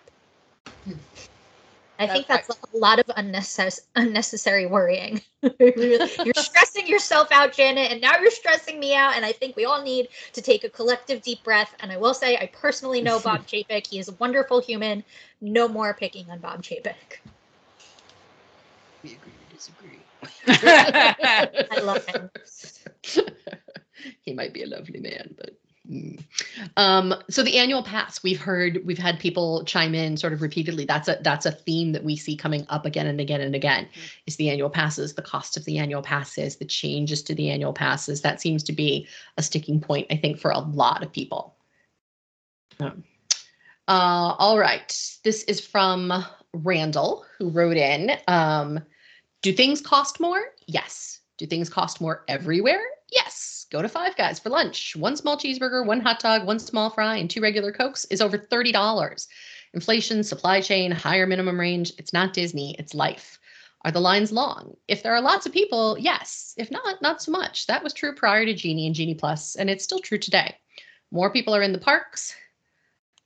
Hmm. 0.85 0.99
I 2.01 2.07
think 2.07 2.25
That's- 2.25 2.49
a 2.49 2.77
lot 2.77 2.97
of 2.97 3.05
unnecessary 3.15 3.85
unnecessary 3.95 4.65
worrying. 4.65 5.21
you're 5.59 6.33
stressing 6.35 6.87
yourself 6.87 7.27
out, 7.31 7.53
Janet, 7.53 7.91
and 7.91 8.01
now 8.01 8.17
you're 8.19 8.31
stressing 8.31 8.79
me 8.79 8.95
out. 8.95 9.15
And 9.15 9.23
I 9.23 9.31
think 9.31 9.55
we 9.55 9.65
all 9.65 9.83
need 9.83 10.07
to 10.33 10.41
take 10.41 10.63
a 10.63 10.69
collective 10.69 11.21
deep 11.21 11.43
breath. 11.43 11.75
And 11.79 11.91
I 11.91 11.97
will 11.97 12.15
say, 12.15 12.37
I 12.37 12.47
personally 12.47 13.01
know 13.01 13.19
Bob 13.23 13.45
Chapek. 13.45 13.85
He 13.85 13.99
is 13.99 14.07
a 14.07 14.13
wonderful 14.13 14.59
human. 14.59 15.03
No 15.41 15.67
more 15.67 15.93
picking 15.93 16.27
on 16.31 16.39
Bob 16.39 16.63
Chapek. 16.63 17.19
We 19.03 19.13
agree 19.13 19.33
to 19.49 19.55
disagree. 19.55 19.99
I 20.47 21.79
love 21.83 22.03
him. 22.07 22.31
he 24.21 24.33
might 24.33 24.53
be 24.53 24.63
a 24.63 24.67
lovely 24.67 24.99
man, 24.99 25.35
but. 25.37 25.51
Um, 26.77 27.13
so 27.29 27.43
the 27.43 27.57
annual 27.57 27.83
pass, 27.83 28.23
we've 28.23 28.39
heard, 28.39 28.79
we've 28.85 28.97
had 28.97 29.19
people 29.19 29.63
chime 29.65 29.93
in 29.93 30.17
sort 30.17 30.33
of 30.33 30.41
repeatedly. 30.41 30.85
That's 30.85 31.07
a 31.07 31.17
that's 31.21 31.45
a 31.45 31.51
theme 31.51 31.91
that 31.91 32.03
we 32.03 32.15
see 32.15 32.35
coming 32.35 32.65
up 32.69 32.85
again 32.85 33.07
and 33.07 33.19
again 33.19 33.41
and 33.41 33.55
again. 33.55 33.87
Is 34.25 34.37
the 34.37 34.49
annual 34.49 34.69
passes, 34.69 35.13
the 35.13 35.21
cost 35.21 35.57
of 35.57 35.65
the 35.65 35.77
annual 35.77 36.01
passes, 36.01 36.57
the 36.57 36.65
changes 36.65 37.21
to 37.23 37.35
the 37.35 37.49
annual 37.49 37.73
passes. 37.73 38.21
That 38.21 38.41
seems 38.41 38.63
to 38.63 38.73
be 38.73 39.07
a 39.37 39.43
sticking 39.43 39.81
point, 39.81 40.07
I 40.09 40.17
think, 40.17 40.39
for 40.39 40.51
a 40.51 40.59
lot 40.59 41.03
of 41.03 41.11
people. 41.11 41.55
Um, 42.79 43.03
uh, 43.87 44.35
all 44.39 44.57
right, 44.57 45.19
this 45.23 45.43
is 45.43 45.59
from 45.59 46.13
Randall, 46.53 47.25
who 47.37 47.49
wrote 47.49 47.77
in. 47.77 48.11
Um, 48.27 48.79
do 49.41 49.51
things 49.51 49.81
cost 49.81 50.19
more? 50.19 50.41
Yes. 50.67 51.19
Do 51.37 51.47
things 51.47 51.69
cost 51.69 51.99
more 51.99 52.23
everywhere? 52.27 52.81
Yes. 53.11 53.60
Go 53.71 53.81
to 53.81 53.87
Five 53.87 54.17
Guys 54.17 54.37
for 54.37 54.49
lunch. 54.49 54.97
One 54.97 55.15
small 55.15 55.37
cheeseburger, 55.37 55.85
one 55.85 56.01
hot 56.01 56.19
dog, 56.19 56.45
one 56.45 56.59
small 56.59 56.89
fry, 56.89 57.15
and 57.15 57.29
two 57.29 57.39
regular 57.39 57.71
Cokes 57.71 58.03
is 58.11 58.19
over 58.19 58.37
$30. 58.37 59.27
Inflation, 59.73 60.25
supply 60.25 60.59
chain, 60.59 60.91
higher 60.91 61.25
minimum 61.25 61.57
range. 61.57 61.93
It's 61.97 62.11
not 62.11 62.33
Disney, 62.33 62.75
it's 62.77 62.93
life. 62.93 63.39
Are 63.85 63.91
the 63.91 64.01
lines 64.01 64.33
long? 64.33 64.75
If 64.89 65.03
there 65.03 65.15
are 65.15 65.21
lots 65.21 65.45
of 65.45 65.53
people, 65.53 65.97
yes. 65.97 66.53
If 66.57 66.69
not, 66.69 67.01
not 67.01 67.21
so 67.21 67.31
much. 67.31 67.65
That 67.67 67.81
was 67.81 67.93
true 67.93 68.13
prior 68.13 68.45
to 68.45 68.53
Genie 68.53 68.87
and 68.87 68.93
Genie 68.93 69.15
Plus, 69.15 69.55
and 69.55 69.69
it's 69.69 69.85
still 69.85 69.99
true 69.99 70.17
today. 70.17 70.57
More 71.09 71.31
people 71.31 71.55
are 71.55 71.63
in 71.63 71.71
the 71.71 71.79
parks, 71.79 72.35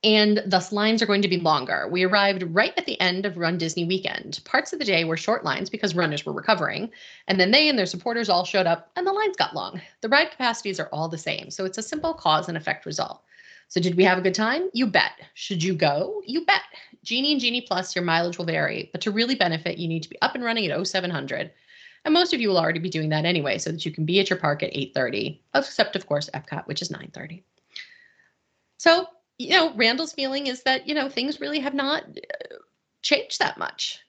and 0.04 0.42
thus 0.46 0.72
lines 0.72 1.02
are 1.02 1.06
going 1.06 1.22
to 1.22 1.28
be 1.28 1.38
longer. 1.38 1.88
We 1.90 2.04
arrived 2.04 2.42
right 2.54 2.72
at 2.76 2.86
the 2.86 3.00
end 3.00 3.26
of 3.26 3.38
Run 3.38 3.58
Disney 3.58 3.84
weekend. 3.84 4.40
Parts 4.44 4.72
of 4.72 4.78
the 4.78 4.84
day 4.84 5.04
were 5.04 5.16
short 5.16 5.44
lines 5.44 5.70
because 5.70 5.94
runners 5.94 6.24
were 6.24 6.32
recovering, 6.32 6.90
and 7.28 7.40
then 7.40 7.50
they 7.50 7.68
and 7.68 7.78
their 7.78 7.86
supporters 7.86 8.28
all 8.28 8.44
showed 8.44 8.66
up 8.66 8.90
and 8.96 9.06
the 9.06 9.12
lines 9.12 9.36
got 9.36 9.54
long. 9.54 9.80
The 10.02 10.08
ride 10.08 10.30
capacities 10.30 10.78
are 10.78 10.90
all 10.92 11.08
the 11.08 11.18
same, 11.18 11.50
so 11.50 11.64
it's 11.64 11.78
a 11.78 11.82
simple 11.82 12.14
cause 12.14 12.48
and 12.48 12.56
effect 12.56 12.86
result. 12.86 13.22
So 13.68 13.80
did 13.80 13.96
we 13.96 14.04
have 14.04 14.18
a 14.18 14.22
good 14.22 14.34
time? 14.34 14.70
You 14.72 14.86
bet. 14.86 15.12
Should 15.34 15.62
you 15.62 15.74
go? 15.74 16.22
You 16.24 16.44
bet. 16.44 16.62
Genie 17.02 17.32
and 17.32 17.40
Genie 17.40 17.62
Plus, 17.62 17.96
your 17.96 18.04
mileage 18.04 18.38
will 18.38 18.44
vary, 18.44 18.90
but 18.92 19.00
to 19.00 19.10
really 19.10 19.34
benefit, 19.34 19.78
you 19.78 19.88
need 19.88 20.02
to 20.04 20.08
be 20.08 20.20
up 20.22 20.34
and 20.34 20.44
running 20.44 20.70
at 20.70 20.86
0700. 20.86 21.50
And 22.04 22.14
most 22.14 22.32
of 22.32 22.40
you 22.40 22.48
will 22.48 22.58
already 22.58 22.78
be 22.78 22.88
doing 22.88 23.08
that 23.08 23.24
anyway, 23.24 23.58
so 23.58 23.72
that 23.72 23.84
you 23.84 23.90
can 23.90 24.04
be 24.04 24.20
at 24.20 24.30
your 24.30 24.38
park 24.38 24.62
at 24.62 24.72
8:30, 24.72 25.40
except 25.54 25.96
of 25.96 26.06
course 26.06 26.30
Epcot, 26.32 26.66
which 26.68 26.80
is 26.80 26.90
9:30. 26.90 27.42
So 28.78 29.08
you 29.38 29.50
know, 29.50 29.72
Randall's 29.74 30.12
feeling 30.12 30.46
is 30.46 30.62
that, 30.62 30.86
you 30.88 30.94
know, 30.94 31.08
things 31.08 31.40
really 31.40 31.60
have 31.60 31.74
not 31.74 32.04
uh, 32.04 32.56
changed 33.02 33.38
that 33.38 33.58
much. 33.58 34.00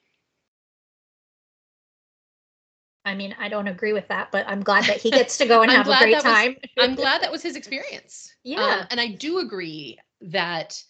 I 3.04 3.14
mean, 3.14 3.34
I 3.38 3.48
don't 3.48 3.68
agree 3.68 3.92
with 3.94 4.06
that, 4.08 4.30
but 4.30 4.46
I'm 4.46 4.62
glad 4.62 4.84
that 4.84 4.98
he 4.98 5.10
gets 5.10 5.38
to 5.38 5.46
go 5.46 5.62
and 5.62 5.70
have 5.72 5.88
a 5.88 5.96
great 5.98 6.12
that 6.12 6.16
was- 6.16 6.22
time. 6.24 6.56
I'm 6.78 6.94
glad 6.94 7.22
that 7.22 7.32
was 7.32 7.42
his 7.42 7.56
experience. 7.56 8.32
Um, 8.46 8.52
Yeah. 8.54 8.86
and 8.90 8.98
I 8.98 9.08
do 9.08 9.38
agree 9.40 9.98
that, 10.22 10.82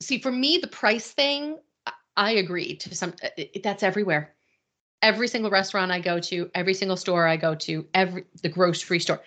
see, 0.00 0.18
for 0.18 0.32
me, 0.32 0.58
the 0.58 0.66
price 0.66 1.12
thing, 1.12 1.58
I- 2.16 2.32
agree 2.32 2.74
to 2.76 2.94
some, 2.96 3.14
uh, 3.22 3.28
that's 3.62 3.84
everywhere. 3.84 4.34
Every 5.00 5.28
single 5.28 5.50
restaurant 5.50 5.92
I 5.92 6.00
go 6.00 6.18
to, 6.18 6.50
every 6.56 6.74
single 6.74 6.96
store 6.96 7.24
I 7.26 7.36
go 7.36 7.54
to, 7.54 7.86
every, 7.94 8.24
the 8.42 8.48
grocery 8.48 8.98
store, 8.98 9.20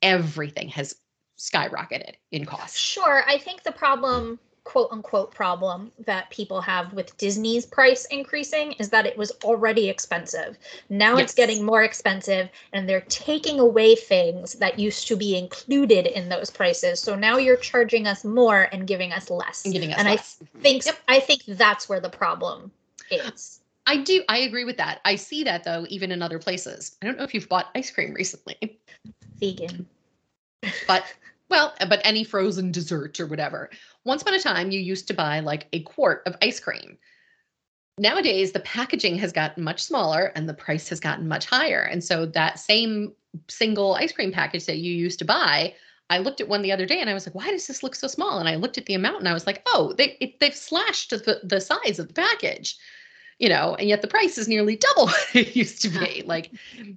everything 0.00 0.68
has 0.68 0.94
skyrocketed 1.36 2.14
in 2.32 2.44
cost. 2.44 2.76
Sure. 2.78 3.22
I 3.26 3.38
think 3.38 3.62
the 3.62 3.72
problem, 3.72 4.38
quote 4.64 4.88
unquote, 4.90 5.32
problem 5.34 5.92
that 6.06 6.30
people 6.30 6.60
have 6.62 6.92
with 6.92 7.16
Disney's 7.18 7.66
price 7.66 8.06
increasing 8.06 8.72
is 8.72 8.88
that 8.90 9.06
it 9.06 9.16
was 9.16 9.32
already 9.44 9.88
expensive. 9.88 10.58
Now 10.88 11.16
Yes. 11.18 11.24
it's 11.24 11.34
getting 11.34 11.64
more 11.64 11.82
expensive, 11.82 12.48
and 12.72 12.88
they're 12.88 13.02
taking 13.08 13.60
away 13.60 13.94
things 13.96 14.54
that 14.54 14.78
used 14.78 15.06
to 15.08 15.16
be 15.16 15.36
included 15.36 16.06
in 16.06 16.28
those 16.28 16.50
prices. 16.50 17.00
So 17.00 17.14
now 17.14 17.36
you're 17.36 17.56
charging 17.56 18.06
us 18.06 18.24
more 18.24 18.68
and 18.72 18.86
giving 18.86 19.12
us 19.12 19.30
less. 19.30 19.64
And 19.64 19.74
giving 19.74 19.92
us 19.92 19.98
and 19.98 20.08
less. 20.08 20.38
I 20.42 20.58
think 20.60 20.86
Yep. 20.86 20.98
I 21.08 21.20
think 21.20 21.44
that's 21.46 21.88
where 21.88 22.00
the 22.00 22.10
problem 22.10 22.72
is. 23.10 23.60
I 23.86 23.98
do. 23.98 24.24
I 24.28 24.38
agree 24.38 24.64
with 24.64 24.78
that. 24.78 25.00
I 25.04 25.14
see 25.14 25.44
that 25.44 25.62
though, 25.62 25.86
even 25.90 26.10
in 26.10 26.20
other 26.22 26.40
places. 26.40 26.96
I 27.00 27.06
don't 27.06 27.16
know 27.16 27.22
if 27.24 27.32
you've 27.34 27.48
bought 27.48 27.66
ice 27.76 27.88
cream 27.90 28.14
recently, 28.14 28.80
Vegan. 29.38 29.86
but 30.88 31.04
well, 31.48 31.74
uh, 31.80 31.86
but 31.86 32.00
any 32.04 32.24
frozen 32.24 32.72
dessert 32.72 33.20
or 33.20 33.26
whatever. 33.26 33.70
Once 34.04 34.22
upon 34.22 34.34
a 34.34 34.40
time, 34.40 34.70
you 34.70 34.80
used 34.80 35.06
to 35.08 35.14
buy 35.14 35.40
like 35.40 35.66
a 35.72 35.82
quart 35.82 36.22
of 36.26 36.36
ice 36.42 36.60
cream. 36.60 36.98
Nowadays, 37.98 38.52
the 38.52 38.60
packaging 38.60 39.16
has 39.18 39.32
gotten 39.32 39.64
much 39.64 39.82
smaller 39.82 40.32
and 40.34 40.48
the 40.48 40.54
price 40.54 40.88
has 40.88 41.00
gotten 41.00 41.28
much 41.28 41.46
higher. 41.46 41.80
And 41.82 42.04
so 42.04 42.26
that 42.26 42.58
same 42.58 43.14
single 43.48 43.94
ice 43.94 44.12
cream 44.12 44.32
package 44.32 44.66
that 44.66 44.78
you 44.78 44.92
used 44.92 45.18
to 45.20 45.24
buy, 45.24 45.74
I 46.10 46.18
looked 46.18 46.40
at 46.40 46.48
one 46.48 46.62
the 46.62 46.72
other 46.72 46.86
day 46.86 47.00
and 47.00 47.08
I 47.08 47.14
was 47.14 47.26
like, 47.26 47.34
why 47.34 47.50
does 47.50 47.66
this 47.66 47.82
look 47.82 47.94
so 47.94 48.06
small? 48.06 48.38
And 48.38 48.48
I 48.48 48.56
looked 48.56 48.78
at 48.78 48.86
the 48.86 48.94
amount 48.94 49.20
and 49.20 49.28
I 49.28 49.32
was 49.32 49.46
like, 49.46 49.62
oh, 49.66 49.94
they 49.96 50.16
it, 50.20 50.38
they've 50.40 50.54
slashed 50.54 51.10
the, 51.10 51.40
the 51.42 51.60
size 51.60 51.98
of 51.98 52.08
the 52.08 52.14
package, 52.14 52.76
you 53.38 53.48
know, 53.48 53.74
and 53.74 53.88
yet 53.88 54.00
the 54.02 54.08
price 54.08 54.38
is 54.38 54.48
nearly 54.48 54.76
double 54.76 55.06
what 55.06 55.28
it 55.34 55.54
used 55.56 55.82
to 55.82 55.88
be. 55.88 56.22
Like, 56.26 56.50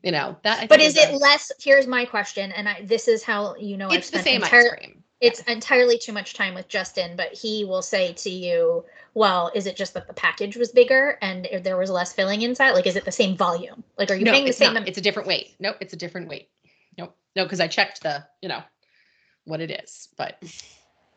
you 0.03 0.11
know, 0.11 0.37
that. 0.43 0.59
I 0.63 0.67
But 0.67 0.79
is 0.79 0.95
it 0.97 1.13
less? 1.13 1.51
Here's 1.59 1.87
my 1.87 2.05
question, 2.05 2.51
and 2.53 2.67
I, 2.69 2.81
this 2.83 3.07
is 3.07 3.23
how 3.23 3.55
you 3.55 3.77
know 3.77 3.89
It's 3.89 4.09
the 4.09 4.19
same 4.19 4.43
entire- 4.43 4.73
ice 4.73 4.79
cream. 4.79 5.03
it's 5.21 5.41
entirely 5.41 5.97
too 5.97 6.13
much 6.13 6.33
time 6.33 6.53
with 6.53 6.67
Justin, 6.69 7.15
but 7.17 7.33
he 7.33 7.65
will 7.65 7.81
say 7.81 8.13
to 8.13 8.29
you, 8.29 8.85
"Well, 9.15 9.51
is 9.53 9.65
it 9.65 9.75
just 9.75 9.93
that 9.95 10.07
the 10.07 10.13
package 10.13 10.55
was 10.55 10.71
bigger 10.71 11.17
and 11.21 11.47
there 11.63 11.75
was 11.77 11.89
less 11.89 12.13
filling 12.13 12.41
inside? 12.43 12.71
Like, 12.71 12.87
is 12.87 12.95
it 12.95 13.03
the 13.05 13.11
same 13.11 13.35
volume? 13.35 13.83
Like, 13.97 14.09
are 14.11 14.15
you 14.15 14.23
no, 14.25 14.31
paying 14.31 14.45
the 14.45 14.53
same? 14.53 14.73
not. 14.75 14.87
It's 14.87 14.97
a 14.97 15.01
different 15.01 15.27
weight. 15.27 15.55
Nope, 15.59 15.75
it's 15.81 15.93
a 15.93 15.97
different 15.97 16.29
weight. 16.29 16.47
Nope, 16.97 17.15
no, 17.35 17.43
because 17.43 17.59
I 17.59 17.67
checked 17.67 18.01
the, 18.03 18.25
you 18.41 18.47
know, 18.47 18.61
what 19.43 19.59
it 19.59 19.71
is. 19.83 20.07
But 20.17 20.41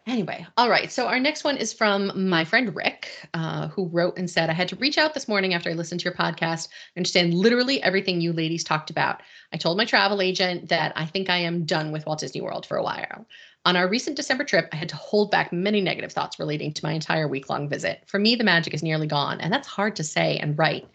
anyway, 0.06 0.46
all 0.56 0.68
right. 0.68 0.90
So 0.90 1.06
our 1.06 1.20
next 1.20 1.44
one 1.44 1.56
is 1.56 1.72
from 1.72 2.28
my 2.28 2.44
friend 2.44 2.74
Rick, 2.74 3.28
uh, 3.34 3.68
who 3.68 3.88
wrote 3.88 4.18
and 4.18 4.28
said, 4.28 4.50
"I 4.50 4.52
had 4.52 4.68
to 4.68 4.76
reach 4.76 4.98
out 4.98 5.14
this 5.14 5.28
morning 5.28 5.54
after 5.54 5.70
I 5.70 5.74
listened 5.74 6.00
to 6.00 6.04
your 6.04 6.14
podcast. 6.14 6.68
I 6.68 7.00
understand 7.00 7.34
literally 7.34 7.82
everything 7.82 8.20
you 8.20 8.32
ladies 8.32 8.64
talked 8.64 8.90
about. 8.90 9.22
I 9.52 9.56
told 9.56 9.76
my 9.76 9.84
travel 9.84 10.20
agent 10.20 10.68
that 10.68 10.92
I 10.96 11.06
think 11.06 11.30
I 11.30 11.38
am 11.38 11.64
done 11.64 11.92
with 11.92 12.06
Walt 12.06 12.20
Disney 12.20 12.40
World 12.40 12.66
for 12.66 12.76
a 12.76 12.82
while." 12.82 13.26
On 13.64 13.76
our 13.76 13.86
recent 13.86 14.16
December 14.16 14.42
trip, 14.42 14.68
I 14.72 14.76
had 14.76 14.88
to 14.88 14.96
hold 14.96 15.30
back 15.30 15.52
many 15.52 15.80
negative 15.80 16.12
thoughts 16.12 16.40
relating 16.40 16.72
to 16.72 16.84
my 16.84 16.92
entire 16.92 17.28
week 17.28 17.48
long 17.48 17.68
visit. 17.68 18.02
For 18.06 18.18
me, 18.18 18.34
the 18.34 18.42
magic 18.42 18.74
is 18.74 18.82
nearly 18.82 19.06
gone, 19.06 19.40
and 19.40 19.52
that's 19.52 19.68
hard 19.68 19.94
to 19.96 20.04
say 20.04 20.36
and 20.38 20.58
write. 20.58 20.88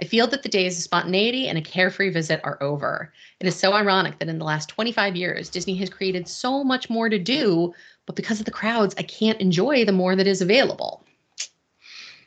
I 0.00 0.04
feel 0.06 0.26
that 0.28 0.42
the 0.42 0.48
days 0.48 0.76
of 0.78 0.82
spontaneity 0.82 1.48
and 1.48 1.58
a 1.58 1.62
carefree 1.62 2.10
visit 2.10 2.40
are 2.42 2.56
over. 2.62 3.12
It 3.38 3.46
is 3.46 3.54
so 3.56 3.74
ironic 3.74 4.18
that 4.18 4.28
in 4.28 4.38
the 4.38 4.44
last 4.44 4.68
25 4.70 5.14
years, 5.16 5.48
Disney 5.50 5.74
has 5.76 5.90
created 5.90 6.26
so 6.26 6.64
much 6.64 6.88
more 6.88 7.08
to 7.08 7.18
do, 7.18 7.74
but 8.06 8.16
because 8.16 8.38
of 8.40 8.46
the 8.46 8.50
crowds, 8.50 8.94
I 8.98 9.02
can't 9.02 9.40
enjoy 9.40 9.84
the 9.84 9.92
more 9.92 10.16
that 10.16 10.26
is 10.26 10.40
available. 10.40 11.04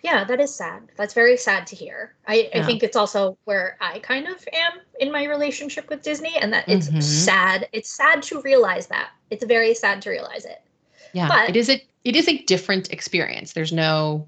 yeah, 0.04 0.26
that 0.26 0.42
is 0.42 0.54
sad. 0.54 0.82
That's 0.98 1.14
very 1.14 1.38
sad 1.38 1.66
to 1.68 1.78
hear. 1.78 2.14
I, 2.28 2.50
I 2.54 2.62
think 2.64 2.84
it's 2.84 2.98
also 2.98 3.38
where 3.46 3.78
I 3.80 4.00
kind 4.00 4.28
of 4.28 4.36
am 4.52 4.74
in 5.00 5.12
my 5.14 5.24
relationship 5.24 5.90
with 5.90 6.04
Disney, 6.04 6.36
and 6.36 6.52
that 6.52 6.68
it's 6.68 6.90
Mhm. 6.90 7.02
sad. 7.02 7.70
It's 7.72 7.90
sad 7.90 8.22
to 8.24 8.42
realize 8.42 8.88
that. 8.88 9.12
It's 9.30 9.46
very 9.46 9.74
sad 9.74 10.02
to 10.02 10.10
realize 10.10 10.44
it. 10.44 10.62
Yeah, 11.14 11.30
But- 11.30 11.50
it 11.50 11.56
is 11.56 11.70
a 11.70 11.82
it 12.04 12.18
is 12.18 12.28
a 12.28 12.38
different 12.40 12.92
experience. 12.92 13.54
There's 13.54 13.72
no 13.72 14.28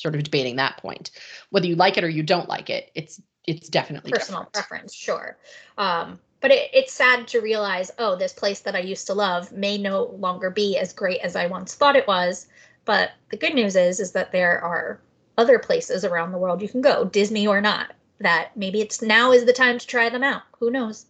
sort 0.00 0.14
of 0.14 0.22
debating 0.22 0.56
that 0.56 0.78
point. 0.78 1.10
Whether 1.50 1.66
you 1.66 1.76
like 1.76 1.96
it 1.96 2.04
or 2.04 2.08
you 2.08 2.22
don't 2.22 2.48
like 2.48 2.70
it, 2.70 2.90
it's 2.94 3.20
it's 3.46 3.68
definitely 3.68 4.12
personal 4.12 4.42
different. 4.44 4.68
preference, 4.68 4.94
sure. 4.94 5.38
Um, 5.78 6.20
but 6.40 6.50
it, 6.50 6.70
it's 6.72 6.92
sad 6.92 7.28
to 7.28 7.40
realize, 7.40 7.90
oh, 7.98 8.16
this 8.16 8.32
place 8.32 8.60
that 8.60 8.74
I 8.74 8.80
used 8.80 9.06
to 9.06 9.14
love 9.14 9.52
may 9.52 9.78
no 9.78 10.04
longer 10.18 10.50
be 10.50 10.78
as 10.78 10.92
great 10.92 11.20
as 11.20 11.36
I 11.36 11.46
once 11.46 11.74
thought 11.74 11.96
it 11.96 12.06
was. 12.06 12.46
But 12.84 13.12
the 13.30 13.36
good 13.36 13.54
news 13.54 13.76
is, 13.76 14.00
is 14.00 14.12
that 14.12 14.32
there 14.32 14.62
are 14.62 15.00
other 15.38 15.58
places 15.58 16.04
around 16.04 16.32
the 16.32 16.38
world 16.38 16.62
you 16.62 16.68
can 16.68 16.80
go, 16.80 17.04
Disney 17.04 17.46
or 17.46 17.60
not. 17.60 17.92
That 18.20 18.56
maybe 18.56 18.80
it's 18.80 19.00
now 19.00 19.32
is 19.32 19.44
the 19.44 19.52
time 19.52 19.78
to 19.78 19.86
try 19.86 20.08
them 20.10 20.22
out. 20.22 20.42
Who 20.58 20.70
knows? 20.70 21.06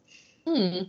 Hmm. 0.47 0.83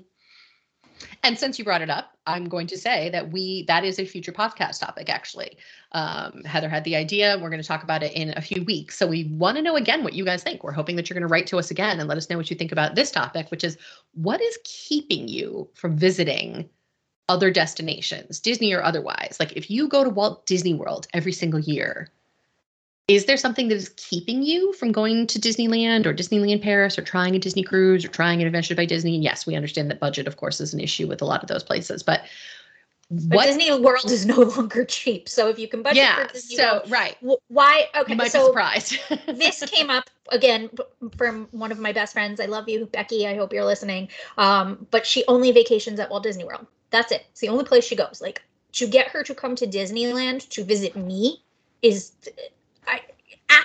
And 1.24 1.38
since 1.38 1.58
you 1.60 1.66
brought 1.66 1.82
it 1.82 1.90
up, 1.90 2.18
I'm 2.28 2.46
going 2.46 2.68
to 2.68 2.78
say 2.78 3.10
that 3.10 3.32
we 3.32 3.64
that 3.64 3.84
is 3.84 4.00
a 4.00 4.06
future 4.06 4.32
podcast 4.32 4.80
topic. 4.80 5.10
Actually, 5.10 5.58
um, 5.92 6.44
Heather 6.46 6.70
had 6.70 6.84
the 6.84 6.96
idea. 6.96 7.38
We're 7.42 7.50
going 7.50 7.62
to 7.62 7.68
talk 7.68 7.84
about 7.84 8.04
it 8.04 8.14
in 8.14 8.34
a 8.38 8.42
few 8.42 8.64
weeks. 8.64 8.98
So 8.98 9.08
we 9.08 9.26
want 9.26 9.58
to 9.58 9.64
know 9.64 9.76
again 9.76 10.04
what 10.04 10.14
you 10.14 10.26
guys 10.26 10.44
think. 10.44 10.64
We're 10.64 10.72
hoping 10.72 10.96
that 10.96 11.10
you're 11.10 11.16
going 11.16 11.28
to 11.28 11.32
write 11.32 11.48
to 11.48 11.58
us 11.58 11.72
again 11.72 12.00
and 12.00 12.08
let 12.08 12.18
us 12.18 12.30
know 12.30 12.38
what 12.38 12.50
you 12.50 12.56
think 12.56 12.72
about 12.72 12.96
this 12.96 13.12
topic, 13.12 13.52
which 13.52 13.64
is 13.64 13.78
what 14.14 14.42
is 14.42 14.58
keeping 14.64 15.28
you 15.28 15.70
from 15.74 15.98
visiting 15.98 16.70
other 17.30 17.50
destinations, 17.50 18.40
Disney 18.40 18.74
or 18.74 18.84
otherwise. 18.84 19.38
Like 19.40 19.54
if 19.54 19.72
you 19.72 19.88
go 19.88 20.04
to 20.04 20.10
Walt 20.10 20.46
Disney 20.46 20.74
World 20.74 21.08
every 21.14 21.32
single 21.32 21.60
year, 21.60 22.10
is 23.12 23.26
there 23.26 23.36
something 23.36 23.68
that 23.68 23.76
is 23.76 23.90
keeping 23.98 24.42
you 24.42 24.72
from 24.74 24.94
going 24.94 25.28
to 25.28 25.38
Disneyland 25.38 26.06
or 26.06 26.14
Disneyland 26.14 26.62
Paris 26.62 26.98
or 26.98 27.02
trying 27.02 27.36
a 27.36 27.40
Disney 27.40 27.62
cruise 27.62 28.06
or 28.06 28.08
trying 28.08 28.40
an 28.40 28.48
Adventure 28.48 28.74
by 28.74 28.86
Disney? 28.86 29.16
And 29.16 29.24
yes, 29.24 29.46
we 29.46 29.54
understand 29.54 29.92
that 29.92 30.00
budget, 30.00 30.28
of 30.28 30.38
course, 30.38 30.62
is 30.62 30.74
an 30.74 30.80
issue 30.80 31.08
with 31.08 31.22
a 31.22 31.26
lot 31.26 31.44
of 31.44 31.50
those 31.50 31.62
places. 31.62 32.04
But 32.04 32.22
But 33.10 33.36
what? 33.36 33.46
Disney 33.48 33.70
World 33.78 34.10
is 34.10 34.26
no 34.26 34.36
longer 34.56 34.86
cheap. 34.86 35.28
So 35.28 35.50
if 35.50 35.60
you 35.60 35.68
can 35.68 35.84
budget 35.84 35.98
yeah. 35.98 36.26
for 36.26 36.34
Disney 36.34 36.56
So 36.56 36.76
World, 36.76 36.92
right, 36.92 37.18
why? 37.50 37.88
Okay, 37.98 38.14
you 38.14 38.18
might 38.18 38.24
be 38.26 38.30
so 38.30 38.46
surprised. 38.46 38.98
this 39.28 39.62
came 39.66 39.90
up 39.90 40.10
again 40.30 40.70
from 41.18 41.50
one 41.52 41.74
of 41.74 41.80
my 41.80 41.92
best 41.92 42.14
friends. 42.14 42.40
I 42.40 42.46
love 42.46 42.70
you, 42.70 42.86
Becky. 42.86 43.28
I 43.28 43.36
hope 43.36 43.52
you're 43.52 43.66
listening. 43.66 44.08
Um, 44.38 44.88
but 44.90 45.06
she 45.06 45.26
only 45.28 45.52
vacations 45.52 46.00
at 46.00 46.10
Walt 46.10 46.24
Disney 46.24 46.46
World. 46.46 46.66
That's 46.92 47.12
it. 47.12 47.26
It's 47.32 47.42
the 47.42 47.50
only 47.50 47.66
place 47.66 47.84
she 47.84 47.98
goes. 47.98 48.22
Like 48.22 48.42
to 48.72 48.88
get 48.88 49.10
her 49.10 49.22
to 49.24 49.36
come 49.36 49.58
to 49.58 49.68
Disneyland 49.68 50.48
to 50.48 50.64
visit 50.64 50.96
me 50.96 51.44
is 51.82 52.14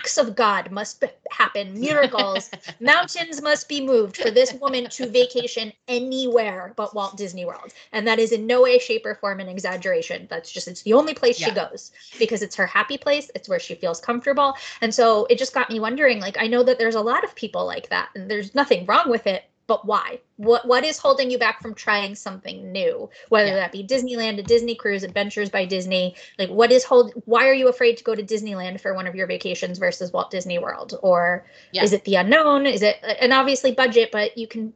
acts 0.06 0.18
of 0.18 0.36
God 0.36 0.70
must 0.70 1.02
happen, 1.32 1.80
miracles, 1.80 2.48
mountains 2.80 3.42
must 3.42 3.68
be 3.68 3.84
moved 3.84 4.16
for 4.16 4.30
this 4.30 4.52
woman 4.54 4.88
to 4.90 5.08
vacation 5.08 5.72
anywhere 5.88 6.72
but 6.76 6.94
Walt 6.94 7.16
Disney 7.16 7.44
World. 7.44 7.72
And 7.90 8.06
that 8.06 8.20
is 8.20 8.30
in 8.30 8.46
no 8.46 8.62
way, 8.62 8.78
shape, 8.78 9.04
or 9.04 9.16
form 9.16 9.40
an 9.40 9.48
exaggeration. 9.48 10.28
That's 10.30 10.52
just 10.52 10.68
it's 10.68 10.82
the 10.82 10.92
only 10.92 11.12
place 11.12 11.36
she 11.36 11.50
goes 11.50 11.90
because 12.20 12.40
it's 12.42 12.54
her 12.54 12.66
happy 12.66 12.96
place. 12.96 13.32
It's 13.34 13.48
where 13.48 13.58
she 13.58 13.74
feels 13.74 14.00
comfortable. 14.00 14.54
And 14.80 14.94
so 14.94 15.26
it 15.28 15.38
just 15.38 15.52
got 15.52 15.70
me 15.70 15.80
wondering, 15.80 16.20
like, 16.20 16.38
I 16.38 16.46
know 16.46 16.62
that 16.62 16.78
there's 16.78 16.94
a 16.94 17.00
lot 17.00 17.24
of 17.24 17.34
people 17.34 17.66
like 17.66 17.88
that, 17.88 18.10
and 18.14 18.30
there's 18.30 18.54
nothing 18.54 18.86
wrong 18.86 19.10
with 19.10 19.26
it, 19.26 19.42
but 19.66 19.84
why? 19.84 20.20
What 20.36 20.66
what 20.66 20.84
is 20.84 20.98
holding 20.98 21.30
you 21.30 21.38
back 21.38 21.60
from 21.60 21.74
trying 21.74 22.14
something 22.14 22.70
new? 22.72 23.10
Whether 23.28 23.48
Yeah. 23.50 23.54
that 23.56 23.72
be 23.72 23.84
Disneyland, 23.84 24.38
a 24.38 24.42
Disney 24.42 24.74
cruise, 24.74 25.02
Adventures 25.02 25.50
by 25.50 25.64
Disney, 25.64 26.14
like 26.38 26.50
what 26.50 26.70
is 26.70 26.84
hold 26.84 27.12
why 27.24 27.48
are 27.48 27.54
you 27.54 27.68
afraid 27.68 27.96
to 27.98 28.04
go 28.04 28.14
to 28.14 28.22
Disneyland 28.22 28.80
for 28.80 28.94
one 28.94 29.06
of 29.06 29.14
your 29.14 29.26
vacations 29.26 29.78
versus 29.78 30.12
Walt 30.12 30.30
Disney 30.30 30.58
World? 30.58 30.98
Or 31.02 31.46
Yeah. 31.72 31.82
is 31.82 31.92
it 31.92 32.04
the 32.04 32.16
unknown? 32.16 32.66
Is 32.66 32.82
it 32.82 32.98
and 33.20 33.32
obviously 33.32 33.72
budget, 33.72 34.10
but 34.12 34.36
you 34.38 34.46
can 34.46 34.72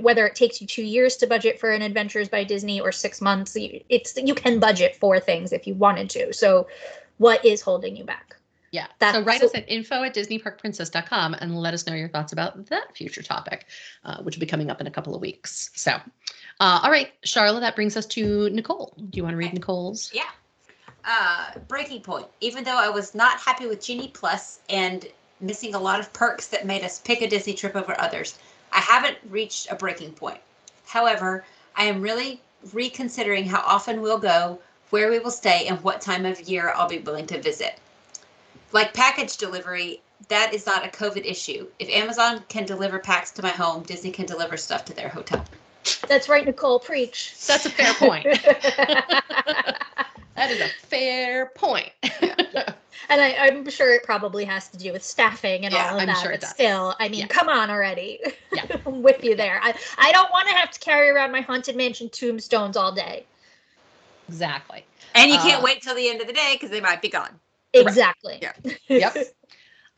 whether 0.00 0.26
it 0.26 0.34
takes 0.34 0.60
you 0.60 0.66
two 0.66 0.82
years 0.82 1.16
to 1.16 1.26
budget 1.28 1.60
for 1.60 1.70
an 1.70 1.82
Adventures 1.82 2.28
by 2.28 2.42
Disney 2.42 2.80
or 2.80 2.90
six 2.90 3.20
months, 3.20 3.56
it's 3.56 4.16
you 4.16 4.34
can 4.34 4.58
budget 4.58 4.96
for 4.96 5.20
things 5.20 5.52
if 5.52 5.66
you 5.66 5.74
wanted 5.74 6.10
to. 6.10 6.32
So, 6.32 6.66
what 7.18 7.44
is 7.44 7.60
holding 7.60 7.96
you 7.96 8.04
back? 8.04 8.35
Yeah. 8.70 8.86
That- 8.98 9.14
so 9.14 9.22
write 9.22 9.40
so- 9.40 9.46
us 9.46 9.54
at 9.54 9.68
info 9.68 10.02
at 10.02 10.14
disneyparkprincess.com 10.14 11.34
and 11.34 11.56
let 11.56 11.74
us 11.74 11.86
know 11.86 11.94
your 11.94 12.08
thoughts 12.08 12.32
about 12.32 12.66
that 12.66 12.96
future 12.96 13.22
topic, 13.22 13.66
uh, 14.04 14.22
which 14.22 14.36
will 14.36 14.40
be 14.40 14.46
coming 14.46 14.70
up 14.70 14.80
in 14.80 14.86
a 14.86 14.90
couple 14.90 15.14
of 15.14 15.20
weeks. 15.20 15.70
So, 15.74 15.92
uh, 15.92 16.80
all 16.82 16.90
right, 16.90 17.12
Sharla, 17.22 17.60
that 17.60 17.76
brings 17.76 17.96
us 17.96 18.06
to 18.06 18.50
Nicole. 18.50 18.94
Do 18.96 19.16
you 19.16 19.22
want 19.22 19.34
to 19.34 19.38
read 19.38 19.46
Okay. 19.46 19.54
Nicole's? 19.54 20.10
Yeah. 20.12 20.28
Uh, 21.04 21.58
breaking 21.68 22.02
point. 22.02 22.26
Even 22.40 22.64
though 22.64 22.76
I 22.76 22.88
was 22.88 23.14
not 23.14 23.38
happy 23.38 23.66
with 23.66 23.84
Genie 23.84 24.08
Plus 24.08 24.58
and 24.68 25.06
missing 25.40 25.74
a 25.74 25.78
lot 25.78 26.00
of 26.00 26.12
perks 26.12 26.48
that 26.48 26.66
made 26.66 26.82
us 26.82 26.98
pick 26.98 27.22
a 27.22 27.28
Disney 27.28 27.54
trip 27.54 27.76
over 27.76 27.98
others, 28.00 28.38
I 28.72 28.80
haven't 28.80 29.18
reached 29.28 29.70
a 29.70 29.76
breaking 29.76 30.12
point. 30.12 30.40
However, 30.86 31.44
I 31.76 31.84
am 31.84 32.00
really 32.02 32.40
reconsidering 32.72 33.46
how 33.46 33.60
often 33.60 34.00
we'll 34.00 34.18
go, 34.18 34.58
where 34.90 35.10
we 35.10 35.18
will 35.18 35.30
stay, 35.30 35.66
and 35.68 35.80
what 35.84 36.00
time 36.00 36.26
of 36.26 36.40
year 36.40 36.72
I'll 36.74 36.88
be 36.88 36.98
willing 36.98 37.26
to 37.28 37.40
visit. 37.40 37.78
Like 38.76 38.92
package 38.92 39.38
delivery, 39.38 40.02
that 40.28 40.52
is 40.52 40.66
not 40.66 40.84
a 40.84 40.88
COVID 40.90 41.24
issue. 41.24 41.66
If 41.78 41.88
Amazon 41.88 42.42
can 42.48 42.66
deliver 42.66 42.98
packs 42.98 43.30
to 43.32 43.42
my 43.42 43.48
home, 43.48 43.84
Disney 43.84 44.10
can 44.10 44.26
deliver 44.26 44.58
stuff 44.58 44.84
to 44.84 44.92
their 44.92 45.08
hotel. 45.08 45.42
That's 46.08 46.28
right, 46.28 46.44
Nicole. 46.44 46.78
Preach. 46.78 47.32
That's 47.46 47.64
a 47.64 47.70
fair 47.70 47.94
point. 47.94 48.24
that 50.34 50.50
is 50.50 50.60
a 50.60 50.68
fair 50.88 51.46
point. 51.54 51.90
And 53.08 53.20
I, 53.22 53.36
I'm 53.38 53.66
sure 53.70 53.94
it 53.94 54.02
probably 54.02 54.44
has 54.44 54.68
to 54.68 54.76
do 54.76 54.92
with 54.92 55.02
staffing 55.02 55.64
and 55.64 55.72
Yeah, 55.72 55.88
all 55.92 55.94
of 55.96 56.02
I'm 56.02 56.08
that. 56.08 56.22
sure 56.22 56.32
it 56.32 56.40
but 56.40 56.40
does. 56.42 56.50
still, 56.50 56.94
I 57.00 57.08
mean, 57.08 57.20
Yeah. 57.20 57.26
come 57.28 57.48
on 57.48 57.70
already. 57.70 58.20
Yeah. 58.52 58.64
I'm 58.86 59.02
with 59.02 59.24
you 59.24 59.36
there. 59.36 59.58
I, 59.62 59.74
I 59.96 60.12
don't 60.12 60.30
want 60.32 60.48
to 60.48 60.54
have 60.54 60.70
to 60.72 60.80
carry 60.80 61.08
around 61.08 61.32
my 61.32 61.40
haunted 61.40 61.76
mansion 61.76 62.10
tombstones 62.10 62.76
all 62.76 62.92
day. 62.92 63.24
exactly. 64.28 64.84
And 65.14 65.30
you 65.30 65.38
can't 65.38 65.60
Uh, 65.62 65.64
wait 65.64 65.80
till 65.82 65.94
the 65.94 66.10
end 66.10 66.20
of 66.20 66.26
the 66.26 66.34
day 66.34 66.50
because 66.54 66.68
they 66.70 66.80
might 66.82 67.00
be 67.00 67.08
gone. 67.08 67.40
Exactly. 67.72 68.38
Yeah. 68.42 68.52
Yep. 68.88 69.16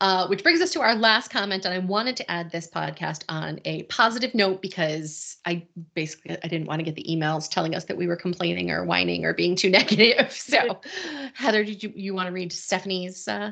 Uh, 0.01 0.27
which 0.27 0.43
brings 0.43 0.61
us 0.61 0.71
to 0.71 0.79
our 0.79 0.95
last 0.95 1.29
comment, 1.29 1.65
and 1.65 1.73
I 1.73 1.79
wanted 1.79 2.15
to 2.17 2.31
add 2.31 2.51
this 2.51 2.69
podcast 2.69 3.25
on 3.27 3.59
a 3.65 3.83
positive 3.83 4.33
note 4.33 4.61
because 4.61 5.35
I 5.45 5.67
basically 5.93 6.37
I 6.41 6.47
didn't 6.47 6.67
want 6.67 6.79
to 6.79 6.85
get 6.85 6.95
the 6.95 7.03
emails 7.03 7.49
telling 7.49 7.75
us 7.75 7.83
that 7.85 7.97
we 7.97 8.07
were 8.07 8.15
complaining 8.15 8.71
or 8.71 8.85
whining 8.85 9.25
or 9.25 9.33
being 9.33 9.57
too 9.57 9.69
negative. 9.79 10.31
So, 10.31 10.79
Heather, 11.33 11.65
did 11.65 11.83
you 11.83 11.91
you 11.95 12.13
want 12.13 12.27
to 12.27 12.33
read 12.33 12.53
Stephanie's? 12.53 13.27
Uh, 13.27 13.51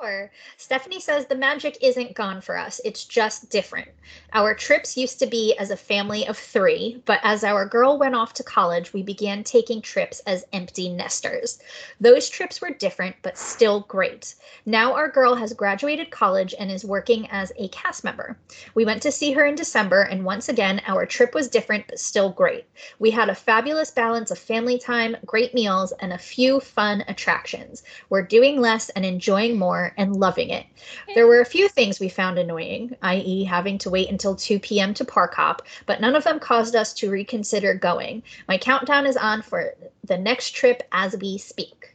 Sure. 0.00 0.30
Stephanie 0.56 1.00
says 1.00 1.26
the 1.26 1.36
magic 1.36 1.78
isn't 1.80 2.14
gone 2.14 2.40
for 2.40 2.58
us. 2.58 2.80
It's 2.84 3.04
just 3.04 3.48
different. 3.48 3.88
Our 4.32 4.52
trips 4.52 4.96
used 4.96 5.18
to 5.20 5.26
be 5.26 5.56
as 5.56 5.70
a 5.70 5.76
family 5.76 6.26
of 6.26 6.36
three, 6.36 7.00
but 7.06 7.20
as 7.22 7.44
our 7.44 7.64
girl 7.64 7.96
went 7.96 8.14
off 8.14 8.34
to 8.34 8.42
college, 8.42 8.92
we 8.92 9.02
began 9.02 9.44
taking 9.44 9.80
trips 9.80 10.20
as 10.26 10.44
empty 10.52 10.88
nesters. 10.88 11.60
Those 12.00 12.28
trips 12.28 12.60
were 12.60 12.70
different, 12.70 13.16
but 13.22 13.38
still 13.38 13.80
great. 13.82 14.34
Now 14.66 14.94
our 14.94 15.08
girl 15.08 15.36
has 15.36 15.52
graduated 15.52 15.73
college 16.10 16.54
and 16.58 16.70
is 16.70 16.84
working 16.84 17.28
as 17.30 17.52
a 17.56 17.68
cast 17.68 18.04
member. 18.04 18.36
We 18.74 18.84
went 18.84 19.02
to 19.02 19.12
see 19.12 19.32
her 19.32 19.44
in 19.44 19.54
December, 19.54 20.02
and 20.02 20.24
once 20.24 20.48
again, 20.48 20.80
our 20.86 21.06
trip 21.06 21.34
was 21.34 21.48
different, 21.48 21.86
but 21.88 21.98
still 21.98 22.30
great. 22.30 22.66
We 22.98 23.10
had 23.10 23.28
a 23.28 23.34
fabulous 23.34 23.90
balance 23.90 24.30
of 24.30 24.38
family 24.38 24.78
time, 24.78 25.16
great 25.26 25.54
meals, 25.54 25.92
and 26.00 26.12
a 26.12 26.18
few 26.18 26.60
fun 26.60 27.04
attractions. 27.08 27.82
We're 28.08 28.22
doing 28.22 28.60
less 28.60 28.88
and 28.90 29.04
enjoying 29.04 29.58
more 29.58 29.92
and 29.96 30.16
loving 30.16 30.50
it. 30.50 30.66
There 31.14 31.26
were 31.26 31.40
a 31.40 31.46
few 31.46 31.68
things 31.68 32.00
we 32.00 32.08
found 32.08 32.38
annoying, 32.38 32.96
i.e., 33.02 33.44
having 33.44 33.78
to 33.78 33.90
wait 33.90 34.10
until 34.10 34.36
2 34.36 34.58
p.m. 34.60 34.94
to 34.94 35.04
park 35.04 35.34
hop, 35.34 35.62
but 35.86 36.00
none 36.00 36.16
of 36.16 36.24
them 36.24 36.38
caused 36.38 36.76
us 36.76 36.92
to 36.94 37.10
reconsider 37.10 37.74
going. 37.74 38.22
My 38.48 38.58
countdown 38.58 39.06
is 39.06 39.16
on 39.16 39.42
for 39.42 39.74
the 40.04 40.18
next 40.18 40.50
trip 40.50 40.82
as 40.92 41.16
we 41.16 41.38
speak. 41.38 41.94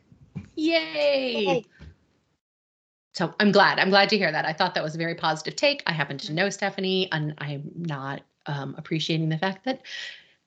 yay! 0.55 1.45
Yay. 1.45 1.65
So 3.19 3.35
I'm 3.41 3.51
glad. 3.51 3.79
I'm 3.79 3.89
glad 3.89 4.07
to 4.11 4.17
hear 4.17 4.31
that. 4.31 4.45
I 4.45 4.53
thought 4.53 4.73
that 4.75 4.81
was 4.81 4.95
a 4.95 4.97
very 4.97 5.13
positive 5.13 5.57
take. 5.57 5.83
I 5.85 5.91
happen 5.91 6.17
to 6.19 6.31
know 6.31 6.49
Stephanie, 6.49 7.11
and 7.11 7.33
I'm 7.39 7.69
not 7.75 8.21
um, 8.45 8.75
appreciating 8.77 9.27
the 9.27 9.37
fact 9.37 9.65
that 9.65 9.81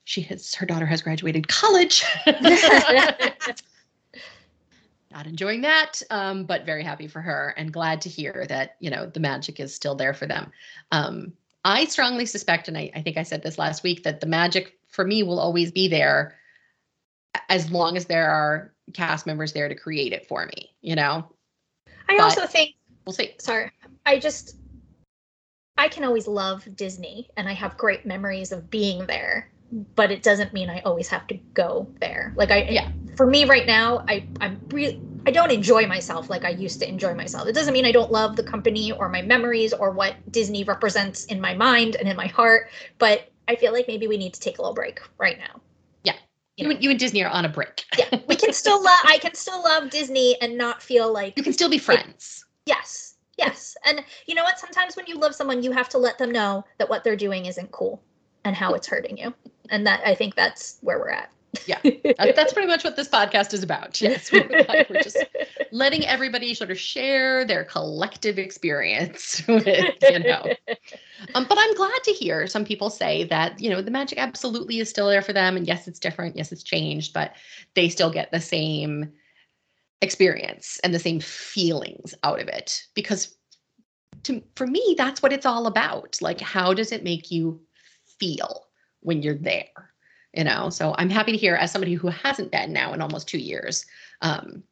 she 0.05 0.23
has 0.23 0.55
her 0.55 0.65
daughter 0.65 0.87
has 0.87 1.03
graduated 1.03 1.49
college. 1.49 2.03
not 5.11 5.27
enjoying 5.27 5.61
that, 5.61 6.01
um, 6.09 6.45
but 6.45 6.65
very 6.65 6.83
happy 6.83 7.07
for 7.07 7.21
her 7.21 7.53
and 7.59 7.75
glad 7.75 8.01
to 8.01 8.09
hear 8.09 8.47
that 8.49 8.77
you 8.81 8.89
know 8.89 9.05
the 9.05 9.21
magic 9.21 9.61
is 9.61 9.75
still 9.75 9.95
there 9.95 10.15
for 10.15 10.25
them. 10.25 10.51
Um, 10.93 11.35
I 11.67 11.85
strongly 11.85 12.25
suspect, 12.25 12.69
and 12.69 12.79
I, 12.79 12.91
I 12.95 13.03
think 13.03 13.19
I 13.19 13.23
said 13.23 13.43
this 13.43 13.59
last 13.59 13.83
week, 13.83 14.03
that 14.05 14.21
the 14.21 14.27
magic 14.27 14.79
for 14.89 15.05
me 15.05 15.23
will 15.23 15.41
always 15.41 15.71
be 15.71 15.89
there 15.89 16.39
as 17.51 17.71
long 17.71 17.99
as 17.99 18.07
there 18.07 18.31
are 18.31 18.73
cast 18.95 19.27
members 19.27 19.53
there 19.53 19.69
to 19.69 19.75
create 19.75 20.15
it 20.15 20.27
for 20.27 20.47
me. 20.47 20.71
You 20.81 20.97
know, 20.97 21.29
I 22.13 22.17
But- 22.17 22.25
also 22.25 22.47
think, 22.47 22.75
we'll 23.07 23.13
see. 23.15 23.35
sorry, 23.39 23.71
I 24.07 24.19
just, 24.19 24.57
I 25.79 25.89
can 25.89 26.05
always 26.05 26.27
love 26.29 26.69
Disney 26.77 27.29
and 27.37 27.49
I 27.49 27.53
have 27.53 27.77
great 27.77 28.05
memories 28.07 28.53
of 28.53 28.71
being 28.71 29.07
there, 29.07 29.51
but 29.95 30.11
it 30.11 30.23
doesn't 30.23 30.53
mean 30.53 30.69
I 30.69 30.81
always 30.81 31.09
have 31.09 31.27
to 31.29 31.35
go 31.55 31.87
there. 32.01 32.33
Like 32.37 32.51
I, 32.51 32.69
Yeah. 32.69 32.91
for 33.17 33.27
me 33.27 33.45
right 33.47 33.67
now, 33.67 34.05
I, 34.09 34.27
I'm 34.41 34.61
really, 34.69 35.01
I 35.27 35.31
don't 35.31 35.51
enjoy 35.51 35.87
myself 35.87 36.29
like 36.29 36.45
I 36.45 36.51
used 36.51 36.81
to 36.81 36.89
enjoy 36.89 37.15
myself. 37.15 37.49
It 37.49 37.55
doesn't 37.55 37.73
mean 37.73 37.87
I 37.87 37.93
don't 37.93 38.13
love 38.13 38.37
the 38.37 38.43
company 38.43 38.93
or 38.93 39.09
my 39.09 39.23
memories 39.23 39.73
or 39.73 39.91
what 39.93 40.17
Disney 40.31 40.65
represents 40.65 41.25
in 41.27 41.41
my 41.41 41.55
mind 41.55 41.97
and 41.97 42.09
in 42.09 42.17
my 42.17 42.27
heart, 42.27 42.69
but 42.99 43.31
I 43.49 43.57
feel 43.57 43.73
like 43.73 43.89
maybe 43.89 44.07
we 44.07 44.17
need 44.19 44.35
to 44.35 44.41
take 44.41 44.59
a 44.59 44.63
little 44.63 44.75
break 44.75 45.01
right 45.19 45.39
now. 45.39 45.61
You 46.57 46.65
know. 46.65 46.71
and, 46.71 46.85
you 46.85 46.91
and 46.91 46.99
Disney 46.99 47.25
are 47.25 47.31
on 47.31 47.45
a 47.45 47.49
break. 47.49 47.85
Yeah, 47.99 48.19
we 48.27 48.37
can 48.37 48.53
still 48.53 48.83
love. 48.85 48.99
I 49.05 49.19
can 49.19 49.35
still 49.35 49.63
love 49.63 49.91
Disney 49.91 50.41
and 50.41 50.59
not 50.59 50.83
feel 50.83 51.13
like 51.13 51.37
You 51.37 51.43
can 51.43 51.53
still 51.53 51.71
be 51.71 51.79
friends. 51.79 52.45
Yes. 52.67 53.15
Yes. 53.39 53.77
And 53.87 54.05
you 54.27 54.35
know 54.35 54.45
what? 54.45 54.59
Sometimes 54.59 54.97
when 54.97 55.07
you 55.07 55.19
love 55.19 55.35
someone, 55.35 55.63
you 55.63 55.73
have 55.73 55.89
to 55.91 55.99
let 55.99 56.19
them 56.19 56.31
know 56.31 56.65
that 56.79 56.89
what 56.89 57.05
they're 57.05 57.17
doing 57.17 57.47
isn't 57.47 57.71
cool 57.73 58.03
and 58.45 58.55
how 58.55 58.75
it's 58.75 58.87
hurting 58.87 59.17
you. 59.17 59.35
And 59.71 59.87
that 59.87 60.03
I 60.07 60.15
think 60.15 60.35
that's 60.35 60.79
where 60.83 60.99
we're 60.99 61.11
at. 61.11 61.31
Yeah. 61.67 61.79
That's 62.19 62.53
pretty 62.53 62.69
much 62.69 62.83
what 62.83 62.97
this 62.97 63.09
podcast 63.09 63.53
is 63.53 63.63
about. 63.63 64.01
Yes. 64.01 64.33
We're, 64.33 64.49
we're 64.49 65.03
just 65.03 65.23
letting 65.71 66.07
everybody 66.07 66.55
sort 66.55 66.71
of 66.71 66.79
share 66.79 67.45
their 67.45 67.65
collective 67.65 68.39
experience 68.39 69.43
with, 69.47 69.95
you 70.03 70.19
know. 70.19 70.47
Um, 71.35 71.47
but 71.49 71.59
I'm 71.59 71.75
glad 71.75 72.03
to 72.05 72.13
hear 72.13 72.47
some 72.47 72.65
people 72.65 72.91
say 72.91 73.25
that, 73.25 73.61
you 73.61 73.71
know, 73.71 73.81
the 73.81 73.91
magic 73.91 74.19
absolutely 74.19 74.79
is 74.79 74.89
still 74.91 75.09
there 75.09 75.23
for 75.23 75.33
them. 75.33 75.57
And 75.57 75.67
yes, 75.67 75.89
it's 75.89 75.99
different. 75.99 76.37
Yes, 76.37 76.53
it's 76.53 76.63
changed, 76.63 77.13
but 77.13 77.35
they 77.75 77.89
still 77.89 78.11
get 78.11 78.31
the 78.31 78.41
same 78.41 79.13
experience 80.01 80.81
and 80.83 80.93
the 80.93 80.99
same 80.99 81.21
feelings 81.21 82.15
out 82.23 82.41
of 82.41 82.49
it. 82.49 82.83
Because 82.95 83.37
to, 84.25 84.43
for 84.57 84.67
me, 84.67 84.95
that's 84.99 85.23
what 85.23 85.33
it's 85.33 85.47
all 85.47 85.67
about. 85.67 86.19
Like, 86.21 86.41
how 86.41 86.75
does 86.75 86.93
it 86.93 87.05
make 87.05 87.31
you 87.31 87.61
feel 88.19 88.67
when 89.01 89.23
you're 89.23 89.35
there? 89.35 89.67
You 90.35 90.45
know, 90.45 90.71
so 90.71 90.95
I'm 90.97 91.11
happy 91.11 91.33
to 91.33 91.39
hear 91.39 91.57
as 91.57 91.71
somebody 91.71 91.95
who 91.95 92.09
hasn't 92.09 92.53
been 92.53 92.73
now 92.73 92.95
in 92.95 93.03
almost 93.03 93.29
two 93.29 93.39
years. 93.39 93.85
Um, 94.23 94.63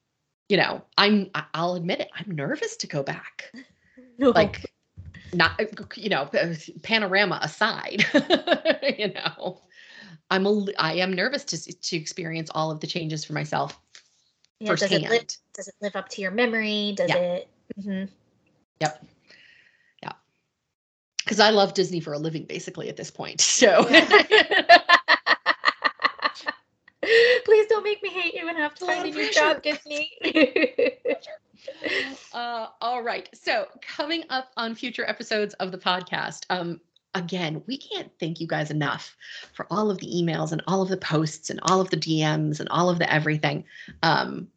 you 0.49 0.57
know, 0.57 0.83
I'm 0.97 1.31
I'll 1.55 1.75
admit 1.75 2.01
it, 2.01 2.09
I'm 2.15 2.35
nervous 2.35 2.77
to 2.79 2.87
go 2.87 3.03
back 3.03 3.53
No. 4.19 4.31
like 4.31 4.65
not 5.33 5.53
you 5.97 6.09
know 6.09 6.29
panorama 6.83 7.39
aside 7.43 8.05
you 8.99 9.13
know 9.13 9.61
i'm 10.31 10.47
a 10.47 10.67
i 10.79 10.95
am 10.95 11.13
nervous 11.13 11.45
to 11.45 11.73
to 11.81 11.97
experience 11.97 12.51
all 12.55 12.71
of 12.71 12.81
the 12.81 12.87
changes 12.87 13.25
for 13.25 13.33
myself 13.33 13.79
Yeah, 14.61 14.75
does 14.75 14.83
it 14.83 15.03
firsthand 15.03 15.09
live 15.09 15.27
does 15.55 15.69
it 15.69 15.75
live 15.81 15.97
up 15.97 16.09
to 16.11 16.23
your 16.23 16.31
memory? 16.31 16.95
Does 16.97 17.11
Yeah. 17.11 17.17
it 17.17 17.49
Mhm. 17.79 18.09
Yep 18.81 19.07
yeah 20.03 20.13
because 21.19 21.39
i 21.41 21.51
love 21.51 21.75
disney 21.75 22.01
for 22.01 22.13
a 22.13 22.19
living 22.19 22.45
basically 22.45 22.89
at 22.89 22.97
this 22.97 23.11
point 23.11 23.41
so 23.41 23.87
don't 27.81 27.91
make 27.91 28.03
me 28.03 28.11
hate 28.11 28.35
you 28.35 28.49
and 28.49 28.59
have 28.59 28.75
to 28.75 28.87
find 28.87 29.07
a 29.07 29.11
new 29.11 29.33
job, 29.33 29.63
Disney. 29.63 30.13
uh, 32.35 32.67
all 32.81 33.03
right. 33.03 33.29
So 33.33 33.67
coming 33.81 34.25
up 34.31 34.51
on 34.57 34.75
future 34.75 35.09
episodes 35.09 35.55
of 35.55 35.73
the 35.73 35.79
podcast 35.79 36.45
um 36.51 36.81
again 37.15 37.61
we 37.67 37.77
can't 37.77 38.13
thank 38.21 38.39
you 38.39 38.47
guys 38.47 38.71
enough 38.71 39.17
for 39.53 39.67
all 39.69 39.91
of 39.91 39.99
the 39.99 40.07
emails 40.07 40.53
and 40.53 40.63
all 40.69 40.81
of 40.81 40.89
the 40.89 40.97
posts 40.97 41.51
and 41.51 41.59
all 41.65 41.81
of 41.81 41.91
the 41.91 41.97
dms 41.97 42.61
and 42.61 42.69
all 42.69 42.89
of 42.91 42.99
the 42.99 43.13
everything. 43.13 43.65
Um 44.03 44.49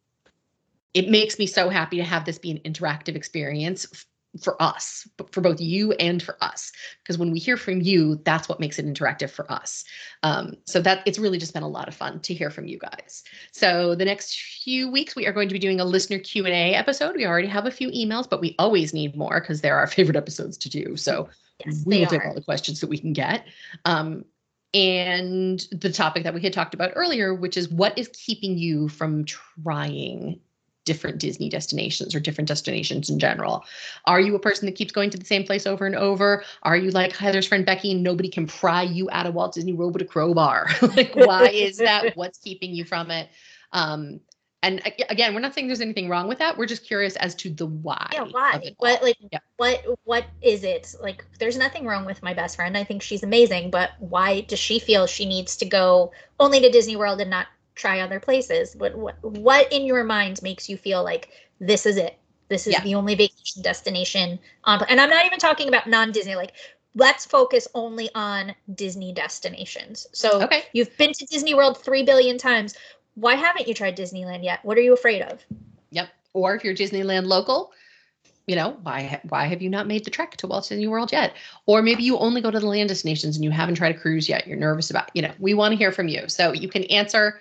it 0.92 1.08
makes 1.08 1.38
me 1.38 1.46
so 1.46 1.68
happy 1.70 1.96
to 1.96 2.04
have 2.04 2.24
this 2.24 2.38
be 2.38 2.50
an 2.52 2.58
interactive 2.58 3.16
experience 3.16 4.06
for 4.42 4.60
us 4.60 5.08
for 5.30 5.40
both 5.40 5.60
you 5.60 5.92
and 5.92 6.22
for 6.22 6.36
us 6.40 6.72
because 7.02 7.18
when 7.18 7.30
we 7.30 7.38
hear 7.38 7.56
from 7.56 7.80
you 7.80 8.16
that's 8.24 8.48
what 8.48 8.60
makes 8.60 8.78
it 8.78 8.86
interactive 8.86 9.30
for 9.30 9.50
us. 9.50 9.84
Um, 10.22 10.54
so 10.66 10.80
that 10.80 11.02
it's 11.06 11.18
really 11.18 11.38
just 11.38 11.54
been 11.54 11.62
a 11.62 11.68
lot 11.68 11.88
of 11.88 11.94
fun 11.94 12.20
to 12.20 12.34
hear 12.34 12.50
from 12.50 12.66
you 12.66 12.78
guys. 12.78 13.22
So 13.52 13.94
the 13.94 14.04
next 14.04 14.40
few 14.40 14.90
weeks 14.90 15.14
we 15.14 15.26
are 15.26 15.32
going 15.32 15.48
to 15.48 15.52
be 15.52 15.58
doing 15.58 15.80
a 15.80 15.84
listener 15.84 16.18
q&a 16.18 16.74
episode. 16.74 17.16
We 17.16 17.26
already 17.26 17.48
have 17.48 17.66
a 17.66 17.70
few 17.70 17.90
emails 17.90 18.28
but 18.28 18.40
we 18.40 18.54
always 18.58 18.92
need 18.92 19.16
more 19.16 19.40
because 19.40 19.60
they're 19.60 19.78
our 19.78 19.86
favorite 19.88 20.16
episodes 20.16 20.56
to 20.58 20.68
do. 20.68 20.96
So 20.96 21.28
yes, 21.64 21.82
we'll 21.86 22.06
take 22.06 22.24
all 22.24 22.34
the 22.34 22.42
questions 22.42 22.80
that 22.80 22.90
we 22.90 22.98
can 22.98 23.12
get. 23.12 23.46
Um, 23.84 24.24
and 24.74 25.60
the 25.70 25.92
topic 25.92 26.24
that 26.24 26.34
we 26.34 26.40
had 26.40 26.52
talked 26.52 26.74
about 26.74 26.90
earlier 26.96 27.32
which 27.32 27.56
is 27.56 27.68
what 27.68 27.96
is 27.96 28.08
keeping 28.08 28.58
you 28.58 28.88
from 28.88 29.24
trying 29.24 30.40
different 30.84 31.18
disney 31.18 31.48
destinations 31.48 32.14
or 32.14 32.20
different 32.20 32.48
destinations 32.48 33.10
in 33.10 33.18
general. 33.18 33.64
Are 34.04 34.20
you 34.20 34.34
a 34.34 34.38
person 34.38 34.66
that 34.66 34.74
keeps 34.74 34.92
going 34.92 35.10
to 35.10 35.18
the 35.18 35.24
same 35.24 35.44
place 35.44 35.66
over 35.66 35.86
and 35.86 35.96
over? 35.96 36.44
Are 36.62 36.76
you 36.76 36.90
like 36.90 37.14
heather's 37.14 37.46
friend 37.46 37.64
becky 37.64 37.92
and 37.92 38.02
nobody 38.02 38.28
can 38.28 38.46
pry 38.46 38.82
you 38.82 39.08
out 39.10 39.26
of 39.26 39.34
walt 39.34 39.54
disney 39.54 39.72
world 39.72 39.94
with 39.94 40.02
a 40.02 40.06
crowbar? 40.06 40.68
Like 40.94 41.14
why 41.14 41.48
is 41.48 41.78
that? 41.78 42.12
What's 42.16 42.38
keeping 42.38 42.72
you 42.72 42.84
from 42.84 43.10
it? 43.10 43.28
Um, 43.72 44.20
and 44.62 44.80
again 45.10 45.34
we're 45.34 45.40
not 45.40 45.54
saying 45.54 45.66
there's 45.66 45.80
anything 45.80 46.08
wrong 46.08 46.28
with 46.28 46.38
that. 46.38 46.56
We're 46.56 46.66
just 46.66 46.86
curious 46.86 47.16
as 47.16 47.34
to 47.36 47.50
the 47.50 47.66
why 47.66 48.08
yeah 48.12 48.26
why? 48.30 48.74
what 48.78 49.02
like 49.02 49.16
Yeah. 49.32 49.40
what 49.56 49.84
what 50.04 50.26
is 50.42 50.64
it? 50.64 50.94
Like 51.00 51.24
there's 51.38 51.56
nothing 51.56 51.86
wrong 51.86 52.04
with 52.04 52.22
my 52.22 52.34
best 52.34 52.56
friend. 52.56 52.76
I 52.76 52.84
think 52.84 53.02
she's 53.02 53.22
amazing 53.22 53.70
but 53.70 53.90
why 53.98 54.42
does 54.42 54.58
she 54.58 54.78
feel 54.78 55.06
she 55.06 55.26
needs 55.26 55.56
to 55.56 55.64
go 55.64 56.12
only 56.38 56.60
to 56.60 56.70
disney 56.70 56.96
world 56.96 57.20
and 57.20 57.30
not 57.30 57.46
try 57.74 58.00
other 58.00 58.20
places 58.20 58.74
what 58.76 58.96
what, 58.96 59.16
what 59.22 59.72
in 59.72 59.84
your 59.84 60.04
mind 60.04 60.40
makes 60.42 60.68
you 60.68 60.76
feel 60.76 61.02
like 61.02 61.28
this 61.60 61.86
is 61.86 61.96
it 61.96 62.18
This 62.48 62.66
is 62.66 62.74
Yeah. 62.74 62.82
the 62.82 62.94
only 62.94 63.14
vacation 63.14 63.62
destination 63.62 64.38
on, 64.64 64.84
and 64.88 65.00
I'm 65.00 65.10
not 65.10 65.24
even 65.26 65.38
talking 65.38 65.68
about 65.68 65.88
non-Disney. 65.88 66.36
Like, 66.36 66.52
let's 66.94 67.24
focus 67.24 67.66
only 67.74 68.10
on 68.14 68.54
Disney 68.74 69.12
destinations. 69.12 70.06
So 70.12 70.42
Okay. 70.42 70.64
you've 70.72 70.94
been 70.98 71.12
to 71.12 71.26
Disney 71.26 71.54
World 71.54 71.78
three 71.82 72.02
billion 72.04 72.36
times. 72.38 72.74
Why 73.14 73.34
haven't 73.34 73.66
you 73.68 73.74
tried 73.74 73.96
Disneyland 73.96 74.44
yet? 74.44 74.60
What 74.64 74.76
are 74.76 74.82
you 74.82 74.92
afraid 74.92 75.22
of? 75.22 75.44
Yep. 75.90 76.08
Or 76.34 76.54
if 76.54 76.64
you're 76.64 76.74
Disneyland 76.74 77.26
local, 77.26 77.72
you 78.46 78.56
know, 78.56 78.76
why 78.82 79.20
why 79.28 79.46
have 79.46 79.62
you 79.62 79.70
not 79.70 79.86
made 79.86 80.04
the 80.04 80.10
trek 80.10 80.36
to 80.38 80.46
Walt 80.46 80.68
Disney 80.68 80.86
World 80.86 81.12
yet? 81.12 81.34
Or 81.66 81.82
maybe 81.82 82.02
you 82.02 82.18
only 82.18 82.40
go 82.42 82.50
to 82.50 82.60
the 82.60 82.66
land 82.66 82.88
destinations 82.90 83.36
and 83.36 83.44
you 83.44 83.50
haven't 83.50 83.76
tried 83.76 83.94
a 83.96 83.98
cruise 83.98 84.28
yet. 84.28 84.46
You're 84.46 84.58
nervous 84.58 84.90
about, 84.90 85.10
you 85.14 85.22
know, 85.22 85.32
we 85.38 85.54
want 85.54 85.72
to 85.72 85.76
hear 85.78 85.92
from 85.92 86.08
you. 86.08 86.28
So 86.28 86.52
you 86.52 86.68
can 86.68 86.84
answer 86.84 87.40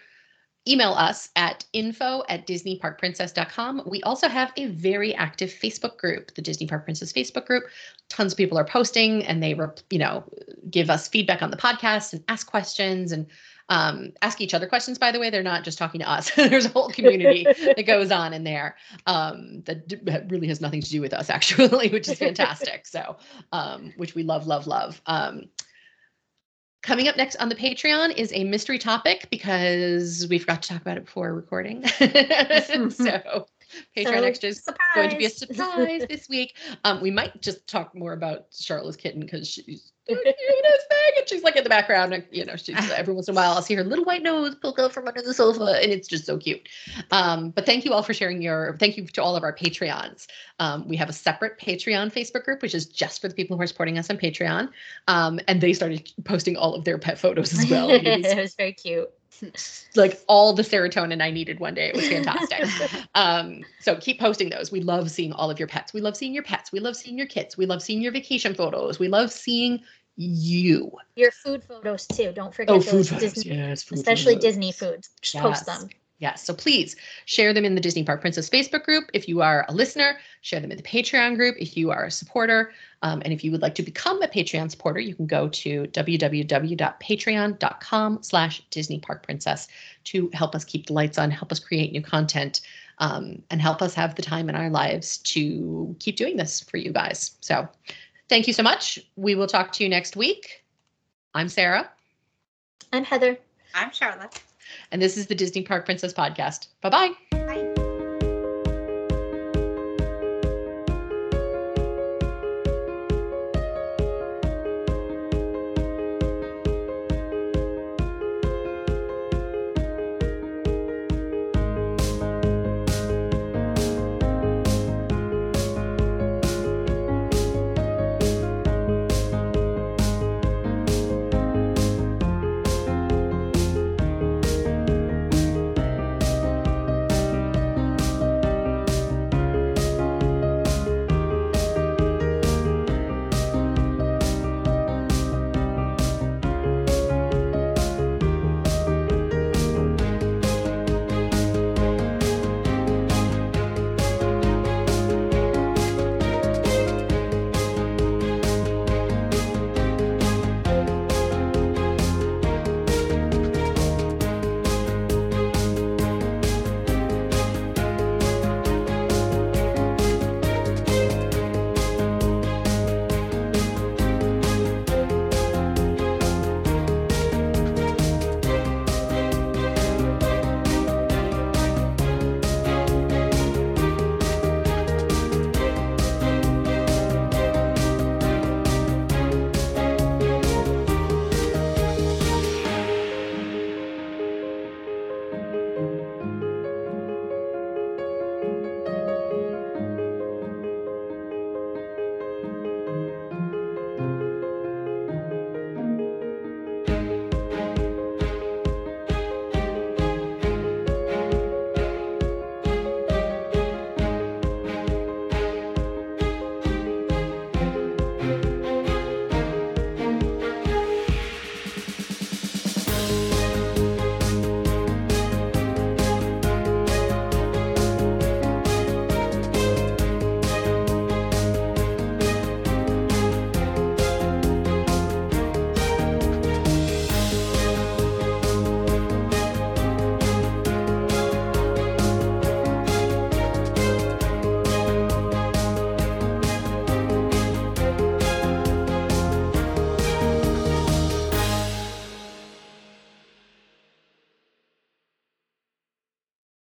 email 0.67 0.93
us 0.93 1.29
at 1.35 1.65
info 1.73 2.23
at 2.29 2.47
disneyparkprincess.com. 2.47 3.83
We 3.85 4.01
also 4.03 4.27
have 4.27 4.53
a 4.55 4.67
very 4.67 5.13
active 5.15 5.49
Facebook 5.49 5.97
group, 5.97 6.33
the 6.35 6.41
Disney 6.41 6.67
Park 6.67 6.85
Princess 6.85 7.11
Facebook 7.11 7.45
group. 7.45 7.65
Tons 8.09 8.33
of 8.33 8.37
people 8.37 8.57
are 8.57 8.65
posting 8.65 9.25
and 9.25 9.43
they, 9.43 9.53
rep- 9.53 9.81
you 9.89 9.99
know, 9.99 10.23
give 10.69 10.89
us 10.89 11.07
feedback 11.07 11.41
on 11.41 11.51
the 11.51 11.57
podcast 11.57 12.13
and 12.13 12.23
ask 12.27 12.47
questions 12.47 13.11
and 13.11 13.27
um, 13.69 14.11
ask 14.21 14.41
each 14.41 14.53
other 14.53 14.67
questions. 14.67 14.97
By 14.97 15.11
the 15.11 15.19
way, 15.19 15.29
they're 15.29 15.43
not 15.43 15.63
just 15.63 15.77
talking 15.77 15.99
to 15.99 16.09
us. 16.09 16.31
There's 16.35 16.65
a 16.65 16.69
whole 16.69 16.89
community 16.89 17.43
that 17.75 17.85
goes 17.85 18.11
on 18.11 18.33
in 18.33 18.43
there 18.43 18.75
um, 19.07 19.61
that 19.65 19.87
d- 19.87 19.99
really 20.29 20.47
has 20.47 20.61
nothing 20.61 20.81
to 20.81 20.89
do 20.89 21.01
with 21.01 21.13
us, 21.13 21.29
actually, 21.29 21.89
which 21.89 22.07
is 22.07 22.19
fantastic. 22.19 22.85
so, 22.85 23.17
um, 23.51 23.93
which 23.97 24.15
we 24.15 24.23
love, 24.23 24.47
love, 24.47 24.67
love. 24.67 25.01
Um, 25.05 25.45
coming 26.83 27.07
up 27.07 27.17
next 27.17 27.37
on 27.37 27.49
the 27.49 27.55
Patreon 27.55 28.15
is 28.15 28.31
a 28.33 28.43
mystery 28.43 28.77
topic 28.77 29.27
because 29.31 30.27
we 30.29 30.37
forgot 30.37 30.61
to 30.61 30.69
talk 30.69 30.81
about 30.81 30.97
it 30.97 31.05
before 31.05 31.33
recording. 31.33 31.87
so, 31.87 32.03
Patreon 33.97 34.19
So, 34.19 34.23
extras 34.23 34.61
going 34.93 35.09
to 35.09 35.17
be 35.17 35.25
a 35.25 35.29
surprise. 35.29 35.67
surprise 35.69 36.05
this 36.09 36.29
week. 36.29 36.55
Um, 36.83 37.01
we 37.01 37.09
might 37.09 37.41
just 37.41 37.65
talk 37.67 37.95
more 37.95 38.13
about 38.13 38.51
Sharla's 38.51 38.97
kitten 38.97 39.21
because 39.21 39.47
she's 39.47 39.92
the 40.07 40.15
cutest 40.15 40.87
thing, 40.89 41.11
and 41.17 41.29
she's 41.29 41.43
like 41.43 41.55
in 41.55 41.63
the 41.63 41.69
background. 41.69 42.13
And, 42.13 42.25
you 42.31 42.45
know, 42.45 42.55
she's 42.55 42.75
every 42.91 43.13
once 43.13 43.27
in 43.27 43.33
a 43.33 43.35
while 43.35 43.53
I'll 43.53 43.61
see 43.61 43.73
her 43.75 43.83
little 43.83 44.05
white 44.05 44.21
nose 44.21 44.55
poke 44.55 44.79
out 44.79 44.93
from 44.93 45.07
under 45.07 45.21
the 45.21 45.33
sofa, 45.33 45.79
and 45.81 45.91
it's 45.91 46.07
just 46.07 46.25
so 46.25 46.37
cute. 46.37 46.67
Um, 47.11 47.51
but 47.51 47.65
thank 47.65 47.85
you 47.85 47.93
all 47.93 48.03
for 48.03 48.13
sharing 48.13 48.41
your. 48.41 48.75
Thank 48.79 48.97
you 48.97 49.05
to 49.05 49.23
all 49.23 49.35
of 49.35 49.43
our 49.43 49.55
Patreons. 49.55 50.27
Um, 50.59 50.87
we 50.87 50.97
have 50.97 51.09
a 51.09 51.13
separate 51.13 51.57
Patreon 51.59 52.11
Facebook 52.13 52.43
group, 52.43 52.61
which 52.61 52.75
is 52.75 52.85
just 52.85 53.21
for 53.21 53.27
the 53.27 53.35
people 53.35 53.57
who 53.57 53.63
are 53.63 53.67
supporting 53.67 53.97
us 53.97 54.09
on 54.09 54.17
Patreon. 54.17 54.69
Um, 55.07 55.39
and 55.47 55.61
they 55.61 55.73
started 55.73 56.11
posting 56.25 56.57
all 56.57 56.75
of 56.75 56.83
their 56.83 56.97
pet 56.97 57.17
photos 57.17 57.57
as 57.57 57.69
well. 57.69 57.89
It 58.03 58.37
was 58.37 58.55
very 58.55 58.73
cute. 58.73 59.09
like 59.95 60.21
all 60.27 60.53
the 60.53 60.63
serotonin 60.63 61.21
I 61.21 61.31
needed 61.31 61.59
one 61.59 61.73
day. 61.73 61.87
It 61.87 61.95
was 61.95 62.07
fantastic. 62.07 62.65
um, 63.15 63.63
so 63.79 63.95
keep 63.95 64.19
posting 64.19 64.49
those. 64.49 64.71
We 64.71 64.81
love 64.81 65.09
seeing 65.11 65.33
all 65.33 65.49
of 65.49 65.59
your 65.59 65.67
pets. 65.67 65.93
We 65.93 66.01
love 66.01 66.17
seeing 66.17 66.33
your 66.33 66.43
pets. 66.43 66.71
We 66.71 66.79
love 66.79 66.95
seeing 66.95 67.17
your 67.17 67.27
kids. 67.27 67.57
We 67.57 67.65
love 67.65 67.81
seeing 67.81 68.01
your 68.01 68.11
vacation 68.11 68.53
photos. 68.53 68.99
We 68.99 69.07
love 69.07 69.31
seeing 69.31 69.81
you. 70.15 70.91
Your 71.15 71.31
food 71.31 71.63
photos 71.63 72.07
too. 72.07 72.31
Don't 72.33 72.53
forget 72.53 72.75
Oh, 72.75 72.79
those 72.79 72.89
food 72.89 73.07
photos. 73.07 73.33
Disney, 73.33 73.55
yes, 73.57 73.83
food 73.83 73.99
especially 73.99 74.33
photos. 74.33 74.43
Disney 74.43 74.71
foods. 74.71 75.09
Just 75.21 75.37
post 75.37 75.65
them. 75.65 75.89
Yes. 76.23 76.43
So 76.45 76.53
please 76.53 76.95
share 77.25 77.51
them 77.51 77.65
in 77.65 77.75
the 77.75 77.81
Disney 77.81 78.05
Park 78.05 78.21
Princess 78.21 78.49
Facebook 78.49 78.85
group. 78.85 79.09
If 79.13 79.27
you 79.27 79.41
are 79.41 79.65
a 79.67 79.73
listener, 79.73 80.19
share 80.39 80.61
them 80.61 80.71
in 80.71 80.77
the 80.77 80.83
Patreon 80.83 81.35
group. 81.35 81.57
If 81.59 81.75
you 81.75 81.91
are 81.91 82.05
a 82.05 82.11
supporter, 82.11 82.71
um, 83.01 83.21
and 83.25 83.33
if 83.33 83.43
you 83.43 83.51
would 83.51 83.61
like 83.61 83.75
to 83.75 83.83
become 83.83 84.21
a 84.21 84.29
Patreon 84.29 84.71
supporter, 84.71 85.01
you 85.01 85.15
can 85.15 85.27
go 85.27 85.49
to 85.49 85.83
www.patreon.com 85.83 88.19
slash 88.21 88.63
Disney 88.69 88.99
Park 88.99 89.23
Princess 89.23 89.67
to 90.05 90.29
help 90.31 90.55
us 90.55 90.63
keep 90.63 90.85
the 90.85 90.93
lights 90.93 91.17
on, 91.17 91.29
help 91.29 91.51
us 91.51 91.59
create 91.59 91.91
new 91.91 92.01
content, 92.01 92.61
um, 92.99 93.41
and 93.51 93.61
help 93.61 93.81
us 93.81 93.93
have 93.93 94.15
the 94.15 94.21
time 94.21 94.47
in 94.47 94.55
our 94.55 94.69
lives 94.69 95.17
to 95.17 95.93
keep 95.99 96.15
doing 96.15 96.37
this 96.37 96.61
for 96.61 96.77
you 96.77 96.93
guys. 96.93 97.31
So 97.41 97.67
thank 98.29 98.47
you 98.47 98.53
so 98.53 98.63
much. 98.63 98.97
We 99.17 99.35
will 99.35 99.47
talk 99.47 99.73
to 99.73 99.83
you 99.83 99.89
next 99.89 100.15
week. 100.15 100.63
I'm 101.33 101.49
Sara, 101.49 101.91
I'm 102.93 103.03
Heather. 103.03 103.37
I'm 103.75 103.89
Sharla. 103.89 104.29
And 104.91 105.01
this 105.01 105.17
is 105.17 105.27
the 105.27 105.35
Disney 105.35 105.63
Park 105.63 105.85
Princess 105.85 106.13
podcast. 106.13 106.67
Bye 106.81 106.89
bye. 106.89 107.32